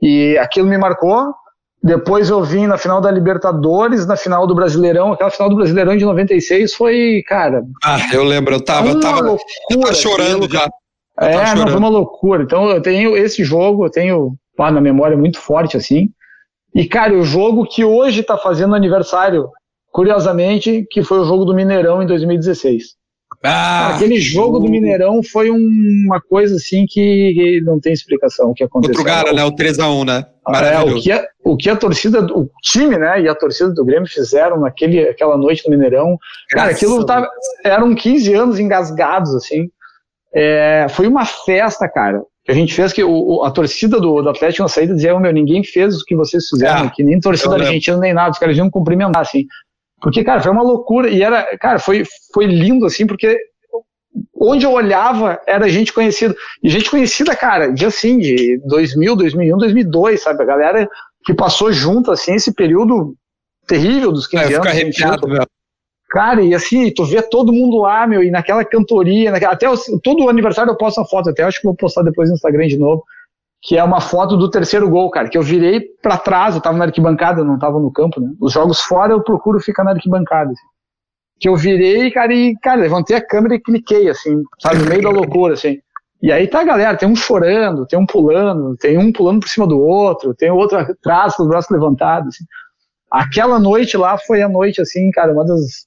E 0.00 0.38
aquilo 0.38 0.66
me 0.66 0.78
marcou. 0.78 1.34
Depois 1.82 2.30
eu 2.30 2.42
vim 2.42 2.66
na 2.66 2.78
final 2.78 2.98
da 2.98 3.10
Libertadores, 3.10 4.06
na 4.06 4.16
final 4.16 4.46
do 4.46 4.54
Brasileirão, 4.54 5.12
aquela 5.12 5.30
final 5.30 5.50
do 5.50 5.56
Brasileirão 5.56 5.94
de 5.94 6.04
96 6.06 6.72
foi, 6.72 7.22
cara. 7.28 7.62
Ah, 7.84 7.98
eu 8.10 8.24
lembro, 8.24 8.54
eu 8.54 8.60
tava, 8.64 8.88
eu 8.88 9.00
tava, 9.00 9.20
loucura, 9.20 9.80
tava 9.82 9.94
chorando 9.94 10.50
já. 10.50 10.66
É, 11.20 11.54
não, 11.54 11.68
foi 11.68 11.76
uma 11.76 11.90
loucura. 11.90 12.42
Então 12.42 12.70
eu 12.70 12.80
tenho 12.80 13.14
esse 13.14 13.44
jogo, 13.44 13.84
eu 13.84 13.90
tenho 13.90 14.34
na 14.58 14.80
memória 14.80 15.14
muito 15.14 15.38
forte, 15.38 15.76
assim. 15.76 16.08
E, 16.74 16.86
cara, 16.86 17.12
o 17.12 17.22
jogo 17.22 17.66
que 17.66 17.84
hoje 17.84 18.22
tá 18.22 18.38
fazendo 18.38 18.74
aniversário, 18.74 19.50
curiosamente, 19.92 20.86
que 20.90 21.04
foi 21.04 21.20
o 21.20 21.24
jogo 21.24 21.44
do 21.44 21.54
Mineirão 21.54 22.02
em 22.02 22.06
2016. 22.06 22.96
Ah, 23.46 23.94
Aquele 23.94 24.18
jogo 24.18 24.58
do 24.58 24.70
Mineirão 24.70 25.22
foi 25.22 25.50
uma 25.50 26.18
coisa 26.18 26.56
assim 26.56 26.86
que 26.88 27.60
não 27.62 27.78
tem 27.78 27.92
explicação 27.92 28.50
o 28.50 28.54
que 28.54 28.64
aconteceu. 28.64 28.98
Outro 28.98 29.12
cara, 29.12 29.34
né? 29.34 29.44
O 29.44 29.52
3x1, 29.52 30.06
né? 30.06 30.24
É, 30.48 30.80
o, 30.80 30.94
que 30.94 31.12
a, 31.12 31.26
o 31.44 31.56
que 31.56 31.68
a 31.68 31.76
torcida, 31.76 32.24
o 32.24 32.48
time, 32.62 32.96
né? 32.96 33.20
E 33.20 33.28
a 33.28 33.34
torcida 33.34 33.70
do 33.70 33.84
Grêmio 33.84 34.08
fizeram 34.08 34.60
naquele, 34.60 35.08
aquela 35.08 35.36
noite 35.36 35.62
no 35.66 35.70
Mineirão. 35.70 36.18
Cara, 36.48 36.70
aquilo 36.70 37.04
tava, 37.04 37.28
eram 37.62 37.94
15 37.94 38.32
anos 38.32 38.58
engasgados, 38.58 39.34
assim. 39.34 39.68
É, 40.34 40.86
foi 40.88 41.06
uma 41.06 41.26
festa, 41.26 41.86
cara. 41.86 42.22
Que 42.44 42.52
a 42.52 42.54
gente 42.54 42.74
fez 42.74 42.92
que 42.92 43.04
o, 43.04 43.42
a 43.42 43.50
torcida 43.50 44.00
do, 44.00 44.22
do 44.22 44.28
Atlético 44.28 44.62
na 44.62 44.68
saída 44.68 44.94
dizia: 44.94 45.18
meu, 45.18 45.32
ninguém 45.32 45.62
fez 45.62 45.96
o 45.96 46.04
que 46.04 46.16
vocês 46.16 46.48
fizeram 46.48 46.84
é, 46.84 46.86
aqui, 46.86 47.02
nem 47.02 47.20
torcida 47.20 47.54
argentina, 47.54 47.98
nem 47.98 48.14
nada. 48.14 48.30
Os 48.30 48.38
caras 48.38 48.56
iam 48.56 48.70
cumprimentar, 48.70 49.20
assim. 49.22 49.46
Porque, 50.04 50.22
cara, 50.22 50.42
foi 50.42 50.52
uma 50.52 50.62
loucura. 50.62 51.08
E 51.08 51.22
era, 51.22 51.56
cara, 51.56 51.78
foi, 51.78 52.04
foi 52.34 52.44
lindo, 52.44 52.84
assim, 52.84 53.06
porque 53.06 53.38
onde 54.38 54.66
eu 54.66 54.72
olhava 54.72 55.40
era 55.46 55.66
gente 55.66 55.94
conhecida. 55.94 56.36
E 56.62 56.68
gente 56.68 56.90
conhecida, 56.90 57.34
cara, 57.34 57.68
de 57.68 57.86
assim, 57.86 58.18
de 58.18 58.60
2000, 58.66 59.16
2001, 59.16 59.56
2002, 59.56 60.22
sabe? 60.22 60.42
A 60.42 60.46
galera 60.46 60.86
que 61.24 61.32
passou 61.32 61.72
junto, 61.72 62.12
assim, 62.12 62.34
esse 62.34 62.52
período 62.52 63.14
terrível 63.66 64.12
dos 64.12 64.26
15 64.26 64.42
é, 64.42 64.56
anos. 64.56 64.66
arrepiado, 64.66 65.26
meu. 65.26 65.46
Cara, 66.10 66.42
e 66.42 66.54
assim, 66.54 66.92
tu 66.92 67.02
vê 67.06 67.22
todo 67.22 67.50
mundo 67.50 67.78
lá, 67.78 68.06
meu, 68.06 68.22
e 68.22 68.30
naquela 68.30 68.62
cantoria, 68.62 69.32
naquela, 69.32 69.54
até 69.54 69.70
o, 69.70 69.74
todo 70.02 70.24
o 70.24 70.28
aniversário 70.28 70.70
eu 70.70 70.76
posto 70.76 71.00
a 71.00 71.06
foto, 71.06 71.30
até 71.30 71.42
acho 71.42 71.60
que 71.60 71.66
vou 71.66 71.74
postar 71.74 72.02
depois 72.02 72.28
no 72.28 72.34
Instagram 72.34 72.66
de 72.66 72.76
novo 72.76 73.02
que 73.64 73.78
é 73.78 73.82
uma 73.82 73.98
foto 73.98 74.36
do 74.36 74.50
terceiro 74.50 74.90
gol, 74.90 75.10
cara, 75.10 75.30
que 75.30 75.38
eu 75.38 75.42
virei 75.42 75.80
para 75.80 76.18
trás, 76.18 76.54
eu 76.54 76.60
tava 76.60 76.76
na 76.76 76.84
arquibancada, 76.84 77.42
não 77.42 77.58
tava 77.58 77.80
no 77.80 77.90
campo, 77.90 78.20
né? 78.20 78.30
Os 78.38 78.52
jogos 78.52 78.80
fora 78.80 79.14
eu 79.14 79.22
procuro 79.22 79.58
ficar 79.58 79.82
na 79.82 79.92
arquibancada, 79.92 80.50
assim. 80.50 80.66
Que 81.40 81.48
eu 81.48 81.56
virei, 81.56 82.10
cara, 82.10 82.32
e, 82.34 82.54
cara, 82.58 82.82
levantei 82.82 83.16
a 83.16 83.26
câmera 83.26 83.54
e 83.54 83.60
cliquei, 83.60 84.10
assim, 84.10 84.42
sabe, 84.60 84.80
no 84.80 84.90
meio 84.90 85.02
da 85.02 85.08
loucura, 85.08 85.54
assim. 85.54 85.78
E 86.22 86.30
aí 86.30 86.46
tá 86.46 86.60
a 86.60 86.64
galera, 86.64 86.96
tem 86.96 87.08
um 87.08 87.16
chorando, 87.16 87.86
tem 87.86 87.98
um 87.98 88.04
pulando, 88.04 88.76
tem 88.76 88.98
um 88.98 89.10
pulando 89.10 89.40
por 89.40 89.48
cima 89.48 89.66
do 89.66 89.80
outro, 89.80 90.34
tem 90.34 90.50
outro 90.50 90.76
atrás 90.76 91.34
com 91.34 91.44
os 91.44 91.48
braços 91.48 91.70
levantados, 91.70 92.34
assim. 92.34 92.44
Aquela 93.10 93.58
noite 93.58 93.96
lá 93.96 94.18
foi 94.18 94.42
a 94.42 94.48
noite, 94.48 94.82
assim, 94.82 95.10
cara, 95.10 95.32
uma 95.32 95.44
das... 95.44 95.86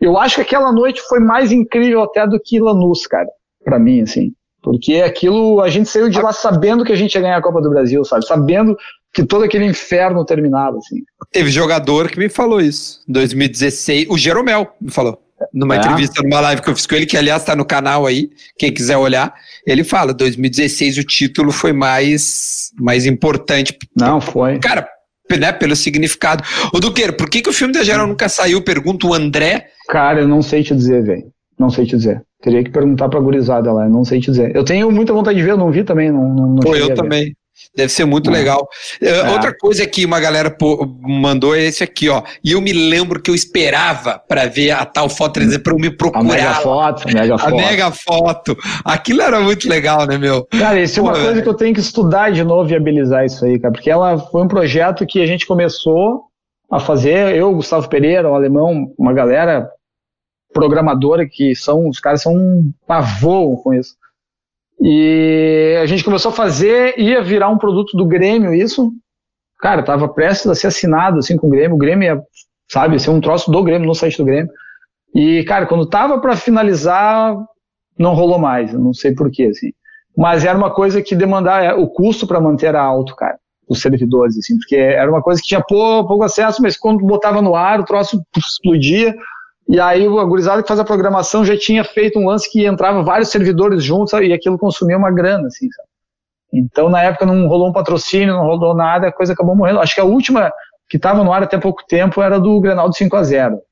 Eu 0.00 0.18
acho 0.18 0.36
que 0.36 0.40
aquela 0.42 0.72
noite 0.72 1.02
foi 1.02 1.20
mais 1.20 1.52
incrível 1.52 2.02
até 2.02 2.26
do 2.26 2.40
que 2.40 2.58
Lanús, 2.58 3.06
cara, 3.06 3.28
para 3.62 3.78
mim, 3.78 4.00
assim. 4.00 4.32
Porque 4.62 4.96
aquilo, 4.96 5.60
a 5.60 5.68
gente 5.68 5.88
saiu 5.88 6.08
de 6.08 6.20
lá 6.20 6.32
sabendo 6.32 6.84
que 6.84 6.92
a 6.92 6.96
gente 6.96 7.14
ia 7.14 7.20
ganhar 7.20 7.36
a 7.36 7.42
Copa 7.42 7.60
do 7.60 7.70
Brasil, 7.70 8.04
sabe? 8.04 8.24
Sabendo 8.26 8.76
que 9.12 9.24
todo 9.24 9.44
aquele 9.44 9.66
inferno 9.66 10.24
terminava, 10.24 10.78
assim. 10.78 11.02
Teve 11.30 11.50
jogador 11.50 12.08
que 12.08 12.18
me 12.18 12.28
falou 12.28 12.60
isso. 12.60 13.02
Em 13.08 13.12
2016, 13.12 14.06
o 14.08 14.16
Jeromel 14.16 14.68
me 14.80 14.90
falou. 14.90 15.20
Numa 15.52 15.74
é. 15.74 15.78
entrevista, 15.78 16.22
numa 16.22 16.40
live 16.40 16.62
que 16.62 16.70
eu 16.70 16.76
fiz 16.76 16.86
com 16.86 16.94
ele, 16.94 17.06
que 17.06 17.16
aliás 17.16 17.42
está 17.42 17.56
no 17.56 17.64
canal 17.64 18.06
aí, 18.06 18.30
quem 18.56 18.72
quiser 18.72 18.96
olhar, 18.96 19.34
ele 19.66 19.82
fala, 19.82 20.14
2016 20.14 20.98
o 20.98 21.04
título 21.04 21.50
foi 21.50 21.72
mais, 21.72 22.70
mais 22.78 23.06
importante. 23.06 23.76
Não, 23.96 24.20
foi. 24.20 24.60
Cara, 24.60 24.88
né, 25.36 25.52
pelo 25.52 25.74
significado. 25.74 26.44
O 26.72 26.78
Duqueiro, 26.78 27.14
por 27.14 27.28
que, 27.28 27.42
que 27.42 27.50
o 27.50 27.52
filme 27.52 27.72
da 27.72 27.82
Geral 27.82 28.06
nunca 28.06 28.28
saiu? 28.28 28.62
Pergunta 28.62 29.06
o 29.06 29.14
André. 29.14 29.66
Cara, 29.88 30.20
eu 30.20 30.28
não 30.28 30.42
sei 30.42 30.62
te 30.62 30.74
dizer, 30.74 31.02
velho. 31.02 31.24
Não 31.58 31.70
sei 31.70 31.86
te 31.86 31.96
dizer. 31.96 32.22
Teria 32.42 32.64
que 32.64 32.70
perguntar 32.70 33.08
pra 33.08 33.20
gurizada 33.20 33.72
lá, 33.72 33.88
não 33.88 34.04
sei 34.04 34.20
te 34.20 34.30
dizer. 34.30 34.54
Eu 34.54 34.64
tenho 34.64 34.90
muita 34.90 35.12
vontade 35.12 35.38
de 35.38 35.44
ver, 35.44 35.52
eu 35.52 35.56
não 35.56 35.70
vi 35.70 35.84
também. 35.84 36.10
Não, 36.10 36.28
não, 36.28 36.56
Pô, 36.56 36.74
eu 36.74 36.92
também. 36.92 37.32
Deve 37.76 37.92
ser 37.92 38.04
muito 38.04 38.28
é. 38.30 38.32
legal. 38.32 38.68
Eh, 39.00 39.08
é. 39.08 39.30
Outra 39.30 39.56
coisa 39.56 39.86
que 39.86 40.04
uma 40.04 40.18
galera 40.18 40.50
pô, 40.50 40.86
mandou 41.00 41.54
é 41.54 41.62
esse 41.62 41.84
aqui, 41.84 42.08
ó. 42.08 42.22
E 42.44 42.52
eu 42.52 42.60
me 42.60 42.72
lembro 42.72 43.22
que 43.22 43.30
eu 43.30 43.34
esperava 43.34 44.18
para 44.18 44.46
ver 44.46 44.72
a 44.72 44.84
tal 44.84 45.08
foto, 45.08 45.40
para 45.62 45.72
eu 45.72 45.78
me 45.78 45.90
procurar. 45.90 46.20
A 46.20 46.24
mega 46.24 46.54
foto, 46.54 47.06
mega 47.06 47.34
a 47.34 47.38
foto. 47.38 47.56
mega 47.56 47.90
foto. 47.92 48.58
Aquilo 48.84 49.22
era 49.22 49.40
muito 49.40 49.68
legal, 49.68 50.04
né, 50.06 50.18
meu? 50.18 50.44
Cara, 50.46 50.80
isso 50.80 50.98
é 50.98 51.02
uma 51.02 51.12
coisa 51.12 51.40
que 51.40 51.48
eu 51.48 51.54
tenho 51.54 51.74
que 51.74 51.80
estudar 51.80 52.32
de 52.32 52.42
novo 52.42 52.64
e 52.64 52.70
viabilizar 52.70 53.24
isso 53.24 53.44
aí, 53.44 53.58
cara. 53.58 53.72
Porque 53.72 53.90
ela 53.90 54.18
foi 54.18 54.42
um 54.42 54.48
projeto 54.48 55.06
que 55.06 55.22
a 55.22 55.26
gente 55.26 55.46
começou 55.46 56.24
a 56.68 56.80
fazer, 56.80 57.36
eu, 57.36 57.54
Gustavo 57.54 57.88
Pereira, 57.88 58.28
o 58.28 58.34
alemão, 58.34 58.92
uma 58.98 59.12
galera 59.12 59.68
programadora 60.52 61.26
que 61.28 61.54
são, 61.54 61.88
os 61.88 62.00
caras 62.00 62.22
são 62.22 62.34
um 62.34 62.72
pavô 62.86 63.56
com 63.58 63.74
isso. 63.74 63.94
E 64.80 65.78
a 65.80 65.86
gente 65.86 66.04
começou 66.04 66.30
a 66.30 66.34
fazer, 66.34 66.98
ia 66.98 67.22
virar 67.22 67.48
um 67.48 67.58
produto 67.58 67.96
do 67.96 68.06
Grêmio 68.06 68.52
isso. 68.52 68.92
cara, 69.60 69.82
tava 69.82 70.08
prestes 70.08 70.46
a 70.48 70.54
ser 70.54 70.66
assinado, 70.66 71.18
assim, 71.18 71.36
com 71.36 71.46
o 71.46 71.50
Grêmio, 71.50 71.76
o 71.76 71.78
Grêmio 71.78 72.04
ia, 72.04 72.22
sabe, 72.68 72.98
ser 72.98 73.10
um 73.10 73.20
troço 73.20 73.50
do 73.50 73.62
Grêmio, 73.62 73.86
no 73.86 73.94
site 73.94 74.18
do 74.18 74.24
Grêmio. 74.24 74.50
E, 75.14 75.44
cara, 75.44 75.66
quando 75.66 75.86
tava 75.86 76.20
para 76.20 76.34
finalizar, 76.34 77.36
não 77.98 78.14
rolou 78.14 78.38
mais, 78.38 78.72
não 78.72 78.92
sei 78.92 79.14
porquê, 79.14 79.44
assim. 79.44 79.72
Mas 80.16 80.44
era 80.44 80.58
uma 80.58 80.70
coisa 80.70 81.00
que 81.00 81.14
demandava, 81.14 81.64
é, 81.64 81.74
o 81.74 81.86
custo 81.86 82.26
para 82.26 82.40
manter 82.40 82.66
era 82.66 82.82
alto, 82.82 83.14
cara, 83.14 83.38
os 83.68 83.80
servidores, 83.80 84.36
assim, 84.36 84.56
porque 84.56 84.76
era 84.76 85.10
uma 85.10 85.22
coisa 85.22 85.40
que 85.40 85.46
tinha 85.46 85.62
pouco, 85.62 86.08
pouco 86.08 86.24
acesso, 86.24 86.60
mas 86.60 86.76
quando 86.76 87.06
botava 87.06 87.40
no 87.40 87.54
ar, 87.54 87.80
o 87.80 87.84
troço 87.84 88.20
explodia, 88.36 89.14
e 89.68 89.80
aí 89.80 90.06
o 90.06 90.26
gurizada 90.26 90.62
que 90.62 90.68
faz 90.68 90.80
a 90.80 90.84
programação 90.84 91.44
já 91.44 91.56
tinha 91.56 91.84
feito 91.84 92.18
um 92.18 92.26
lance 92.26 92.50
que 92.50 92.66
entrava 92.66 93.02
vários 93.02 93.30
servidores 93.30 93.82
juntos 93.82 94.12
e 94.14 94.32
aquilo 94.32 94.58
consumia 94.58 94.98
uma 94.98 95.10
grana, 95.10 95.46
assim, 95.46 95.70
sabe? 95.70 95.88
Então, 96.52 96.90
na 96.90 97.02
época, 97.02 97.24
não 97.24 97.48
rolou 97.48 97.68
um 97.68 97.72
patrocínio, 97.72 98.34
não 98.34 98.44
rolou 98.44 98.74
nada, 98.74 99.08
a 99.08 99.12
coisa 99.12 99.32
acabou 99.32 99.56
morrendo. 99.56 99.80
Acho 99.80 99.94
que 99.94 100.00
a 100.00 100.04
última 100.04 100.52
que 100.88 100.98
estava 100.98 101.24
no 101.24 101.32
ar 101.32 101.42
até 101.42 101.56
pouco 101.56 101.82
tempo 101.88 102.20
era 102.20 102.38
do 102.38 102.60
Grenal 102.60 102.90
de 102.90 102.98
5 102.98 103.16
a 103.16 103.22
0 103.22 103.62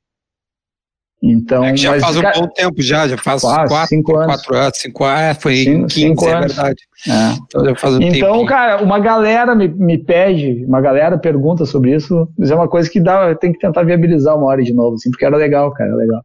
então, 1.22 1.64
é 1.64 1.76
já 1.76 1.90
mas, 1.90 2.02
faz 2.02 2.16
um 2.16 2.22
cara, 2.22 2.40
bom 2.40 2.46
tempo 2.48 2.82
já, 2.82 3.06
já 3.06 3.16
faz 3.18 3.42
quase, 3.42 3.68
quatro, 3.68 3.88
cinco 3.88 4.16
anos. 4.16 4.26
quatro 4.36 4.56
anos, 4.56 4.78
cinco 4.78 5.04
anos, 5.04 5.20
é, 5.20 5.34
foi 5.34 5.56
Cinco- 5.56 5.70
em 5.70 5.86
15, 5.86 5.94
cinco 5.94 6.28
é 6.28 6.32
anos. 6.32 6.54
verdade. 6.54 6.80
É. 7.08 7.32
Então, 7.46 7.64
já 7.64 7.74
faz 7.76 7.94
um 7.94 8.00
Então, 8.02 8.28
tempinho. 8.32 8.46
cara, 8.46 8.82
uma 8.82 8.98
galera 8.98 9.54
me, 9.54 9.68
me 9.68 9.98
pede, 9.98 10.64
uma 10.66 10.80
galera 10.80 11.18
pergunta 11.18 11.64
sobre 11.66 11.94
isso, 11.94 12.28
mas 12.38 12.50
é 12.50 12.54
uma 12.54 12.68
coisa 12.68 12.88
que 12.90 13.00
dá, 13.00 13.34
tem 13.34 13.52
que 13.52 13.58
tentar 13.58 13.82
viabilizar 13.82 14.36
uma 14.36 14.46
hora 14.46 14.62
de 14.62 14.72
novo, 14.72 14.94
assim, 14.94 15.10
porque 15.10 15.24
era 15.24 15.36
legal, 15.36 15.70
cara, 15.72 15.90
era 15.90 15.96
legal. 15.98 16.22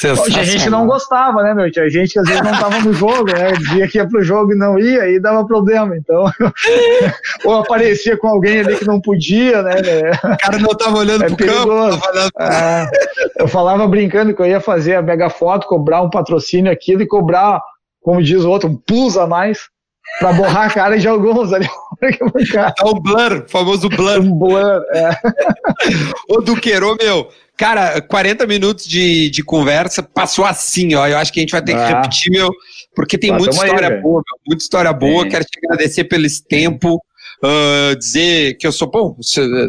Tinha 0.00 0.44
gente 0.44 0.70
não 0.70 0.86
gostava, 0.86 1.42
né, 1.42 1.54
meu? 1.54 1.70
Tinha 1.70 1.88
gente 1.90 2.12
que 2.14 2.18
às 2.18 2.26
vezes 2.26 2.42
não 2.42 2.52
tava 2.58 2.80
no 2.80 2.92
jogo, 2.92 3.26
né? 3.26 3.52
Dizia 3.52 3.88
que 3.88 3.98
ia 3.98 4.08
pro 4.08 4.22
jogo 4.22 4.52
e 4.52 4.56
não 4.56 4.78
ia, 4.78 5.02
aí 5.02 5.20
dava 5.20 5.46
problema. 5.46 5.96
Então, 5.96 6.24
ou 7.44 7.54
aparecia 7.56 8.16
com 8.16 8.28
alguém 8.28 8.60
ali 8.60 8.76
que 8.76 8.86
não 8.86 9.00
podia, 9.00 9.62
né? 9.62 9.74
O 10.24 10.38
cara 10.38 10.58
não 10.58 10.74
tava 10.74 10.98
olhando 10.98 11.24
É 11.24 11.26
pro 11.28 11.36
campo, 11.36 11.52
perigoso. 11.52 12.00
tava 12.00 12.12
olhando 12.12 12.30
Ah, 12.38 12.86
eu 13.38 13.46
falava 13.48 13.86
brincando 13.86 14.34
que 14.34 14.40
eu 14.40 14.46
ia 14.46 14.60
fazer 14.60 14.94
a 14.94 15.02
mega 15.02 15.28
foto, 15.28 15.66
cobrar 15.66 16.02
um 16.02 16.10
patrocínio 16.10 16.72
aquilo 16.72 17.02
e 17.02 17.06
cobrar, 17.06 17.60
como 18.00 18.22
diz 18.22 18.42
o 18.44 18.50
outro, 18.50 18.70
um 18.70 18.76
plus 18.76 19.16
a 19.16 19.26
mais 19.26 19.68
pra 20.18 20.32
borrar 20.32 20.66
a 20.66 20.70
cara 20.70 20.98
de 20.98 21.06
alguns 21.06 21.52
ali. 21.52 21.68
É 22.02 22.84
o 22.84 22.94
blur, 22.94 23.44
o 23.46 23.48
famoso 23.48 23.88
blur. 23.88 24.18
Um 24.20 24.36
blur, 24.38 24.82
é. 24.92 25.10
Ô, 26.28 26.40
Duqueiro, 26.40 26.96
meu, 27.00 27.28
cara, 27.62 28.00
40 28.00 28.46
minutos 28.46 28.86
de, 28.86 29.30
de 29.30 29.42
conversa 29.42 30.02
passou 30.02 30.44
assim, 30.44 30.94
ó. 30.94 31.06
Eu 31.06 31.16
acho 31.18 31.32
que 31.32 31.38
a 31.40 31.42
gente 31.42 31.52
vai 31.52 31.62
ter 31.62 31.74
que 31.74 31.78
Ah. 31.80 31.86
repetir, 31.96 32.30
meu, 32.32 32.50
porque 32.94 33.16
tem 33.16 33.30
Ah, 33.30 33.34
muita 33.38 33.50
aí, 33.62 33.66
história 33.68 33.88
velho. 33.88 34.02
boa, 34.02 34.22
meu, 34.26 34.38
muita 34.48 34.62
história 34.62 34.92
boa. 34.92 35.22
Tem. 35.22 35.30
Quero 35.30 35.44
te 35.44 35.58
agradecer 35.64 36.04
pelo 36.04 36.26
tempo. 36.48 37.00
ah, 37.44 37.94
dizer 37.98 38.56
que 38.56 38.64
eu 38.66 38.70
sou, 38.72 38.88
bom, 38.88 39.16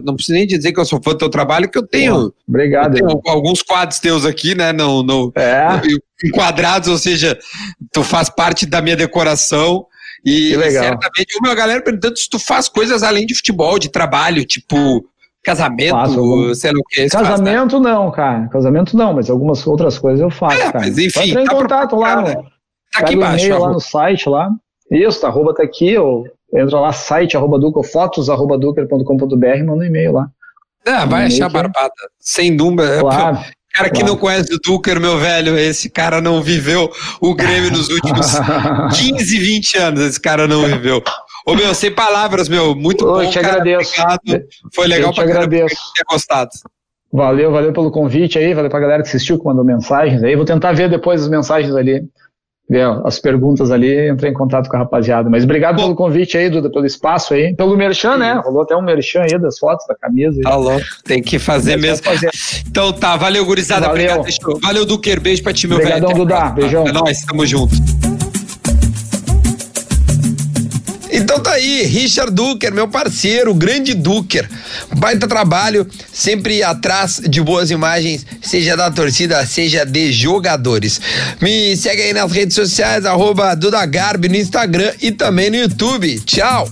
não 0.03 0.15
preciso 0.15 0.33
nem 0.37 0.45
dizer 0.45 0.71
que 0.71 0.79
eu 0.79 0.85
sou 0.85 1.01
fã 1.03 1.11
do 1.11 1.17
teu 1.17 1.29
trabalho, 1.29 1.67
que 1.69 1.77
eu 1.77 1.85
tenho, 1.87 2.15
eu 2.15 2.33
Obrigado. 2.47 2.93
tenho 2.93 3.19
alguns 3.25 3.63
quadros 3.63 3.97
teus 3.99 4.25
aqui, 4.27 4.53
né, 4.53 4.71
no, 4.71 5.01
no, 5.01 5.31
É, 5.35 5.81
enquadrados, 6.23 6.87
ou 6.87 6.97
seja, 6.99 7.35
tu 7.91 8.03
faz 8.03 8.29
parte 8.29 8.65
da 8.67 8.79
minha 8.81 8.95
decoração. 8.95 9.87
E 10.25 10.51
Que 10.51 10.57
legal. 10.57 10.83
certamente, 10.83 11.37
uma 11.39 11.53
galera 11.55 11.81
perguntando 11.81 12.15
se 12.17 12.29
tu 12.29 12.37
faz 12.39 12.69
coisas 12.69 13.01
além 13.03 13.25
de 13.25 13.33
futebol, 13.35 13.77
de 13.79 13.89
trabalho, 13.89 14.45
tipo 14.45 15.03
casamento, 15.43 15.95
algum- 15.95 16.53
sei 16.53 16.71
lá 16.71 16.79
o 16.79 16.83
que. 16.89 17.01
você 17.01 17.09
faz, 17.09 17.39
né? 17.41 17.51
casamento 17.53 17.79
não, 17.79 18.11
cara. 18.11 18.47
Casamento 18.49 18.95
não, 18.97 19.13
mas 19.13 19.29
algumas 19.29 19.65
outras 19.67 19.97
coisas 19.99 20.19
eu 20.21 20.29
faço, 20.29 20.57
É, 20.61 20.71
cara. 20.71 20.79
mas 20.85 20.97
enfim, 20.97 21.09
Só 21.11 21.23
entrar 21.23 21.41
em 21.41 21.45
tá 21.45 21.55
contato 21.55 21.95
lá 21.95 22.21
no, 22.21 22.33
Tá 22.33 22.43
aqui 22.99 23.13
embaixo. 23.15 23.45
e-mail 23.45 23.61
lá 23.61 23.69
no 23.71 23.79
site 23.79 24.29
lá. 24.29 24.49
Isso, 24.91 25.21
tá, 25.21 25.27
arroba 25.27 25.53
tá 25.53 25.63
aqui, 25.63 25.97
ou 25.97 26.25
entra 26.55 26.79
lá, 26.79 26.91
site, 26.93 27.35
arroba 27.35 27.57
duca, 27.59 27.81
fotos, 27.83 28.29
arroba 28.29 28.57
duca.com.br, 28.57 29.63
manda 29.65 29.73
um 29.73 29.83
e-mail 29.83 30.11
lá. 30.13 30.27
Ah, 30.85 31.05
vai 31.05 31.25
achar 31.25 31.49
que 31.49 31.57
é- 31.57 31.61
barbada. 31.61 31.93
Sem 32.19 32.55
dúvida. 32.55 32.99
Claro. 32.99 33.37
cara 33.73 33.89
que 33.89 34.01
claro. 34.01 34.07
não 34.13 34.17
conhece 34.17 34.53
o 34.53 34.59
Duker, 34.63 34.99
meu 34.99 35.17
velho, 35.17 35.57
esse 35.57 35.89
cara 35.89 36.21
não 36.21 36.43
viveu 36.43 36.91
o 37.19 37.33
Grêmio 37.33 37.71
nos 37.71 37.89
últimos 37.89 38.27
15, 38.99 39.39
20 39.39 39.77
anos. 39.79 40.01
Esse 40.01 40.19
cara 40.19 40.47
não 40.47 40.63
viveu. 40.67 41.01
Ô, 41.45 41.55
meu, 41.55 41.73
sem 41.73 41.91
palavras, 41.91 42.47
meu. 42.47 42.73
Muito 42.75 43.05
Ô, 43.05 43.13
bom, 43.13 43.21
eu 43.21 43.29
te 43.29 43.39
cara. 43.39 43.53
agradeço. 43.61 43.91
Obrigado. 44.01 44.45
Foi 44.73 44.87
legal 44.87 45.09
Eu 45.09 45.13
te 45.13 45.15
pra 45.15 45.23
agradeço. 45.25 45.75
Tenha 45.95 46.05
gostado. 46.09 46.49
Valeu, 47.11 47.51
valeu 47.51 47.71
pelo 47.73 47.91
convite 47.91 48.39
aí, 48.39 48.53
valeu 48.53 48.71
pra 48.71 48.79
galera 48.79 49.03
que 49.03 49.09
assistiu, 49.09 49.37
que 49.37 49.45
mandou 49.45 49.63
mensagens 49.63 50.23
aí. 50.23 50.35
Vou 50.35 50.45
tentar 50.45 50.71
ver 50.73 50.89
depois 50.89 51.21
as 51.21 51.29
mensagens 51.29 51.75
ali, 51.75 52.01
ver 52.67 52.87
as 53.05 53.19
perguntas 53.19 53.69
ali, 53.69 54.07
entrar 54.09 54.29
em 54.29 54.33
contato 54.33 54.67
com 54.67 54.75
a 54.77 54.79
rapaziada. 54.79 55.29
Mas 55.29 55.43
obrigado 55.43 55.75
Bom. 55.75 55.83
pelo 55.83 55.95
convite 55.95 56.35
aí, 56.39 56.49
Duda, 56.49 56.71
pelo 56.71 56.87
espaço 56.87 57.35
aí. 57.35 57.55
Pelo 57.55 57.77
merchan, 57.77 58.17
né? 58.17 58.41
Rolou 58.43 58.63
até 58.63 58.75
um 58.75 58.81
merchan 58.81 59.21
aí 59.21 59.37
das 59.37 59.59
fotos, 59.59 59.85
da 59.85 59.93
camisa. 59.93 60.39
aí. 60.43 60.51
Alô, 60.51 60.71
tem 61.03 61.21
que 61.21 61.37
fazer 61.37 61.73
Mas 61.73 61.81
mesmo. 61.81 62.03
fazer. 62.05 62.31
Então 62.67 62.91
tá, 62.91 63.15
valeu, 63.15 63.45
gurizada. 63.45 63.87
Valeu. 63.89 64.15
Obrigado. 64.21 64.59
Valeu, 64.61 64.85
Duker. 64.85 65.21
Beijo 65.21 65.43
pra 65.43 65.53
ti, 65.53 65.67
meu 65.67 65.77
Obrigadão, 65.77 66.09
velho. 66.09 66.21
A 66.21 66.25
Duda. 66.25 66.49
Beijão. 66.49 66.87
É 66.87 66.91
nóis, 66.91 67.21
tamo 67.23 67.45
junto. 67.45 67.75
Então 71.23 71.39
tá 71.39 71.53
aí, 71.53 71.83
Richard 71.83 72.33
Duker, 72.33 72.73
meu 72.73 72.85
parceiro, 72.85 73.55
grande 73.55 73.93
Duker. 73.93 74.45
Baita 74.97 75.25
trabalho, 75.25 75.87
sempre 76.11 76.61
atrás 76.61 77.21
de 77.25 77.39
boas 77.39 77.71
imagens, 77.71 78.25
seja 78.41 78.75
da 78.75 78.91
torcida, 78.91 79.45
seja 79.45 79.85
de 79.85 80.11
jogadores. 80.11 80.99
Me 81.39 81.77
segue 81.77 82.01
aí 82.01 82.13
nas 82.13 82.29
redes 82.29 82.55
sociais, 82.55 83.05
arroba 83.05 83.55
Duda 83.55 83.85
Garbi 83.85 84.27
no 84.27 84.35
Instagram 84.35 84.91
e 85.01 85.13
também 85.13 85.49
no 85.49 85.55
YouTube. 85.55 86.19
Tchau! 86.25 86.69